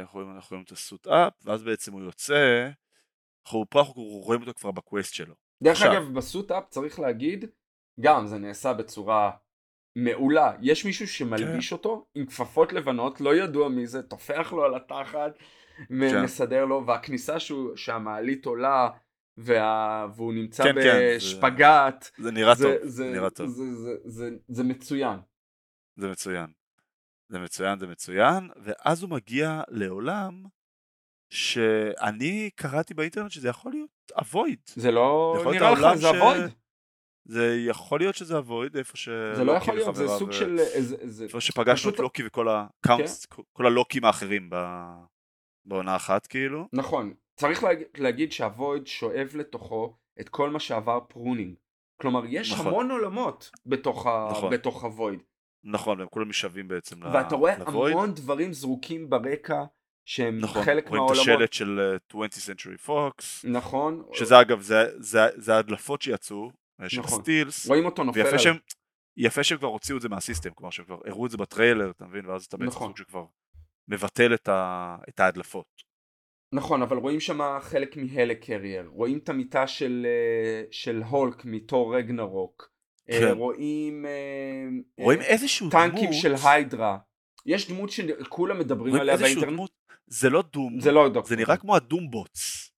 אנחנו 0.00 0.20
רואים- 0.20 0.34
אנחנו 0.36 0.54
רואים 0.54 0.64
את 0.64 0.72
הסוט 0.72 1.06
אפ, 1.06 1.32
ואז 1.44 1.62
בעצם 1.62 1.92
הוא 1.92 2.02
יוצא, 2.02 2.68
אנחנו 3.46 3.64
פה 3.70 3.80
אנחנו 3.80 4.02
רואים 4.02 4.40
אותו 4.40 4.54
כבר 4.54 4.70
בקווסט 4.70 5.14
שלו. 5.14 5.34
דרך 5.62 5.72
עכשיו. 5.76 5.92
אגב, 5.92 6.08
בסוט-אפ 6.14 6.64
צריך 6.68 7.00
להגיד, 7.00 7.44
גם 8.00 8.26
זה 8.26 8.38
נעשה 8.38 8.72
בצורה 8.72 9.30
מעולה. 9.96 10.52
יש 10.62 10.84
מישהו 10.84 11.06
כן. 11.06 11.12
שמלביש 11.12 11.72
אותו 11.72 12.06
עם 12.14 12.26
כפפות 12.26 12.72
לבנות, 12.72 13.20
לא 13.20 13.36
ידוע 13.36 13.68
מי 13.68 13.86
זה, 13.86 14.02
טופח 14.02 14.52
לו 14.52 14.64
על 14.64 14.74
התחת, 14.74 15.32
כן. 15.88 16.22
מסדר 16.24 16.64
לו, 16.64 16.86
והכניסה 16.86 17.40
שהוא, 17.40 17.76
שהמעלית 17.76 18.46
עולה, 18.46 18.88
וה... 19.36 20.06
והוא 20.16 20.32
נמצא 20.34 20.62
כן, 20.64 20.74
כן, 20.74 20.80
זה- 20.82 21.12
בשפגאט. 21.16 22.10
זה 22.18 22.30
נראה 22.30 22.54
זה, 22.54 22.64
טוב, 22.78 22.88
זה, 22.88 22.90
זה 22.90 23.10
נראה 23.10 23.30
טוב, 23.30 23.46
זה, 23.48 23.74
זה, 23.74 23.90
זה, 24.04 24.30
זה 24.48 24.64
מצוין. 24.64 25.18
זה 25.96 26.08
מצוין. 26.08 26.50
זה 27.30 27.38
מצוין, 27.38 27.78
זה 27.78 27.86
מצוין, 27.86 28.48
ואז 28.62 29.02
הוא 29.02 29.10
מגיע 29.10 29.62
לעולם 29.68 30.42
שאני 31.32 32.50
קראתי 32.54 32.94
באינטרנט 32.94 33.30
שזה 33.30 33.48
יכול 33.48 33.72
להיות 33.72 33.90
ה 34.20 34.26
void. 34.26 34.58
זה 34.74 34.90
לא 34.90 35.34
להיות 35.36 35.54
נראה 35.54 35.70
לך, 35.70 35.94
זה 35.94 36.02
ש- 36.02 36.14
ה 36.14 36.20
void. 36.20 36.50
זה 37.24 37.56
יכול 37.66 38.00
להיות 38.00 38.14
שזה 38.14 38.38
ה 38.38 38.44
void, 38.44 38.76
איפה 38.76 38.96
ש... 38.96 39.08
זה 39.36 39.44
לא 39.44 39.52
יכול 39.52 39.74
להיות, 39.74 39.94
זה 39.96 40.08
סוג 40.08 40.32
של... 40.32 40.58
איזה- 40.58 40.96
זה- 41.02 41.24
איפה 41.24 41.40
שפגשנו 41.40 41.76
פשוט 41.76 41.94
את 41.94 42.00
לוקי 42.00 42.26
וכל 42.26 42.48
הקאונטס, 42.48 43.26
כל 43.52 43.66
הלוקים 43.66 44.04
האחרים 44.04 44.50
ב- 44.50 45.04
בעונה 45.64 45.96
אחת 45.96 46.26
כאילו. 46.26 46.68
נכון. 46.72 47.14
צריך 47.36 47.64
להגיד, 47.64 47.86
להגיד 47.98 48.32
שה 48.32 48.55
void 48.55 48.86
שואב 48.86 49.28
לתוכו 49.34 49.96
את 50.20 50.28
כל 50.28 50.50
מה 50.50 50.60
שעבר 50.60 51.00
pruning. 51.08 51.54
כלומר, 52.00 52.20
יש 52.28 52.52
נכון. 52.52 52.66
המון 52.66 52.90
עולמות 52.90 53.50
בתוך, 53.66 54.06
ה... 54.06 54.28
נכון. 54.30 54.52
בתוך 54.52 54.84
הוויד. 54.84 55.20
נכון, 55.64 55.98
והם 55.98 56.08
כולם 56.08 56.28
משווים 56.28 56.68
בעצם 56.68 57.02
ל- 57.02 57.06
ואתה 57.14 57.34
רואה 57.34 57.58
ל 57.58 57.64
void. 57.64 57.92
המון 57.92 58.14
דברים 58.14 58.52
זרוקים 58.52 59.10
ברקע 59.10 59.64
שהם 60.04 60.38
נכון, 60.38 60.62
חלק 60.62 60.88
רואים 60.88 61.02
את 61.04 61.10
מהעולמות. 61.10 61.40
השלט 61.40 61.52
של 61.52 61.98
uh, 62.10 62.14
20th 62.16 62.36
Century 62.36 62.86
Fox, 62.88 63.22
נכון. 63.44 64.02
שזה 64.12 64.40
אגב, 64.40 64.60
זה, 64.60 64.84
זה, 64.98 65.20
זה 65.36 65.54
ההדלפות 65.54 66.02
שיצאו, 66.02 66.50
אה, 66.80 66.88
של 66.88 67.00
נכון. 67.00 67.22
סטילס, 67.22 67.66
רואים 67.68 67.84
אותו 67.84 68.04
נופל 68.04 68.22
ויפה. 68.24 68.38
שהם, 68.38 68.56
יפה 69.16 69.44
שהם 69.44 69.58
כבר 69.58 69.68
הוציאו 69.68 69.96
את 69.96 70.02
זה 70.02 70.08
מהסיסטם, 70.08 70.50
כלומר 70.50 70.70
שהם 70.70 70.84
כבר 70.84 70.98
הראו 71.04 71.26
את 71.26 71.30
זה 71.30 71.36
בטריילר, 71.36 71.90
אתה 71.90 72.04
מבין? 72.04 72.26
ואז 72.26 72.44
אתה 72.44 72.56
בעצם 72.56 72.68
נכון. 72.68 72.88
סוג 72.88 72.96
שכבר 72.96 73.24
מבטל 73.88 74.34
את, 74.34 74.48
ה, 74.48 74.96
את 75.08 75.20
ההדלפות. 75.20 75.66
נכון, 76.54 76.82
אבל 76.82 76.96
רואים 76.96 77.20
שם 77.20 77.40
חלק 77.60 77.96
מהלק 77.96 78.44
קרייר. 78.44 78.86
רואים 78.86 79.18
את 79.18 79.28
המיטה 79.28 79.66
של, 79.66 80.06
אה, 80.06 80.64
של 80.70 81.02
הולק 81.02 81.44
מתור 81.44 81.96
רגנרוק. 81.96 82.70
אה, 83.10 83.20
כן. 83.20 83.36
רואים... 83.36 84.06
אה, 84.06 84.68
רואים 85.04 85.20
אה, 85.20 85.26
איזשהו 85.26 85.70
טנקים 85.70 86.00
דמות, 86.00 86.14
של 86.14 86.34
היידרה. 86.44 86.98
יש 87.46 87.70
דמות 87.70 87.90
שכולם 87.90 88.58
מדברים 88.58 88.90
רואים 88.90 89.00
עליה 89.00 89.14
איזשהו 89.14 89.26
באינטרנט. 89.26 89.52
דמות, 89.52 89.72
זה 90.06 90.30
לא 90.30 90.42
דום, 90.52 90.80
זה 90.80 90.92
לא 90.92 91.08
דוקטור. 91.08 91.28
זה 91.28 91.36
נראה 91.36 91.56
כמו 91.56 91.76
ה 91.76 91.85
Doombots. 91.85 92.70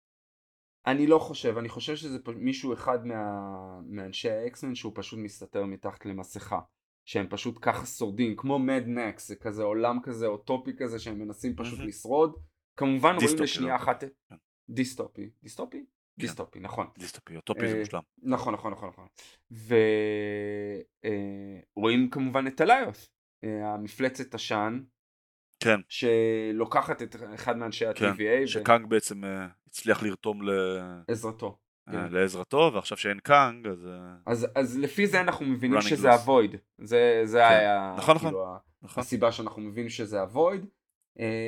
אני 0.87 1.07
לא 1.07 1.18
חושב, 1.18 1.59
אני 1.59 1.68
חושב 1.68 1.97
שזה 1.97 2.18
מישהו 2.37 2.73
אחד 2.73 3.07
מה... 3.07 3.40
מאנשי 3.88 4.31
האקסמן 4.31 4.75
שהוא 4.75 4.92
פשוט 4.95 5.18
מסתתר 5.18 5.64
מתחת 5.64 6.07
למסכה. 6.07 6.61
שהם 7.05 7.27
פשוט 7.31 7.59
ככה 7.62 7.87
שורדים, 7.87 8.37
כמו 8.37 8.59
מד 8.59 8.83
מקס, 8.87 9.29
זה 9.29 9.37
כזה 9.37 9.62
עולם 9.62 9.99
כזה 10.03 10.27
אוטופי 10.27 10.71
כזה 10.79 10.99
שהם 10.99 11.18
מנסים 11.18 11.57
פשוט. 11.57 11.79
לשרוד. 11.79 12.35
כמובן 12.77 13.09
רואים 13.09 13.21
דיסטופי, 13.21 13.42
לשנייה 13.42 13.75
לא 13.75 13.83
אחת... 13.83 14.05
כן. 14.29 14.37
דיסטופי. 14.68 15.31
דיסטופי? 15.42 15.85
דיסטופי, 16.18 16.61
נכון. 16.61 16.87
דיסטופי, 16.98 17.37
אוטופי 17.37 17.68
זה 17.68 17.75
אה, 17.75 17.81
מושלם. 17.81 18.01
נכון, 18.22 18.55
נכון, 18.55 18.72
נכון, 18.72 18.88
נכון. 18.88 19.07
ורואים 21.77 22.11
כמובן 22.11 22.46
את 22.46 22.61
אליות', 22.61 23.11
אה, 23.44 23.75
המפלצת 23.75 24.35
עשן, 24.35 24.81
כן, 25.61 25.81
שלוקחת 25.88 27.03
את 27.03 27.16
אחד 27.35 27.57
מאנשי 27.57 27.85
כן, 27.94 28.05
ה-TVA 28.07 28.46
שקאנג 28.46 28.87
בעצם 28.87 29.25
אה, 29.25 29.46
הצליח 29.67 30.02
לרתום 30.02 30.42
ל- 30.42 30.79
ועזרתו. 31.08 31.58
אה, 31.88 31.92
כן. 31.92 32.13
לעזרתו, 32.13 32.71
ועכשיו 32.75 32.98
שאין 32.98 33.19
קאנג, 33.19 33.67
אז... 33.67 33.87
אה, 33.87 34.15
אז, 34.27 34.46
אז 34.54 34.79
לפי 34.79 35.06
זה 35.06 35.21
אנחנו 35.21 35.46
מבינים 35.46 35.81
שזה. 35.81 36.13
ה 36.13 36.20
void. 36.20 36.56
זה, 36.79 37.23
זה 37.25 37.38
כן. 37.38 37.44
היה 37.54 37.94
נכון, 37.98 38.19
כאילו, 38.19 38.46
ה- 38.46 38.58
נכון? 38.83 39.00
הסיבה 39.00 39.33
שאנחנו 39.33 39.63
מבינים 39.63 39.90
שזה 39.90 40.21
ה 40.21 40.28
void. 40.28 40.67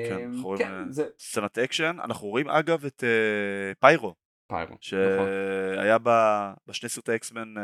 כן, 0.09 0.29
אנחנו 0.33 0.43
רואים, 0.49 0.67
אה, 0.67 0.83
כן, 0.97 1.05
סצנת 1.19 1.59
אקשן, 1.59 1.97
אנחנו 2.05 2.29
רואים 2.29 2.49
אגב 2.49 2.85
את 2.85 3.05
אה, 3.05 3.75
פיירו, 3.81 4.15
פיירו. 4.49 4.75
נכון. 4.75 4.81
שהיה 5.77 5.99
ב- 6.03 6.53
בשני 6.67 6.89
סרטי 6.89 7.15
אקסמן, 7.15 7.55
אה, 7.59 7.63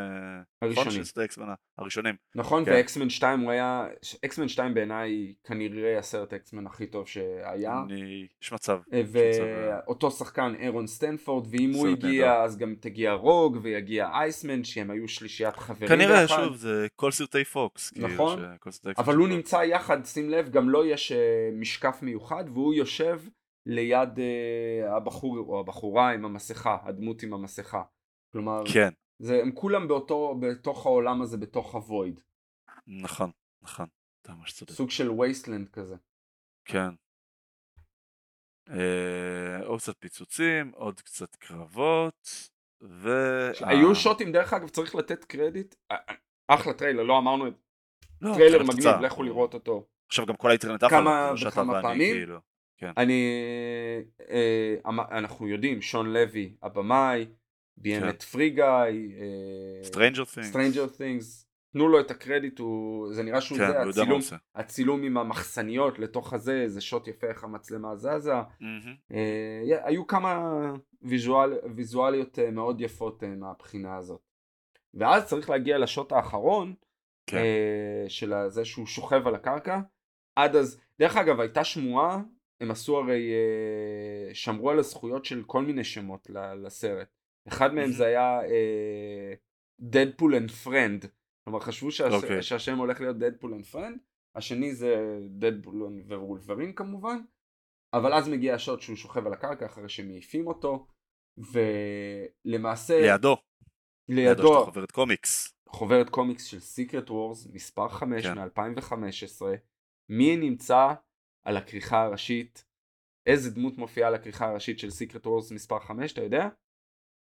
נכון? 0.69 0.85
הראשונים. 0.85 1.03
אקסמן 1.25 1.47
הראשונים. 1.79 2.15
נכון, 2.35 2.65
כן. 2.65 2.71
ואקסמן 2.71 3.11
2 3.11 3.41
הוא 3.41 3.51
היה, 3.51 3.87
אקסמן 4.25 4.49
2 4.49 4.75
בעיניי 4.75 5.35
כנראה 5.45 5.99
הסרט 5.99 6.33
אקסמן 6.35 6.67
הכי 6.67 6.87
טוב 6.87 7.07
שהיה. 7.09 7.83
אני, 7.91 8.27
יש 8.43 8.53
מצב. 8.53 8.81
אה, 8.93 8.99
יש 8.99 9.17
אה, 9.17 9.79
ואותו 9.87 10.11
שחקן 10.11 10.55
אהרון 10.59 10.87
סטנפורד, 10.87 11.47
ואם 11.51 11.71
הוא 11.75 11.89
הגיע 11.89 12.27
נהדר. 12.29 12.43
אז 12.43 12.59
גם 12.59 12.75
תגיע 12.81 13.13
רוג 13.13 13.59
ויגיע 13.63 14.09
אייסמן, 14.13 14.65
שהם 14.65 14.91
היו 14.91 15.09
שלישיית 15.09 15.57
חברים 15.57 15.89
כנראה, 15.89 16.21
ביחד. 16.21 16.37
שוב, 16.45 16.57
זה 16.57 16.87
כל 16.97 17.11
סרטי 17.11 17.45
פוקס. 17.45 17.91
כאילו, 17.91 18.09
נכון. 18.09 18.39
ש- 18.71 18.75
סרטי 18.75 19.01
אבל 19.03 19.17
הוא. 19.17 19.29
נמצא 19.29 19.57
יחד, 19.57 20.05
שים 20.05 20.31
לב, 20.31 20.49
גם 20.49 20.69
לו 20.71 20.85
יש 20.85 21.13
אה, 21.13 21.19
משקף 21.53 21.99
מיוחד, 22.03 22.45
והוא 22.53 22.75
יושב 22.75 23.21
ליד 23.71 24.19
אה, 24.19 24.97
הבחור 24.97 25.39
או 25.39 25.61
הבחורה 25.61 26.11
עם 26.11 26.25
המסכה, 26.25 26.77
הדמות 26.83 27.23
עם 27.23 27.35
המסכה. 27.35 27.83
כלומר, 28.33 28.63
כן, 28.73 28.89
זה, 29.19 29.41
הם 29.43 29.53
כולם 29.53 29.89
באותו, 29.89 30.39
בתוך 30.41 30.87
העולם 30.87 31.23
הזה, 31.23 31.37
בתוך 31.37 31.75
ה 31.75 31.82
void. 31.82 32.21
נכון, 32.87 33.31
נכון, 33.63 33.87
אתה 34.23 34.33
ממש 34.33 34.53
צודק. 34.53 34.73
סוג 34.73 34.91
של 34.91 35.11
wasteland 35.11 35.69
כזה. 35.69 35.97
כן. 36.65 36.89
אה, 38.71 39.67
עוד 39.67 39.81
קצת 39.81 39.95
פיצוצים, 39.99 40.73
עוד 40.75 41.01
קצת 41.01 41.37
קרבות, 41.37 42.51
ו... 42.83 43.11
היו 43.61 43.91
אה, 43.91 43.95
שוטים, 43.95 44.33
דרך 44.33 44.53
אגב, 44.53 44.69
צריך 44.69 44.95
לתת 44.95 45.25
קרדיט. 45.25 45.75
אה, 45.91 45.97
אה, 46.09 46.15
אחלה 46.49 46.73
טריילר, 46.73 47.03
לא 47.03 47.19
אמרנו 47.19 47.47
את 47.47 47.55
זה. 47.55 47.61
לא, 48.21 48.35
טריילר 48.35 48.63
מגניב. 48.63 48.87
לכו 48.87 49.23
לראות 49.23 49.55
אותו. 49.55 49.87
עכשיו 50.07 50.27
גם 50.27 50.37
כל 50.37 50.49
האינטרנט 50.49 50.83
עף 50.83 50.91
כמה 50.91 51.25
עליו, 51.25 51.37
שאתה 51.37 51.61
וכמה 51.61 51.83
פעמים. 51.83 52.15
כאילו. 52.15 52.41
כן, 52.81 52.93
אני, 52.97 53.27
אה, 54.31 54.75
אמ- 54.89 55.01
אנחנו 55.01 55.49
יודעים, 55.49 55.83
שון 55.83 56.13
לוי, 56.13 56.55
הבמאי, 56.63 57.27
ביים. 57.77 58.09
את 58.09 58.23
Stranger 58.23 58.57
Things. 60.25 60.43
Stranger 60.43 60.87
Things, 60.87 61.47
תנו 61.73 61.89
לו 61.89 62.01
את 62.01 62.11
הקרדיט, 62.11 62.59
הוא, 62.59 63.15
זה 63.15 63.23
נראה 63.23 63.41
שהוא 63.41 63.59
כן, 63.59 63.67
זה, 63.67 64.01
הצילום. 64.01 64.21
הצילום 64.55 65.03
עם 65.03 65.17
המחסניות 65.17 65.99
לתוך 65.99 66.33
הזה, 66.33 66.69
זה 66.69 66.81
שוט 66.81 67.09
יפה 67.09 67.27
איך 67.27 67.45
המצלמה 67.45 67.97
זזה, 67.97 68.33
מהמם. 68.61 68.95
אה, 69.13 69.79
היו 69.85 70.07
כמה 70.07 70.51
ויזואל, 71.03 71.59
ויזואליות 71.75 72.39
אה, 72.39 72.51
מאוד 72.51 72.81
יפות 72.81 73.23
אה, 73.25 73.29
מהבחינה 73.29 73.97
הזאת. 73.97 74.21
ואז 74.95 75.25
צריך 75.25 75.51
להגיע 75.51 75.79
לשוט 75.79 76.13
האחרון, 76.13 76.75
כן. 77.27 77.37
אה, 77.37 78.05
של 78.09 78.35
זה 78.49 78.65
שהוא 78.65 78.87
שוכב 78.87 79.27
על 79.27 79.35
הקרקע. 79.35 79.81
עד 80.37 80.57
אז, 80.57 80.81
דרך 80.99 81.17
אגב, 81.17 81.41
הייתה 81.41 81.65
שמועה, 81.65 82.21
הם 82.61 82.71
עשו 82.71 82.99
הרי, 82.99 83.33
אה, 83.33 84.35
שמרו 84.35 84.71
על 84.71 84.79
הזכויות 84.79 85.25
של 85.25 85.43
כל 85.47 85.63
מיני 85.63 85.85
שמות 85.85 86.31
ל- 86.31 86.55
לסרט. 86.67 87.09
אחד 87.49 87.75
מהם. 87.75 87.91
זה 87.93 88.07
היה 88.07 88.41
דדפול 89.81 90.35
and 90.35 90.51
Friend. 90.51 91.05
כלומר, 91.45 91.61
חשבו 91.61 91.91
שהש- 91.91 92.13
אוקיי. 92.15 92.43
שהשם 92.43 92.79
הולך 92.79 93.01
להיות 93.01 93.19
דדפול 93.19 93.55
and 93.55 93.65
Friend. 93.65 93.99
השני 94.35 94.75
זה 94.75 95.19
דדפול 95.31 95.83
ווולברין 96.07 96.73
כמובן. 96.73 97.19
אבל 97.95 98.13
אז 98.13 98.29
מגיע 98.29 98.55
השוט 98.55 98.81
שהוא 98.81 98.97
שוכב 98.97 99.27
על 99.27 99.33
הקרקע 99.33 99.67
אחרי 99.67 99.89
שמעיפים 99.89 100.47
אותו. 100.47 100.87
ולמעשה, 102.45 103.01
לידו, 103.01 103.37
לידו 104.09 104.43
לידו, 104.43 104.65
חוברת 104.65 104.91
קומיקס. 104.91 105.55
חוברת 105.69 106.09
קומיקס 106.11 106.45
של 106.45 106.61
Secret 106.61 107.11
Wars 107.11 107.47
מספר 107.53 107.89
5 107.89 108.27
כן. 108.27 108.39
מ-2015 108.39 109.43
מי 110.09 110.37
נמצא 110.37 110.89
על 111.45 111.57
הכריכה 111.57 112.03
הראשית 112.03 112.65
איזה 113.27 113.51
דמות 113.51 113.79
מופיעה 113.79 114.09
על 114.09 114.15
הכריכה 114.15 114.51
הראשית 114.51 114.79
של 114.79 114.91
Secret 114.91 115.27
Wars 115.27 115.53
מספר 115.53 115.81
5 115.81 116.13
אתה 116.13 116.23
יודע? 116.23 116.49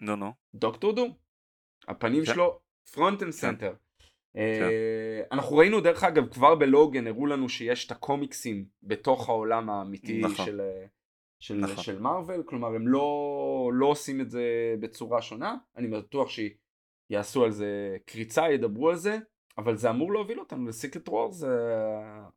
נו 0.02 0.16
נו. 0.16 0.34
דוקטור 0.56 0.94
דום 0.94 1.14
הפנים 1.88 2.26
כן. 2.26 2.34
שלו 2.34 2.60
front 2.94 3.24
and 3.24 3.32
center 3.32 3.74
אנחנו 5.32 5.58
ראינו 5.58 5.82
דרך 5.82 6.04
אגב 6.04 6.34
כבר 6.34 6.56
בלוגן 6.56 7.08
הראו 7.08 7.26
לנו 7.26 7.50
שיש 7.50 7.86
את 7.86 7.92
הקומיקסים 7.92 8.66
בתוך 8.84 9.30
העולם 9.30 9.70
האמיתי 9.70 10.22
נכון. 10.22 10.46
של, 10.46 10.62
אה, 10.62 10.86
של, 11.40 11.56
נכון. 11.56 11.84
של 11.84 12.00
מארוול 12.00 12.44
כלומר 12.46 12.68
הם 12.68 12.88
לא, 12.88 13.72
לא 13.74 13.86
עושים 13.86 14.22
את 14.22 14.30
זה 14.30 14.76
בצורה 14.80 15.22
שונה 15.22 15.56
אני 15.76 15.88
בטוח 15.88 16.30
שיעשו 16.30 17.44
על 17.44 17.52
זה 17.52 17.98
קריצה 18.06 18.50
ידברו 18.50 18.90
על 18.90 18.96
זה 18.96 19.18
אבל 19.58 19.76
זה 19.76 19.90
אמור 19.90 20.14
להוביל 20.14 20.40
אותנו 20.40 20.68
לסיקרט 20.68 21.10
וורס 21.10 21.44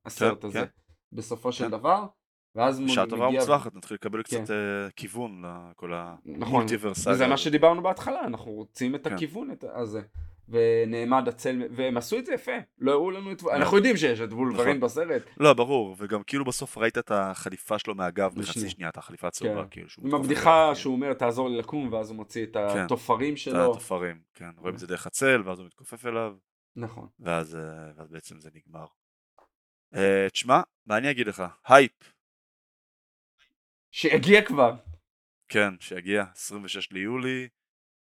הסרט 0.05 0.41
כן, 0.41 0.47
הזה 0.47 0.59
כן. 0.59 0.82
בסופו 1.13 1.53
של 1.53 1.65
כן. 1.65 1.71
דבר 1.71 2.07
ואז 2.55 2.81
מ- 2.81 2.87
בשעה 2.87 3.07
טובה 3.07 3.27
מגיע- 3.27 3.39
ומוצלחת 3.41 3.75
נתחיל 3.75 3.95
לקבל 3.95 4.23
כן. 4.23 4.43
קצת 4.45 4.51
אה, 4.51 4.91
כיוון 4.97 5.43
לכל 5.71 5.93
נכון, 6.25 6.55
המולטיברס. 6.55 6.99
וזה 6.99 7.11
הזה. 7.11 7.27
מה 7.27 7.37
שדיברנו 7.37 7.83
בהתחלה, 7.83 8.21
אנחנו 8.25 8.53
רוצים 8.53 8.95
את 8.95 9.07
כן. 9.09 9.15
הכיוון 9.15 9.51
את 9.51 9.65
הזה. 9.75 10.03
ונעמד 10.49 11.29
הצל, 11.29 11.63
והם 11.71 11.97
עשו 11.97 12.19
את 12.19 12.27
זה 12.27 12.35
יפה, 12.35 12.53
לא 12.79 12.93
הראו 12.93 13.11
לנו 13.11 13.33
את, 13.33 13.43
אנחנו 13.53 13.77
יודעים 13.77 13.97
שיש 13.97 14.21
את 14.21 14.33
וולברין 14.33 14.69
נכון. 14.69 14.81
בסרט, 14.81 15.23
לא, 15.41 15.53
ברור, 15.53 15.97
וגם 15.99 16.23
כאילו 16.23 16.45
בסוף 16.45 16.79
ראית 16.79 16.99
את 16.99 17.11
החליפה 17.11 17.79
שלו 17.79 17.95
מהגב 17.95 18.35
בחצי. 18.35 18.71
שנייה, 18.71 18.89
את 18.91 18.97
החליפה 18.97 19.27
הצהובה, 19.29 19.63
כן. 19.63 19.69
כאילו. 19.71 19.89
שהוא 19.89 20.09
עם 20.09 20.15
הבדיחה 20.15 20.65
אליו, 20.65 20.77
שהוא 20.77 20.95
אומר 20.95 21.13
תעזור 21.15 21.49
לי 21.49 21.57
לקום, 21.59 21.93
ואז 21.93 22.11
הוא 22.11 22.17
מוציא 22.17 22.45
את 22.45 22.53
כן. 22.53 22.79
התופרים 22.79 23.33
את 23.33 23.39
שלו, 23.39 23.71
התופרים, 23.71 24.21
כן, 24.35 24.51
רואים 24.59 24.75
את 24.75 24.79
זה 24.81 24.87
דרך 24.87 25.07
הצל, 25.07 25.43
ואז 25.45 25.59
הוא 25.59 25.67
מתכופף 25.67 26.07
אליו, 26.07 26.35
נכון, 26.77 27.09
ואז 27.21 27.57
אה, 27.57 27.61
ואז 27.97 28.11
בעצם 28.11 28.41
זה 28.41 28.51
נגמר. 28.55 28.87
אה, 29.95 30.27
תשמע, 30.33 30.61
מה 30.87 30.97
אני 30.99 31.11
אגיד 31.11 31.27
לך? 31.27 31.43
הייפ, 31.67 32.13
שיגיע 33.91 34.45
כבר, 34.47 34.73
כן, 35.49 35.75
שיגיע, 35.81 36.25
26 36.35 36.93
ליולי, 36.93 37.49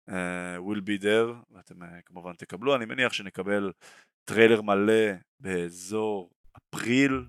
אה, 0.09 0.57
will 0.57 0.81
be 0.81 1.03
there, 1.03 1.45
ואתם 1.51 1.83
אה, 1.83 2.03
כמובן 2.03 2.33
תקבלו, 2.33 2.77
אני 2.77 2.85
מניח 2.85 3.13
שנקבל 3.13 3.73
טריילר 4.25 4.63
מלא 4.63 5.13
באזור 5.41 6.31
אפריל, 6.57 7.25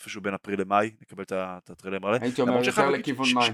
איפשהו 0.00 0.20
בין 0.20 0.34
אפריל 0.34 0.60
למאי, 0.60 0.90
נקבל 1.00 1.22
את 1.22 1.32
הטריילר 1.70 1.98
מלא. 1.98 2.16
הייתי 2.20 2.40
אומר 2.42 2.64
יותר 2.66 2.90
לכיוון 2.90 3.26
מאי, 3.34 3.48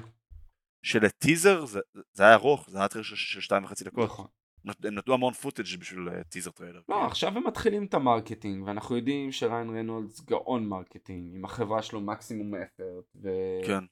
שלטיזר 0.83 1.65
זה, 1.65 1.81
זה 2.13 2.23
היה 2.23 2.35
ארוך, 2.35 2.71
זה 2.71 2.79
היה 2.79 2.89
טריילר 2.89 3.05
של- 3.09 3.41
שתיים 3.41 3.65
וחצי 3.65 3.85
דקות. 3.85 4.05
נכון, 4.05 4.27
הם 4.65 4.95
נתנו 4.95 5.15
המון 5.15 5.33
footage 5.33 5.77
בשביל 5.81 6.09
אה, 6.09 6.25
teaser 6.25 6.51
trailer. 6.51 6.81
לא 6.89 7.07
עכשיו 7.07 7.37
הם 7.37 7.47
מתחילים 7.47 7.85
את 7.85 7.95
ה 7.95 8.01
marketing, 8.01 8.67
ואנחנו 8.67 8.97
יודעים 8.97 9.33
שריין 9.33 9.77
רנולדס 9.77 10.21
גאון 10.21 10.67
marketing, 10.67 11.35
עם 11.35 11.45
החברה 11.45 11.83
שלו 11.83 12.01
Maximum 12.01 12.55
Effort, 12.55 13.05
ו... 13.23 13.29
כן, 13.67 13.85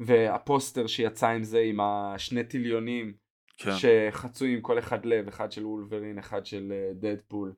והפוסטר 0.00 0.86
שיצא 0.86 1.28
עם 1.28 1.44
זה 1.44 1.60
עם 1.60 1.80
השני 1.80 2.44
מדליונים, 2.44 3.12
כן. 3.58 3.70
שחצו 3.76 4.44
עם 4.44 4.60
כל 4.60 4.78
אחד 4.78 5.06
לב, 5.06 5.28
אחד 5.28 5.52
של 5.52 5.66
וולברין, 5.66 6.18
אחד 6.18 6.46
של 6.46 6.72
דדפול. 6.94 7.52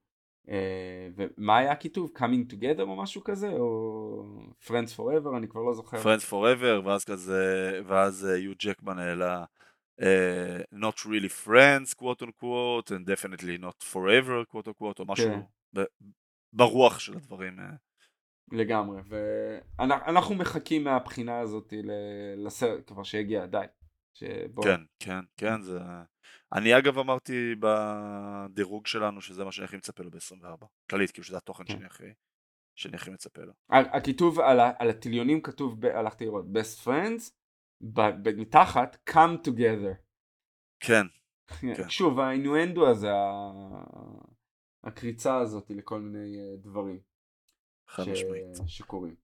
ומה 1.17 1.59
היה 1.59 1.73
הכיתוב? 1.73 2.11
coming 2.17 2.53
together 2.53 2.81
או 2.81 2.97
משהו 2.97 3.25
כזה? 3.25 3.49
או 3.49 4.25
friends 4.67 4.97
forever? 4.97 5.37
אני 5.37 5.49
כבר 5.49 5.63
לא 5.63 5.75
זוכר. 5.75 6.03
Friends 6.03 6.31
Forever, 6.31 6.87
ואז 6.87 7.05
כזה, 7.05 7.81
ואז 7.87 8.27
אה, 8.27 8.37
יו 8.37 8.53
ג'קמן 8.59 8.99
העלה 8.99 9.45
אה, 10.03 10.59
not 10.73 11.07
really 11.07 11.47
friends, 11.47 11.95
quote 11.95 12.23
on 12.23 12.31
quote, 12.41 12.91
and 12.91 13.05
definitely 13.07 13.63
not 13.63 13.85
forever, 13.93 14.45
quote 14.53 14.69
on 14.69 14.73
quote, 14.73 14.99
או 14.99 15.05
משהו 15.09 15.31
כן. 15.75 15.83
ברוח 16.53 16.99
של 16.99 17.17
הדברים. 17.17 17.61
אה. 17.61 17.65
לגמרי. 18.53 19.01
ואנחנו 19.09 20.35
מחכים 20.35 20.85
מהבחינה 20.85 21.41
הזאת 21.41 21.73
לסרט 22.37 22.89
כבר 22.93 23.03
שיגיע, 23.03 23.47
די. 23.47 23.65
שבוא... 24.15 24.65
כן, 24.65 24.81
כן, 24.99 25.21
כן, 25.37 25.63
זה... 25.63 25.79
אני 26.53 26.79
אגב 26.79 26.99
אמרתי 26.99 27.55
בדירוג 27.61 28.87
שלנו 28.87 29.21
שזה 29.21 29.45
מה 29.45 29.53
שאני 29.53 29.65
הכי 29.65 29.77
מצפה 29.77 30.03
לו 30.03 30.11
ב-24. 30.11 30.67
כללית, 30.91 31.11
כאילו 31.11 31.25
שזה 31.25 31.37
התוכן 31.37 31.65
כן. 31.65 31.73
שאני 31.73 31.87
הכי, 31.87 32.05
שאני 32.79 32.97
הכי 32.97 33.11
מצפה 33.11 33.43
לו. 33.43 33.53
הכיתוב 33.71 34.41
על, 34.41 34.61
על 34.79 34.91
הטיליונים 34.91 35.43
כתוב, 35.43 35.81
ב- 35.81 35.85
הלכתי 35.87 36.25
לראות, 36.25 36.45
best 36.45 36.85
friends, 36.87 37.31
מתחת, 38.37 38.97
come 39.11 39.47
together. 39.49 39.95
כן, 40.81 41.07
כן. 41.61 41.89
שוב, 41.89 42.21
האינואנדו 42.21 42.89
הזה, 42.89 43.09
הקריצה 44.85 45.37
הזאת 45.39 45.71
לכל 45.71 46.01
מיני 46.01 46.39
אה, 46.39 46.57
דברים 46.57 46.99
חד 47.89 48.05
ש- 48.05 48.09
משמעית. 48.09 48.45
שקורים. 48.67 49.15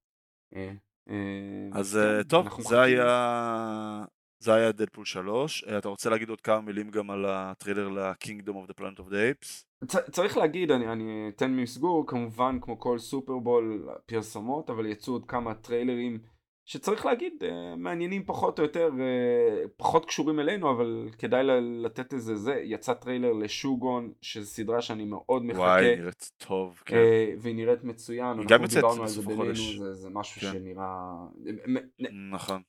אה, 0.57 0.73
אה, 1.11 1.69
אז 1.73 1.99
כן, 2.23 2.29
טוב, 2.29 2.61
זה. 2.63 2.81
היה... 2.81 4.05
זה 4.39 4.55
היה 4.55 4.73
דדפול 4.73 5.05
3. 5.05 5.65
אה, 5.65 5.79
אתה 5.79 5.89
רוצה 5.89 6.11
להגיד 6.11 6.29
עוד 6.29 6.41
כמה 6.41 6.61
מילים 6.61 6.91
גם 6.91 7.11
על 7.11 7.25
הטריילר 7.29 7.89
ל-Kingdom 7.89 8.53
of 8.53 8.71
the 8.71 8.81
Planet 8.81 8.99
of 9.01 9.11
the 9.11 9.15
Apes? 9.45 9.65
צ- 9.87 10.11
צריך 10.11 10.37
להגיד, 10.37 10.71
אני, 10.71 10.93
אני 10.93 11.29
אתן 11.29 11.51
מסגור, 11.57 12.07
כמובן 12.07 12.59
כמו 12.61 12.81
כל 12.81 12.99
סופרבול 12.99 13.89
פרסומות, 14.07 14.71
אבל 14.71 14.87
יצאו 14.87 15.13
עוד 15.13 15.25
כמה 15.27 15.55
טריילרים 15.55 16.19
שצריך 16.65 17.07
להגיד, 17.07 17.45
אה, 17.45 17.77
מעניינים 17.77 18.25
פחות 18.27 18.59
או 18.59 18.65
יותר, 18.65 18.91
אה, 19.01 19.69
פחות 19.77 20.05
קשורים 20.05 20.41
אלינו, 20.41 20.71
אבל 20.71 21.09
כדאי 21.19 21.43
לתת 21.83 22.13
איזה 22.13 22.37
זה, 22.37 22.55
יצא 22.65 22.95
טריילר 22.95 23.33
לשוגון, 23.33 24.13
שזו 24.23 24.47
סדרה 24.47 24.83
שאני 24.83 25.05
מאוד 25.05 25.45
מחכה, 25.45 25.61
וואי, 25.61 25.97
נראית 25.97 26.31
טוב, 26.37 26.83
כן. 26.85 26.97
אה, 26.97 27.35
והיא 27.39 27.55
נראית 27.55 27.85
מצוין, 27.85 28.39
היא 28.39 28.47
גם 28.49 28.63
יוצאת 28.63 28.77
דיברנו 28.77 29.03
על 29.03 29.09
זה 29.09 29.21
בסוף 29.21 29.33
החודש. 29.33 29.77
זה, 29.77 29.93
זה 29.93 30.11
משהו 30.11 30.41
כן. 30.41 30.53
שנראה... 30.53 31.15
נכון. 32.31 32.63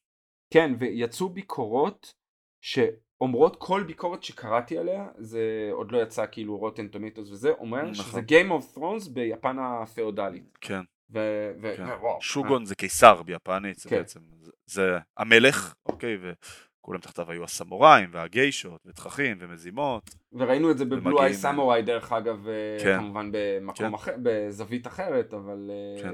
כן, 0.54 0.74
ויצאו 0.80 1.30
ביקורות 1.30 2.14
שאומרות 2.62 3.56
כל 3.56 3.84
ביקורת 3.84 4.24
שקראתי 4.24 4.78
עליה, 4.78 5.08
זה 5.18 5.70
עוד 5.72 5.91
לא 5.91 6.02
יצא 6.02 6.26
כאילו 6.32 6.58
Rotten 6.57 6.88
Tomatoes 6.88 7.32
וזה, 7.32 7.52
אומר 7.52 7.82
נכון. 7.82 7.93
שזה 7.93 8.20
Game 8.20 8.50
of 8.50 8.78
Thrones 8.78 9.12
ביפן 9.14 9.58
הפאודלית. 9.60 10.58
כן, 10.62 10.82
ו... 11.14 11.20
ו... 11.62 11.74
כן. 11.78 11.84
וואו. 12.01 12.22
שוגון 12.22 12.66
זה 12.66 12.76
קיסר 12.76 13.24
ביפנית, 13.24 13.80
זה 13.80 13.89
כן. 13.89 13.97
בעצם, 13.97 14.20
זה- 14.41 14.51
זה 14.66 14.82
המלך, 15.18 15.74
אוקיי, 15.86 16.18
וכולם 16.22 16.99
תחתיו 17.01 17.32
היו 17.32 17.43
הסמוראים 17.43 18.10
והגיישות 18.14 18.82
ותככים 18.86 19.38
ומזימות. 19.39 20.16
וראינו 20.34 20.72
את 20.72 20.78
זה 20.78 20.86
ב 20.86 20.93
Blue 20.93 21.24
Eye 21.24 21.34
Samurai 21.34 21.82
דרך 21.82 22.12
אגב, 22.12 22.47
אה, 22.47 22.78
כן. 22.84 22.97
כמובן 22.97 23.30
במקום 23.34 23.76
כן. 23.88 23.93
אחר, 23.93 24.16
בזווית 24.24 24.88
אחרת, 24.88 25.34
אבל, 25.34 25.72
אה, 25.72 26.01
כן. 26.03 26.14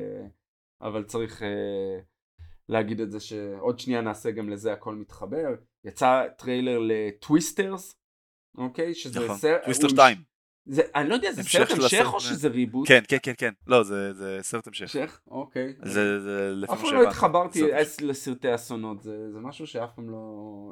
אבל 0.82 1.04
צריך 1.04 1.44
אה, 1.44 2.00
להגיד 2.70 3.00
את 3.02 3.12
זה 3.12 3.20
שעוד 3.20 3.80
שנייה 3.80 4.02
נעשה 4.02 4.32
גם 4.32 4.50
לזה 4.50 4.74
הכל 4.74 4.96
מתחבר. 4.96 5.48
יצא 5.86 6.24
טריילר 6.38 6.80
לטוויסטרס, 6.82 7.96
אוקיי? 8.58 8.94
שזה 8.94 9.20
נכון, 9.26 9.38
סרט... 9.38 9.62
טוויסטר 9.64 9.88
הוא- 9.88 9.94
2. 9.96 10.18
זה, 10.66 10.82
אני 10.96 11.10
לא 11.10 11.14
יודע, 11.14 11.32
זה 11.32 11.44
סרט 11.44 11.72
המשך 11.72 12.10
או 12.14 12.20
זה- 12.20 12.28
שזה 12.28 12.48
ריבוט? 12.48 12.88
כן, 12.88 13.02
כן, 13.08 13.18
כן, 13.24 13.34
כן. 13.38 13.52
לא, 13.68 13.84
זה 13.84 14.14
זה 14.14 14.38
סרט 14.42 14.68
המשך. 14.68 14.96
המשך? 14.96 15.22
אוקיי. 15.28 15.74
זה 15.84 16.20
זה 16.20 16.52
לפי 16.56 16.74
אף 16.74 16.78
מה 16.78 16.84
פעם 16.84 16.94
לא 16.94 17.00
שהבנתי. 17.00 17.08
התחברתי 17.10 17.60
סרט 17.60 17.70
המשך. 17.74 17.82
אס 17.82 18.02
לסרטי 18.02 18.56
אסונות, 18.56 19.02
זה, 19.02 19.32
זה 19.32 19.40
משהו 19.40 19.68
שאף 19.68 19.90
פעם 19.96 20.10
לא, 20.10 20.18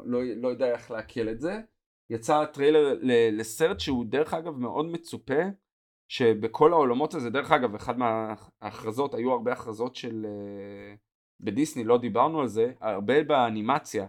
לא, 0.05 0.19
לא 0.35 0.47
יודע 0.47 0.71
איך 0.71 0.91
לעכל 0.91 1.29
את 1.29 1.39
זה. 1.41 1.59
יצא 2.09 2.45
טריילר 2.45 2.97
ל- 3.01 3.39
לסרט 3.39 3.79
שהוא 3.79 4.05
דרך 4.05 4.33
אגב 4.33 4.57
מאוד 4.57 4.85
מצופה, 4.85 5.41
שבכל 6.11 6.73
העולמות 6.73 7.13
הזה, 7.13 7.29
דרך 7.29 7.51
אגב, 7.51 7.75
אחד 7.75 7.97
מההכרזות, 7.99 9.13
היו 9.13 9.31
הרבה 9.31 9.51
הכרזות 9.51 9.95
של... 9.95 10.25
אה, 10.25 10.95
בדיסני, 11.41 11.83
לא 11.83 11.97
דיברנו 11.97 12.41
על 12.41 12.47
זה, 12.47 12.71
הרבה 12.81 13.23
באנימציה. 13.23 14.05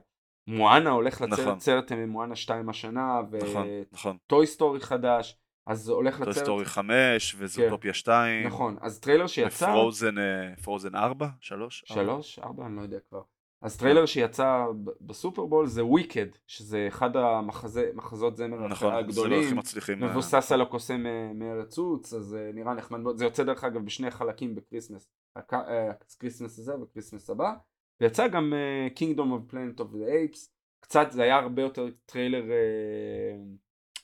מואנה 0.47 0.91
הולך 0.91 1.21
לצאת 1.21 1.39
נכון. 1.39 1.61
סרט 1.61 1.93
אה, 1.93 2.07
מואנה 2.07 2.37
2 2.37 2.69
השנה, 2.69 3.21
נכון, 3.43 3.67
נכון. 3.93 4.17
ו 4.27 4.32
Toy 4.32 4.47
Story 4.47 4.81
חדש, 4.81 5.40
אז 5.71 5.89
הולך 5.89 6.19
Toy 6.19 6.27
לצאת... 6.27 6.43
Story 6.43 6.65
5 6.65 7.37
וזוטופיה 7.39 7.95
2. 7.95 8.47
נכון, 8.47 8.77
אז 8.81 9.01
טריילר 9.01 9.27
שיצא... 9.27 9.65
ו 9.65 9.72
Frozen, 9.72 10.19
אה, 10.19 10.57
Frozen 10.63 10.95
4? 10.95 11.29
3? 11.41 11.85
שלוש? 11.87 12.39
ארבע? 12.39 12.67
אני 12.67 12.77
לא 12.77 12.83
יודע 12.83 12.99
כבר. 13.09 13.23
אז 13.63 13.77
טריילר 13.77 14.07
שיצא 14.07 14.65
בסופרבול 15.01 15.67
זה 15.67 15.85
Wicked, 15.85 16.27
שזה 16.47 16.85
אחד 16.89 17.17
המחזות 17.17 18.37
זמר 18.37 18.69
נכון, 18.69 18.89
זה 18.89 18.95
לא 18.95 18.99
הגדולים, 18.99 19.57
מצליחים. 19.57 20.03
אה, 20.05 20.09
מבוסס 20.09 20.53
על 20.53 20.61
הקוסם 20.61 21.07
אה, 21.07 21.31
מארץ 21.35 21.79
עוץ, 21.79 22.15
אז 22.15 22.35
אה, 22.35 22.51
נראה 22.55 22.75
נחמד 22.75 23.01
מאוד. 23.01 23.17
זה 23.17 23.25
יוצא 23.25 23.45
דרך 23.45 23.65
אגב 23.65 23.85
בשני 23.85 24.11
חלקים 24.11 24.55
בקריסמס, 24.55 25.09
הק- 25.37 25.53
הקריסמס 25.55 26.59
הזה 26.59 26.75
וקריסמס 26.83 27.31
הבא. 27.31 27.53
ויצא 28.01 28.29
גם 28.29 28.53
Kingdom 28.97 29.19
of 29.19 29.53
Planet 29.53 29.81
of 29.81 29.95
the 29.95 29.99
Apes, 30.35 30.49
קצת, 30.81 31.07
זה 31.11 31.23
היה 31.23 31.37
הרבה 31.39 31.63
יותר 31.63 31.87
טריילר 32.07 32.45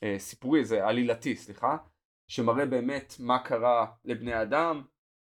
אה, 0.03 0.13
אה, 0.13 0.19
סיפורי, 0.19 0.65
זה 0.65 0.85
עלילתי, 0.85 1.35
סליחה, 1.35 1.77
שמראה 2.27 2.65
באמת 2.65 3.13
מה 3.19 3.39
קרה 3.39 3.85
לבני 4.05 4.41
אדם, 4.41 4.83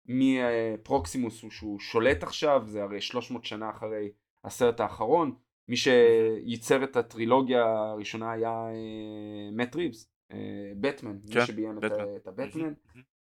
מפרוקסימוס 0.06 1.42
הוא 1.42 1.50
שהוא 1.50 1.80
שולט 1.80 2.22
עכשיו, 2.22 2.62
זה 2.66 2.82
הרי 2.82 3.00
300 3.00 3.44
שנה 3.44 3.70
אחרי 3.70 4.12
הסרט 4.44 4.80
האחרון, 4.80 5.34
מי 5.68 5.76
שייצר 5.76 6.84
את 6.84 6.96
הטרילוגיה 6.96 7.64
הראשונה 7.64 8.32
היה 8.32 8.50
אה, 8.50 9.50
מאט 9.52 9.76
ריבס, 9.76 10.12
אה, 10.32 10.72
בטמן, 10.80 11.18
כן, 11.32 11.40
מי 11.40 11.46
שביים 11.46 11.78
את, 11.78 11.92
את 12.16 12.26
הבטמן. 12.26 12.72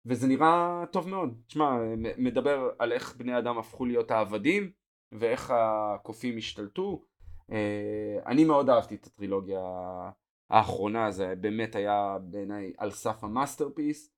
וזה 0.06 0.26
נראה 0.26 0.84
טוב 0.92 1.08
מאוד. 1.08 1.40
תשמע, 1.46 1.78
מדבר 2.18 2.70
על 2.78 2.92
איך 2.92 3.16
בני 3.16 3.38
אדם 3.38 3.58
הפכו 3.58 3.84
להיות 3.84 4.10
העבדים, 4.10 4.70
ואיך 5.12 5.52
הקופים 5.56 6.36
השתלטו. 6.36 7.04
אה, 7.52 8.18
אני 8.26 8.44
מאוד 8.44 8.70
אהבתי 8.70 8.94
את 8.94 9.06
הטרילוגיה 9.06 9.60
האחרונה, 10.50 11.10
זה 11.10 11.34
באמת 11.40 11.76
היה 11.76 12.18
בעיניי 12.22 12.72
על 12.78 12.90
סף 12.90 13.24
ה 13.24 13.31
masterpiece, 13.31 14.10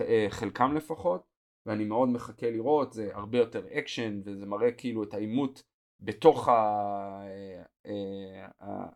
אה, 0.00 0.26
חלקם 0.30 0.74
לפחות, 0.74 1.22
ואני 1.66 1.84
מאוד 1.84 2.08
מחכה 2.08 2.50
לראות, 2.50 2.92
זה 2.92 3.10
הרבה 3.12 3.38
יותר 3.38 3.66
אקשן, 3.78 4.20
וזה 4.24 4.46
מראה 4.46 4.72
כאילו 4.72 5.02
את 5.02 5.14
העימות 5.14 5.62
בתוך 6.00 6.48
ה- 6.48 7.22
אה, 7.86 8.46
אה, 8.62 8.86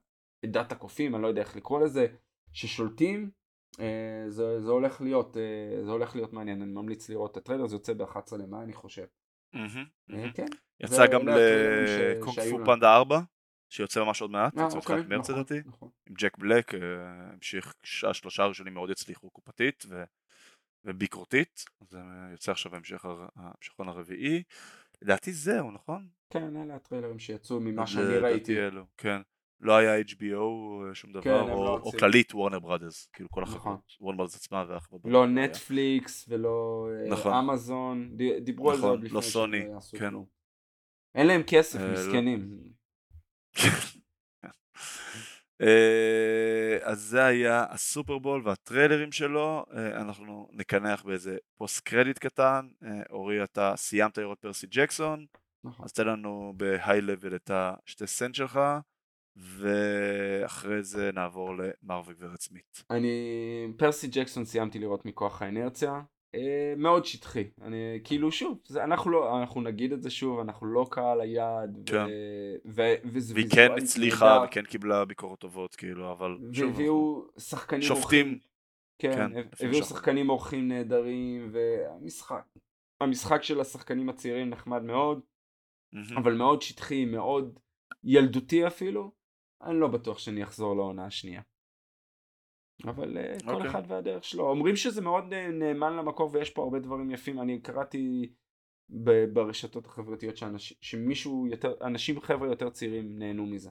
עדת 0.44 0.72
הקופים, 0.72 1.14
אני 1.14 1.22
לא 1.22 1.28
יודע 1.28 1.40
איך 1.40 1.56
לקרוא 1.56 1.80
לזה, 1.80 2.06
ששולטים, 2.52 3.30
זה, 4.28 4.60
זה 4.60 4.70
הולך 4.70 5.00
להיות, 5.00 5.36
זה 5.84 5.90
הולך 5.90 6.16
להיות 6.16 6.32
מעניין, 6.32 6.62
אני 6.62 6.72
ממליץ 6.72 7.08
לראות 7.08 7.32
את 7.32 7.36
הטריילר, 7.36 7.66
זה 7.66 7.76
יוצא 7.76 7.92
ב-11 7.94 8.36
למאי 8.38 8.62
אני 8.62 8.72
חושב. 8.72 9.06
אה, 9.54 9.60
מהמם. 10.08 10.32
כן. 10.32 10.46
יצא 10.80 11.06
גם 11.06 11.28
לקונג 11.28 12.34
פו. 12.50 12.64
פנדה 12.64 12.96
4, 12.96 13.20
שיוצא 13.68 14.04
ממש 14.04 14.20
עוד 14.22 14.30
מעט, 14.30 14.58
אה, 14.58 14.62
יוצא 14.62 14.76
אוקיי, 14.76 14.96
בתחילת 14.96 15.08
מרץ 15.18 15.30
נכון, 15.30 15.34
לדעתי, 15.40 15.68
נכון. 15.68 15.88
עם 16.08 16.14
ג'ק 16.18 16.38
בלק, 16.38 16.74
אה, 16.74 16.80
המשיך, 17.32 17.74
השלושה 18.10 18.42
הראשונים 18.42 18.74
מאוד 18.74 18.90
הצליחו 18.90 19.30
קופתית 19.30 19.84
ו- 19.88 20.04
וביקורתית, 20.84 21.64
אז 21.80 21.94
אה, 21.94 22.00
יוצא 22.32 22.52
עכשיו 22.52 22.74
ההמשך 22.74 23.04
הר- 23.04 23.28
ההמשכון 23.36 23.88
הרביעי, 23.88 24.42
לדעתי 25.02 25.32
זהו, 25.32 25.70
נכון? 25.70 26.08
כן, 26.30 26.56
אלה 26.56 26.74
הטריילרים 26.74 27.18
שיצאו 27.18 27.60
ממה 27.60 27.86
שאני 27.86 28.16
ראיתי. 28.18 28.58
אלו, 28.58 28.84
כן. 28.96 29.20
לא 29.60 29.76
היה 29.76 30.00
HBO 30.00 30.34
שום 30.94 31.12
כן, 31.12 31.20
דבר, 31.20 31.40
הם 31.40 31.50
או 31.50 31.64
לא 31.64 31.80
או. 31.82 31.92
כללית 31.92 32.34
וורנר 32.34 32.58
בראדרס, 32.58 33.08
כאילו 33.12 33.28
כל 33.30 33.42
נכון. 33.42 33.56
החברות, 33.56 33.92
וורנר 34.00 34.16
בראדרס 34.18 34.36
עצמה 34.36 34.64
והחברות. 34.68 35.02
לא 35.04 35.10
לא. 35.12 35.26
נטפליקס 35.26 36.24
ולא 36.28 36.88
נכון. 37.10 37.32
אמזון, 37.32 38.16
דיברו 38.42 38.70
על 38.70 38.76
זה 38.76 38.82
נכון, 38.82 38.90
עוד 38.90 39.04
לפני 39.04 39.14
לא 39.14 39.22
שהם 39.22 39.30
סוני, 39.30 39.64
כן. 39.98 40.14
אין 41.14 41.26
להם 41.26 41.42
כסף, 41.46 41.80
לא. 41.80 41.92
מסכנים. 41.92 42.58
אה, 45.62 46.78
אז 46.82 47.00
זה 47.00 47.24
היה 47.24 47.64
הסופרבול 47.70 48.42
והטריילרים 48.44 49.12
שלו, 49.12 49.64
אה, 49.72 50.00
אנחנו 50.00 50.48
נקנח 50.52 51.02
באיזה 51.02 51.36
פוסט 51.56 51.80
קרדיט 51.80 52.18
קטן, 52.18 52.68
אה, 52.84 53.02
אורי 53.10 53.44
אתה 53.44 53.72
סיימת 53.76 54.18
לראות 54.18 54.38
פרסי 54.40 54.66
ג'קסון, 54.70 55.26
נכון. 55.64 55.84
אז 55.84 55.92
תן 55.92 56.06
לנו 56.06 56.52
בהיי 56.56 57.00
לבל 57.00 57.36
את 57.36 57.50
השתי 57.54 58.06
סנט 58.06 58.34
שלך, 58.34 58.60
ואחרי 59.36 60.82
זה 60.82 61.10
נעבור 61.14 61.54
למר 61.54 62.02
וגברת 62.06 62.40
סמית. 62.40 62.84
אני, 62.90 63.72
פרסי 63.76 64.08
ג'קסון 64.08 64.44
סיימתי 64.44 64.78
לראות 64.78 65.04
מכוח 65.04 65.42
האנרציה, 65.42 65.92
אה, 65.92 66.00
מאוד 66.76 67.04
שטחי, 67.04 67.44
אני 67.62 67.76
כאילו 68.04 68.32
שוב, 68.32 68.58
זה, 68.66 68.84
אנחנו 68.84 69.10
לא, 69.10 69.40
אנחנו 69.40 69.60
נגיד 69.60 69.92
את 69.92 70.02
זה 70.02 70.10
שוב, 70.10 70.38
אנחנו 70.38 70.66
לא 70.66 70.86
קהל 70.90 71.20
היעד, 71.20 71.76
ו- 71.78 71.86
כן. 71.86 72.06
ו- 72.66 72.94
וזה 73.04 73.34
והיא 73.34 73.46
כן 73.50 73.60
ויזואלית 73.60 73.84
הצליחה 73.84 74.26
נהדר, 74.26 74.44
וכן 74.44 74.64
קיבלה 74.64 75.04
ביקורות 75.04 75.38
טובות, 75.38 75.74
כאילו, 75.74 76.12
אבל 76.12 76.38
שוב, 76.52 76.70
והביאו 76.70 77.24
שחקנים 77.38 77.82
שופטים, 77.82 78.26
אורחים, 78.26 78.38
כן, 78.98 79.12
כן, 79.16 79.30
הביאו 79.36 79.74
שאנחנו- 79.74 79.96
שחקנים 79.96 80.30
אורחים 80.30 80.68
נהדרים, 80.68 81.48
והמשחק, 81.52 82.44
המשחק 83.00 83.42
של 83.42 83.60
השחקנים 83.60 84.08
הצעירים 84.08 84.50
נחמד 84.50 84.82
מאוד, 84.82 85.20
מהמם. 85.92 86.16
אבל 86.18 86.34
מאוד 86.34 86.62
שטחי, 86.62 87.04
מאוד 87.04 87.58
ילדותי 88.04 88.66
אפילו, 88.66 89.12
אני 89.62 89.80
לא 89.80 89.88
בטוח 89.88 90.18
שאני 90.18 90.42
אחזור 90.42 90.76
לעונה 90.76 91.06
השנייה. 91.06 91.42
אבל 92.84 93.18
אה, 93.18 93.36
כל 93.44 93.54
אוקיי. 93.54 93.70
אחד 93.70 93.82
והדרך 93.88 94.24
שלו. 94.24 94.50
אומרים 94.50 94.76
שזה 94.76 95.00
מאוד 95.00 95.32
אה, 95.32 95.48
נאמן 95.48 95.96
למקור 95.96 96.30
ויש 96.32 96.50
פה 96.50 96.62
הרבה 96.62 96.78
דברים 96.78 97.10
יפים. 97.10 97.40
אני 97.40 97.60
קראתי 97.60 98.32
ב- 98.90 99.24
ברשתות 99.32 99.86
החברתיות 99.86 100.36
שאנש, 100.36 100.72
שמישהו 100.80 101.46
יותר, 101.50 101.74
אנשים 101.82 102.20
חבר'ה 102.20 102.48
יותר 102.48 102.70
צעירים 102.70 103.18
נהנו 103.18 103.46
מזה. 103.46 103.70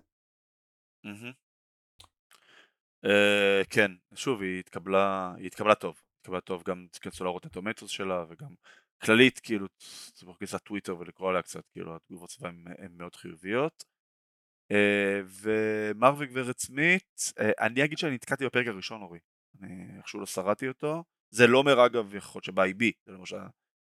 אה, 3.06 3.62
כן, 3.70 3.92
שוב, 4.16 4.42
היא 4.42 4.60
התקבלה, 4.60 5.34
היא 5.38 5.48
התקבלה 5.48 5.76
טוב, 5.76 6.02
התקבלה 6.20 6.42
טוב, 6.42 6.64
גם 6.66 6.88
תיכנסו 6.92 7.24
להראות 7.24 7.42
את 7.42 7.52
הטומטוס 7.52 7.92
שלה, 7.92 8.26
וגם 8.30 8.56
כללית, 9.02 9.40
כאילו, 9.40 9.68
צריך 10.14 10.28
להכניס 10.28 10.56
טוויטר 10.56 10.98
ולקרוא 11.00 11.30
עליה 11.30 11.42
קצת, 11.42 11.70
כאילו, 11.70 11.96
התגובות 11.96 12.32
סביבה 12.32 12.50
הן 12.78 12.92
מאוד 12.98 13.16
חיוביות. 13.16 13.84
ומר 15.42 16.14
וגברת 16.18 16.60
סמית, 16.60 17.34
אה, 17.40 17.52
אני 17.60 17.84
אגיד 17.84 17.98
שאני 17.98 18.16
נתקעתי 18.16 18.46
בפרק 18.46 18.68
הראשון, 18.68 19.02
אורי, 19.02 19.20
אני 19.62 19.98
איכשהו 19.98 20.20
לא 20.20 20.26
שרדתי 20.26 20.68
אותו, 20.68 21.04
זה 21.30 21.48
לא 21.48 21.58
אומר 21.58 21.86
אגב, 21.86 22.16
יכול 22.16 22.40
להיות 22.40 22.44
שבאה 22.44 22.74
בי, 22.74 22.92
זה 23.06 23.12
לא 23.12 23.18
למשל 23.18 23.38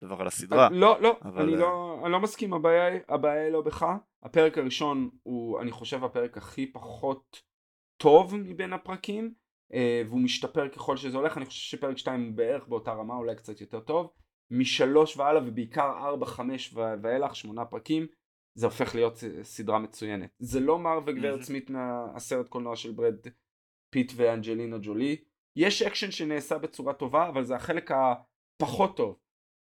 דבר 0.04 0.22
על 0.22 0.28
הסדרה, 0.28 0.70
לא, 0.72 1.02
לא, 1.02 1.20
אבל, 1.22 1.42
אני 1.44 1.54
אה, 1.54 1.60
לא, 1.60 2.02
אני 2.04 2.12
לא 2.12 2.20
מסכים, 2.20 2.54
הבעיה, 2.54 3.00
הבעיה 3.10 3.44
היא 3.44 3.52
לא 3.52 3.62
בך. 3.62 3.86
הפרק 4.24 4.58
הראשון 4.58 5.10
הוא, 5.24 5.62
אני 5.62 5.72
חושב, 5.72 6.04
הפרק 6.04 6.38
הכי 6.38 6.72
פחות 6.72 7.42
טוב 7.98 8.36
מבין 8.36 8.74
הפרקים, 8.74 9.34
אה, 9.74 10.02
והוא 10.08 10.20
משתפר 10.20 10.70
ככל 10.70 10.98
שזה 10.98 11.18
הולך. 11.18 11.38
אני 11.38 11.46
חושב 11.46 11.78
שפרק 11.78 11.98
2 11.98 12.26
הוא 12.26 12.34
בערך 12.34 12.68
באותה 12.68 12.92
רמה, 12.92 13.16
אולי 13.16 13.36
קצת 13.36 13.62
יותר 13.62 13.80
טוב. 13.80 14.12
משלוש 14.52 15.18
והלאה, 15.18 15.42
ובעיקר 15.48 15.92
ארבע, 15.98 16.26
חמש 16.26 16.74
ואילך, 17.02 17.36
שמונה 17.36 17.66
פרקים, 17.66 18.08
זה 18.56 18.66
הופך 18.66 18.96
להיות 18.96 19.24
סדרה 19.44 19.80
מצוינת. 19.80 20.30
זה 20.40 20.60
לא 20.60 20.80
מר 20.80 21.00
וגברת. 21.06 21.42
סמית 21.42 21.70
מהסרט 21.70 22.48
קולנוע 22.48 22.76
של 22.76 22.92
ברד 22.92 23.16
פיט 23.90 24.12
ואנג'לינה 24.16 24.78
ג'ולי. 24.82 25.16
יש 25.56 25.82
אקשן 25.82 26.12
שנעשה 26.12 26.58
בצורה 26.58 26.94
טובה, 26.94 27.28
אבל 27.28 27.44
זה 27.44 27.56
החלק 27.56 27.92
הפחות 27.92 28.98
טוב. 28.98 29.16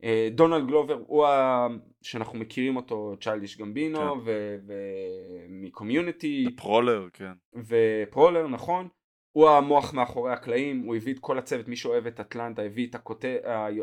אה, 0.04 0.28
דונלד 0.32 0.66
גלובר 0.66 1.02
הוא 1.06 1.26
ה... 1.26 1.66
שאנחנו 2.02 2.38
מכירים 2.38 2.76
אותו, 2.76 3.14
צ'יילדיש 3.20 3.58
גמבינו, 3.58 3.98
כן. 3.98 4.30
ומקומיוניטי, 5.48 6.46
Prowler, 6.56 7.08
כן, 7.12 7.32
ו 7.54 7.65
Prowler, 7.65 8.48
נכון? 8.48 8.88
הוא 9.32 9.48
המוח 9.48 9.94
מאחורי 9.94 10.32
הקלעים, 10.32 10.80
הוא 10.80 10.96
הביא 10.96 11.14
את 11.14 11.18
כל 11.18 11.38
הצוות, 11.38 11.68
מי 11.68 11.76
שאוהב 11.76 12.06
את 12.06 12.20
אטלנטה, 12.20 12.62
הביא 12.62 12.86
את 12.86 12.94
הכותב, 12.94 13.36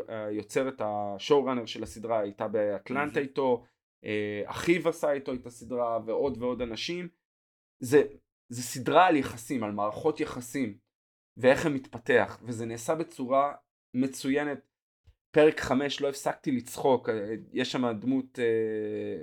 היוצרת, 0.08 0.82
השואו 0.84 1.44
ראנר 1.44 1.66
של 1.66 1.82
הסדרה 1.82 2.20
הייתה 2.20 2.48
באטלנטה. 2.48 3.20
איתו, 3.20 3.64
אחיו 4.46 4.88
עשה 4.88 5.12
איתו 5.12 5.34
את 5.34 5.46
הסדרה, 5.46 5.98
ועוד 6.06 6.42
ועוד 6.42 6.62
אנשים. 6.62 7.08
זה, 7.82 8.02
זה 8.48 8.62
סדרה 8.62 9.06
על 9.06 9.16
יחסים, 9.16 9.64
על 9.64 9.72
מערכות 9.72 10.20
יחסים, 10.20 10.78
ואיך 11.36 11.66
הם 11.66 11.74
מתפתח, 11.74 12.40
וזה 12.42 12.66
נעשה 12.66 12.94
בצורה 12.94 13.54
מצוינת. 13.94 14.58
פרק 15.34 15.60
5 15.60 16.00
לא 16.00 16.08
הפסקתי 16.08 16.52
לצחוק, 16.52 17.08
אה, 17.08 17.34
יש 17.52 17.72
שם 17.72 17.92
דמות, 18.00 18.38
אה, 18.38 19.22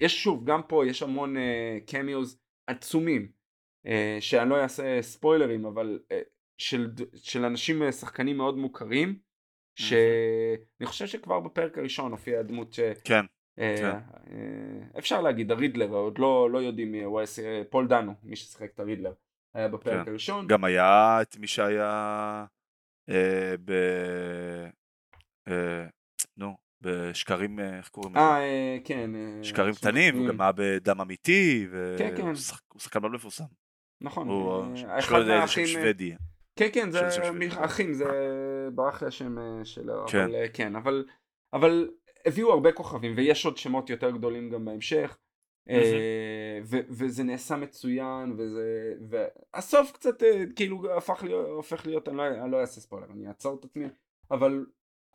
יש 0.00 0.22
שוב, 0.24 0.44
גם 0.44 0.60
פה 0.68 0.86
יש 0.86 1.02
המון 1.02 1.36
קמיוז 1.86 2.40
עצומים, 2.66 3.32
שאני 4.20 4.50
לא 4.50 4.62
אעשה 4.62 5.02
ספוילרים, 5.02 5.64
אבל 5.64 5.98
של, 6.58 6.90
של 7.14 7.44
אנשים, 7.44 7.92
שחקנים 7.92 8.36
מאוד 8.36 8.56
מוכרים, 8.56 9.18
שאני 9.78 10.86
חושב 10.86 11.06
שכבר 11.06 11.40
בפרק 11.40 11.78
הראשון 11.78 12.12
הופיעה 12.12 12.42
דמות 12.42 12.72
ש... 12.72 12.80
כן. 13.04 13.24
כן. 13.56 13.98
Uh, 14.26 14.98
אפשר 14.98 15.22
להגיד, 15.22 15.50
הרידלר, 15.50 15.88
עוד 15.88 16.18
לא, 16.18 16.50
לא 16.50 16.58
יודעים 16.58 16.92
מי 16.92 17.02
הוא, 17.02 17.20
פול 17.70 17.86
דנו, 17.88 18.14
מי 18.22 18.36
ששיחק 18.36 18.70
את 18.74 18.80
הרידלר, 18.80 19.12
היה 19.54 19.68
בפרק 19.68 20.04
כן. 20.04 20.10
הראשון. 20.10 20.46
גם 20.46 20.64
היה 20.64 21.18
את 21.22 21.36
מי 21.36 21.46
שהיה 21.46 22.44
אה, 23.10 23.54
ב... 23.64 23.72
אה, 25.48 25.86
נו, 26.36 26.56
בשקרים, 26.80 27.60
אה, 27.60 27.76
איך 27.76 27.88
קוראים 27.88 28.12
לזה? 28.12 28.24
אה, 28.24 28.76
כן. 28.84 29.10
שקרים 29.42 29.74
קטנים, 29.74 30.18
הוא 30.18 30.28
גם 30.28 30.40
היה 30.40 30.52
בדם 30.56 31.00
אמיתי, 31.00 31.66
והוא 31.70 31.98
כן, 31.98 32.16
כן. 32.16 32.34
שחקן 32.78 33.00
מאוד 33.00 33.12
מפורסם. 33.12 33.44
נכון. 34.00 34.28
הוא 34.28 34.64
אחד 34.98 35.22
מהאחים... 35.26 35.66
שוודי. 35.66 36.14
כן, 36.56 36.68
כן, 36.72 36.90
זה 36.90 37.08
אחים, 37.64 37.92
זה 37.94 38.04
ברח 38.74 39.02
לי 39.02 39.08
השם 39.08 39.36
שלו, 39.64 40.06
כן. 40.08 40.24
אבל 40.24 40.46
כן, 40.52 40.76
אבל, 40.76 41.04
אבל 41.52 41.88
הביאו 42.26 42.52
הרבה 42.52 42.72
כוכבים, 42.72 43.12
ויש 43.16 43.44
עוד 43.44 43.56
שמות 43.56 43.90
יותר 43.90 44.10
גדולים 44.10 44.50
גם 44.50 44.64
בהמשך. 44.64 45.18
וזה 46.88 47.24
נעשה 47.24 47.56
מצוין 47.56 48.34
וזה 48.38 48.94
והסוף 49.08 49.92
קצת 49.92 50.22
כאילו 50.56 50.96
הפך 50.96 51.22
להיות 51.24 51.48
הופך 51.48 51.86
להיות 51.86 52.08
אני 52.08 52.16
לא, 52.16 52.26
אני 52.26 52.50
לא 52.50 52.60
אעשה 52.60 52.80
ספוילר 52.80 53.06
אני 53.10 53.28
אעצור 53.28 53.56
את 53.60 53.64
עצמי 53.64 53.86
אבל 54.30 54.66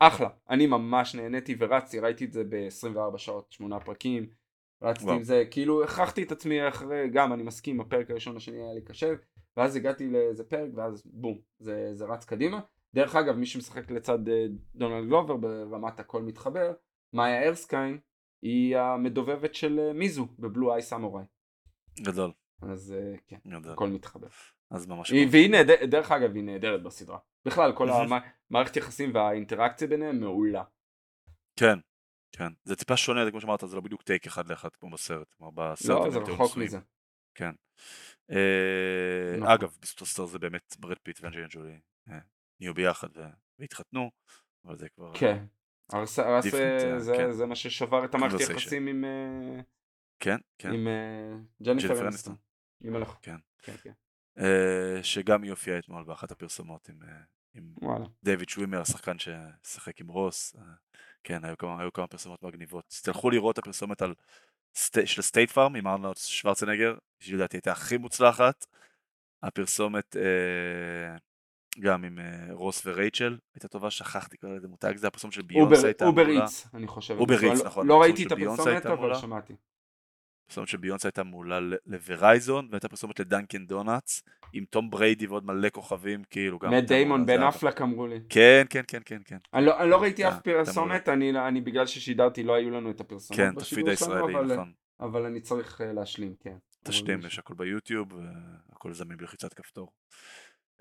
אחלה, 0.01 0.29
אני 0.49 0.67
ממש 0.67 1.15
נהניתי 1.15 1.55
ורצתי, 1.59 1.99
ראיתי 1.99 2.25
את 2.25 2.33
זה 2.33 2.43
ב-24 2.49 3.17
שעות, 3.17 3.51
שמונה 3.51 3.79
פרקים, 3.79 4.29
רצתי 4.81 5.05
וואו. 5.05 5.15
עם 5.15 5.23
זה, 5.23 5.43
כאילו 5.51 5.83
הכרחתי 5.83 6.23
את 6.23 6.31
עצמי 6.31 6.67
אחרי, 6.67 7.09
גם 7.09 7.33
אני 7.33 7.43
מסכים, 7.43 7.81
הפרק 7.81 8.11
הראשון 8.11 8.37
השני 8.37 8.57
היה 8.57 8.73
לי 8.73 8.81
קשה, 8.81 9.13
ואז 9.57 9.75
הגעתי 9.75 10.09
לאיזה 10.09 10.43
פרק 10.43 10.69
ואז 10.75 11.03
בום, 11.05 11.37
זה, 11.59 11.95
זה 11.95 12.05
רץ 12.05 12.25
קדימה. 12.25 12.59
דרך 12.93 13.15
אגב, 13.15 13.35
מי 13.35 13.45
שמשחק 13.45 13.91
לצד 13.91 14.29
אה, 14.29 14.45
דונלד 14.75 15.07
גלובר 15.07 15.37
ברמת 15.37 15.99
הכל 15.99 16.21
מתחבר, 16.21 16.73
מאיה 17.13 17.43
ארסקיין, 17.43 17.99
היא 18.41 18.77
המדובבת 18.77 19.55
של 19.55 19.79
אה, 19.79 19.93
מיזו 19.93 20.27
בבלו 20.39 20.73
איי 20.73 20.81
סמוראי. 20.81 21.23
גדול. 21.99 22.31
אז 22.61 22.95
אה, 22.97 23.15
כן, 23.27 23.37
גדול. 23.47 23.73
הכל 23.73 23.89
מתחבר. 23.89 24.27
אז 24.71 24.87
ממש... 24.87 25.11
היא, 25.11 25.27
והיא 25.31 25.49
נהדרת, 25.49 25.89
דרך 25.89 26.11
אגב 26.11 26.35
היא 26.35 26.43
נהדרת 26.43 26.83
בסדרה. 26.83 27.17
בכלל 27.45 27.75
כל 27.75 27.87
המערכת 27.89 28.75
יחסים 28.75 29.15
והאינטראקציה 29.15 29.87
ביניהם 29.87 30.19
מעולה. 30.19 30.63
כן, 31.59 31.79
כן. 32.31 32.51
זה 32.63 32.75
טיפה 32.75 32.97
שונה, 32.97 33.31
כמו 33.31 33.41
שאמרת, 33.41 33.63
זה 33.65 33.75
לא 33.75 33.81
בדיוק 33.81 34.01
take 34.01 34.27
אחד 34.27 34.47
לאחד 34.47 34.69
כמו 34.75 34.89
בסרט. 34.89 35.33
כלומר 35.37 35.51
בסרט 35.51 36.05
לא, 36.05 36.11
זה 36.11 36.19
רחוק 36.19 36.57
מזה. 36.57 36.79
כן. 37.35 37.51
אה, 38.31 39.37
נכון. 39.37 39.51
אגב, 39.51 39.77
בסטוסטר 39.81 40.25
זה 40.25 40.39
באמת 40.39 40.75
ברד 40.79 40.97
פיט 41.03 41.19
ואנג'לין 41.21 41.47
ג'ולי 41.49 41.79
נהיו 42.59 42.73
ביחד 42.73 43.09
והתחתנו, 43.59 44.11
אבל 44.65 44.77
זה 44.77 44.89
כבר... 44.89 45.11
כן. 45.13 45.45
הרס, 45.91 46.19
זה, 46.97 47.13
כן. 47.17 47.31
זה 47.31 47.45
מה 47.45 47.55
ששבר 47.55 48.05
את 48.05 48.15
המערכת 48.15 48.39
יחסים 48.39 48.87
עם... 48.87 49.05
כן, 50.19 50.37
כן. 50.57 50.73
עם 50.73 50.87
ג'ניפר 51.63 52.07
אנסטון. 52.07 52.35
עם 52.83 52.95
הלך. 52.95 53.15
כן. 53.21 53.35
כן, 53.61 53.75
כן. 53.83 53.91
אה, 54.37 55.03
שגם 55.03 55.43
היא 55.43 55.51
הופיעה 55.51 55.79
אתמול 55.79 56.03
באחת 56.03 56.31
הפרסומות 56.31 56.89
עם, 56.89 56.99
אה, 57.03 57.21
עם 57.53 57.73
דיוויד 58.23 58.49
שווימר, 58.49 58.81
השחקן 58.81 59.15
ששיחק 59.19 60.01
עם 60.01 60.07
רוס. 60.07 60.55
אה, 60.55 60.61
כן, 61.23 61.45
היו 61.45 61.57
כמה, 61.57 61.81
היו 61.81 61.93
כמה 61.93 62.07
פרסומות 62.07 62.43
מגניבות. 62.43 62.99
תלכו 63.03 63.29
לראות 63.29 63.53
את 63.53 63.59
הפרסומת 63.59 64.01
על, 64.01 64.13
של 65.05 65.21
State 65.21 65.51
Farm 65.51 65.75
עם 65.75 65.87
ארנולד 65.87 66.17
שוורצנגר, 66.17 66.95
שהיא 67.19 67.35
לדעתי 67.35 67.57
הייתה 67.57 67.71
הכי 67.71 67.97
מוצלחת. 67.97 68.65
הפרסומת 69.43 70.15
גם 71.79 72.03
עם 72.03 72.19
רוס 72.51 72.81
ורייצ'ל 72.85 73.37
הייתה 73.55 73.67
טובה, 73.67 73.91
שכחתי 73.91 74.37
כבר 74.37 74.55
איזה 74.55 74.67
מותג, 74.67 74.93
זה 74.95 75.07
הפרסומת 75.07 75.33
של 75.33 75.41
ביונסה 75.41 75.87
הייתה 75.87 76.05
מעולה. 76.05 76.21
Uber 76.21 76.41
Eats, 76.41 76.67
אני 76.73 76.87
חושב. 76.87 77.17
Uber 77.19 77.43
Eats, 77.43 77.61
נכון. 77.65 77.87
לא 77.87 78.01
ראיתי 78.01 78.23
את 78.23 78.31
הפרסומת, 78.31 78.85
אבל 78.85 79.15
שמעתי. 79.15 79.53
פרסומת 80.51 80.67
של 80.67 80.77
ביונסה 80.77 81.07
הייתה 81.07 81.23
מעולה 81.23 81.59
ל 81.85 81.96
Verizon 81.96 82.67
והייתה 82.71 82.89
פרסומת 82.89 83.19
ל 83.19 83.25
Dunkin' 83.25 83.65
Donuts 83.65 84.23
עם 84.53 84.65
תום 84.65 84.89
בריידי 84.89 85.27
ועוד 85.27 85.45
מלא 85.45 85.69
כוכבים 85.69 86.23
כאילו 86.29 86.59
גם... 86.59 86.71
מאט 86.71 86.83
דיימון 86.83 87.25
בן 87.25 87.43
אפלק 87.43 87.81
אמרו 87.81 88.07
לי. 88.07 88.19
כן 88.29 88.63
כן 88.69 88.81
כן 88.87 89.01
כן 89.05 89.21
כן. 89.25 89.37
אני 89.53 89.65
לא, 89.65 89.83
לא 89.83 90.01
ראיתי 90.01 90.27
אף 90.27 90.41
פרסומת 90.43 91.09
אני, 91.09 91.47
אני 91.47 91.61
בגלל 91.61 91.85
ששידרתי 91.85 92.43
לא 92.43 92.53
היו 92.53 92.69
לנו 92.69 92.91
את 92.91 93.01
הפרסומות 93.01 93.57
כן, 93.59 93.95
שלנו 93.95 94.25
אבל, 94.25 94.53
נכון. 94.53 94.71
אבל 94.99 95.25
אני 95.25 95.41
צריך 95.41 95.81
אה, 95.81 95.93
להשלים 95.93 96.35
כן. 96.39 96.55
תשלים 96.83 97.19
יש 97.25 97.39
הכל 97.39 97.53
ביוטיוב 97.53 98.13
והכל 98.13 98.93
זמין 98.93 99.17
בלחיצת 99.17 99.53
כפתור. 99.53 99.91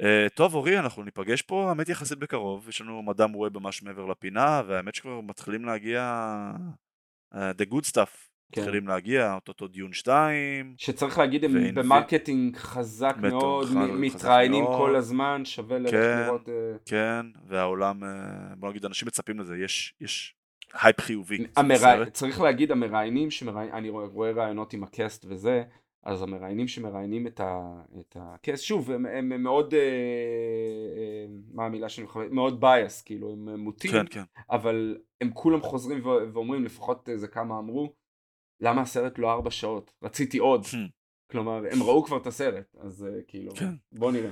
Uh, 0.01 0.05
טוב 0.35 0.55
אורי 0.55 0.79
אנחנו 0.79 1.03
ניפגש 1.03 1.43
פה 1.43 1.69
האמת 1.69 1.89
יחסית 1.89 2.19
בקרוב 2.19 2.69
יש 2.69 2.81
לנו 2.81 3.03
מדאם 3.03 3.33
רואה 3.33 3.51
ממש 3.55 3.83
מעבר 3.83 4.07
לפינה 4.07 4.63
והאמת 4.67 4.95
שכבר 4.95 5.21
מתחילים 5.21 5.65
להגיע 5.65 6.23
uh, 7.35 7.37
the 7.37 7.73
good 7.73 7.93
stuff 7.93 8.31
כן. 8.53 8.61
מתחילים 8.61 8.89
להגיע, 8.89 9.39
אותו 9.49 9.69
דיון 9.69 9.93
2. 9.93 10.75
שצריך 10.77 11.19
להגיד, 11.19 11.45
הם 11.45 11.55
ואינפ... 11.55 11.79
ב 11.79 11.86
marketing 11.86 12.57
חזק 12.57 13.17
מאוד, 13.21 13.69
מתראיינים 13.75 14.65
כל 14.67 14.97
הזמן, 14.97 15.45
שווה 15.45 15.79
ללכת 15.79 15.93
כן, 15.93 16.23
לראות... 16.27 16.49
אה, 16.49 16.55
כן, 16.87 17.27
והעולם, 17.47 18.05
אה, 18.05 18.09
בוא 18.57 18.71
נגיד, 18.71 18.85
אנשים 18.85 19.09
מצפים 19.09 19.41
לזה, 19.41 19.57
יש, 19.57 19.95
יש 20.01 20.35
הייפ 20.83 21.01
חיובי. 21.01 21.47
המרא... 21.57 22.05
צריך 22.05 22.41
להגיד, 22.41 22.73
המראיינים, 22.73 23.31
שמראי... 23.31 23.73
אני 23.73 23.91
רואה, 23.91 24.07
רואה 24.07 24.31
ראיונות 24.31 24.73
עם 24.73 24.83
ה 24.83 24.91
cast 24.91 25.27
וזה, 25.29 25.63
אז 26.03 26.23
המראיינים 26.23 26.69
שמראיינים 26.69 27.27
את, 27.27 27.41
ה... 27.41 27.83
את 28.01 28.17
ה 28.21 28.28
cast, 28.28 28.65
שוב, 28.65 28.91
הם, 28.91 29.07
הם, 29.07 29.33
הם 29.33 29.43
מאוד, 29.43 29.75
אה, 29.75 29.81
אה, 29.81 31.27
מה 31.53 31.67
המילה 31.67 31.89
שאני 31.89 32.05
מחפש, 32.05 32.29
מאוד 32.31 32.61
biased, 32.61 33.03
כאילו, 33.03 33.33
הם 33.33 33.61
מוטים, 33.61 33.91
כן, 33.91 34.05
כן. 34.11 34.23
אבל 34.51 34.99
הם 35.21 35.31
כולם 35.35 35.61
חוזרים 35.61 36.01
ואומרים, 36.05 36.65
לפחות 36.65 37.09
איזה 37.09 37.29
כמה 37.29 37.59
אמרו, 37.59 37.93
למה 38.61 38.81
הסרט 38.81 39.19
לא 39.19 39.33
ארבע 39.33 39.51
שעות? 39.51 39.93
רציתי 40.03 40.39
עוד. 40.39 40.63
Hmm. 40.65 40.77
כלומר, 41.31 41.63
הם 41.73 41.83
ראו 41.83 42.05
כבר 42.05 42.17
את 42.17 42.27
הסרט, 42.27 42.77
אז 42.79 43.07
uh, 43.07 43.23
כאילו, 43.29 43.55
כן. 43.55 43.75
בוא 43.93 44.13
נראה. 44.13 44.31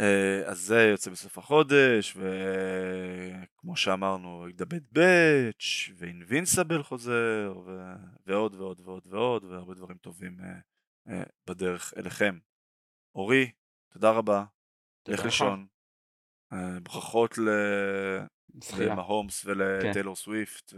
אה, 0.00 0.42
אז 0.46 0.60
זה 0.60 0.82
יוצא 0.82 1.10
בסוף 1.10 1.38
החודש, 1.38 2.16
וכמו 2.16 3.76
שאמרנו, 3.76 4.46
התאבד 4.46 4.80
בץ', 4.92 5.90
ואינווינסיבל 5.96 6.82
חוזר, 6.82 7.54
ו... 7.66 7.92
ועוד 8.26 8.54
ועוד 8.54 8.80
ועוד 8.80 9.06
ועוד, 9.06 9.44
והרבה 9.44 9.74
דברים 9.74 9.96
טובים 9.98 10.36
אה, 10.40 10.58
אה, 11.08 11.22
בדרך 11.46 11.94
אליכם. 11.96 12.38
אורי, 13.14 13.50
תודה 13.92 14.10
רבה. 14.10 14.44
תודה 15.02 15.18
לך. 15.18 15.24
לישון. 15.24 15.66
ברכות 16.82 17.38
ל... 17.38 17.48
למהומס 18.78 19.44
כן. 19.44 19.50
ולטיילור 19.50 20.14
כן. 20.14 20.20
סוויפט 20.20 20.72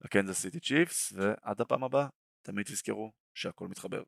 ולקנזס 0.00 0.42
סיטי 0.42 0.60
צ'יפס, 0.60 1.12
ועד 1.16 1.60
הפעם 1.60 1.84
הבאה, 1.84 2.06
תמיד 2.42 2.66
תזכרו 2.66 3.12
שהכל 3.34 3.68
מתחבר. 3.68 4.02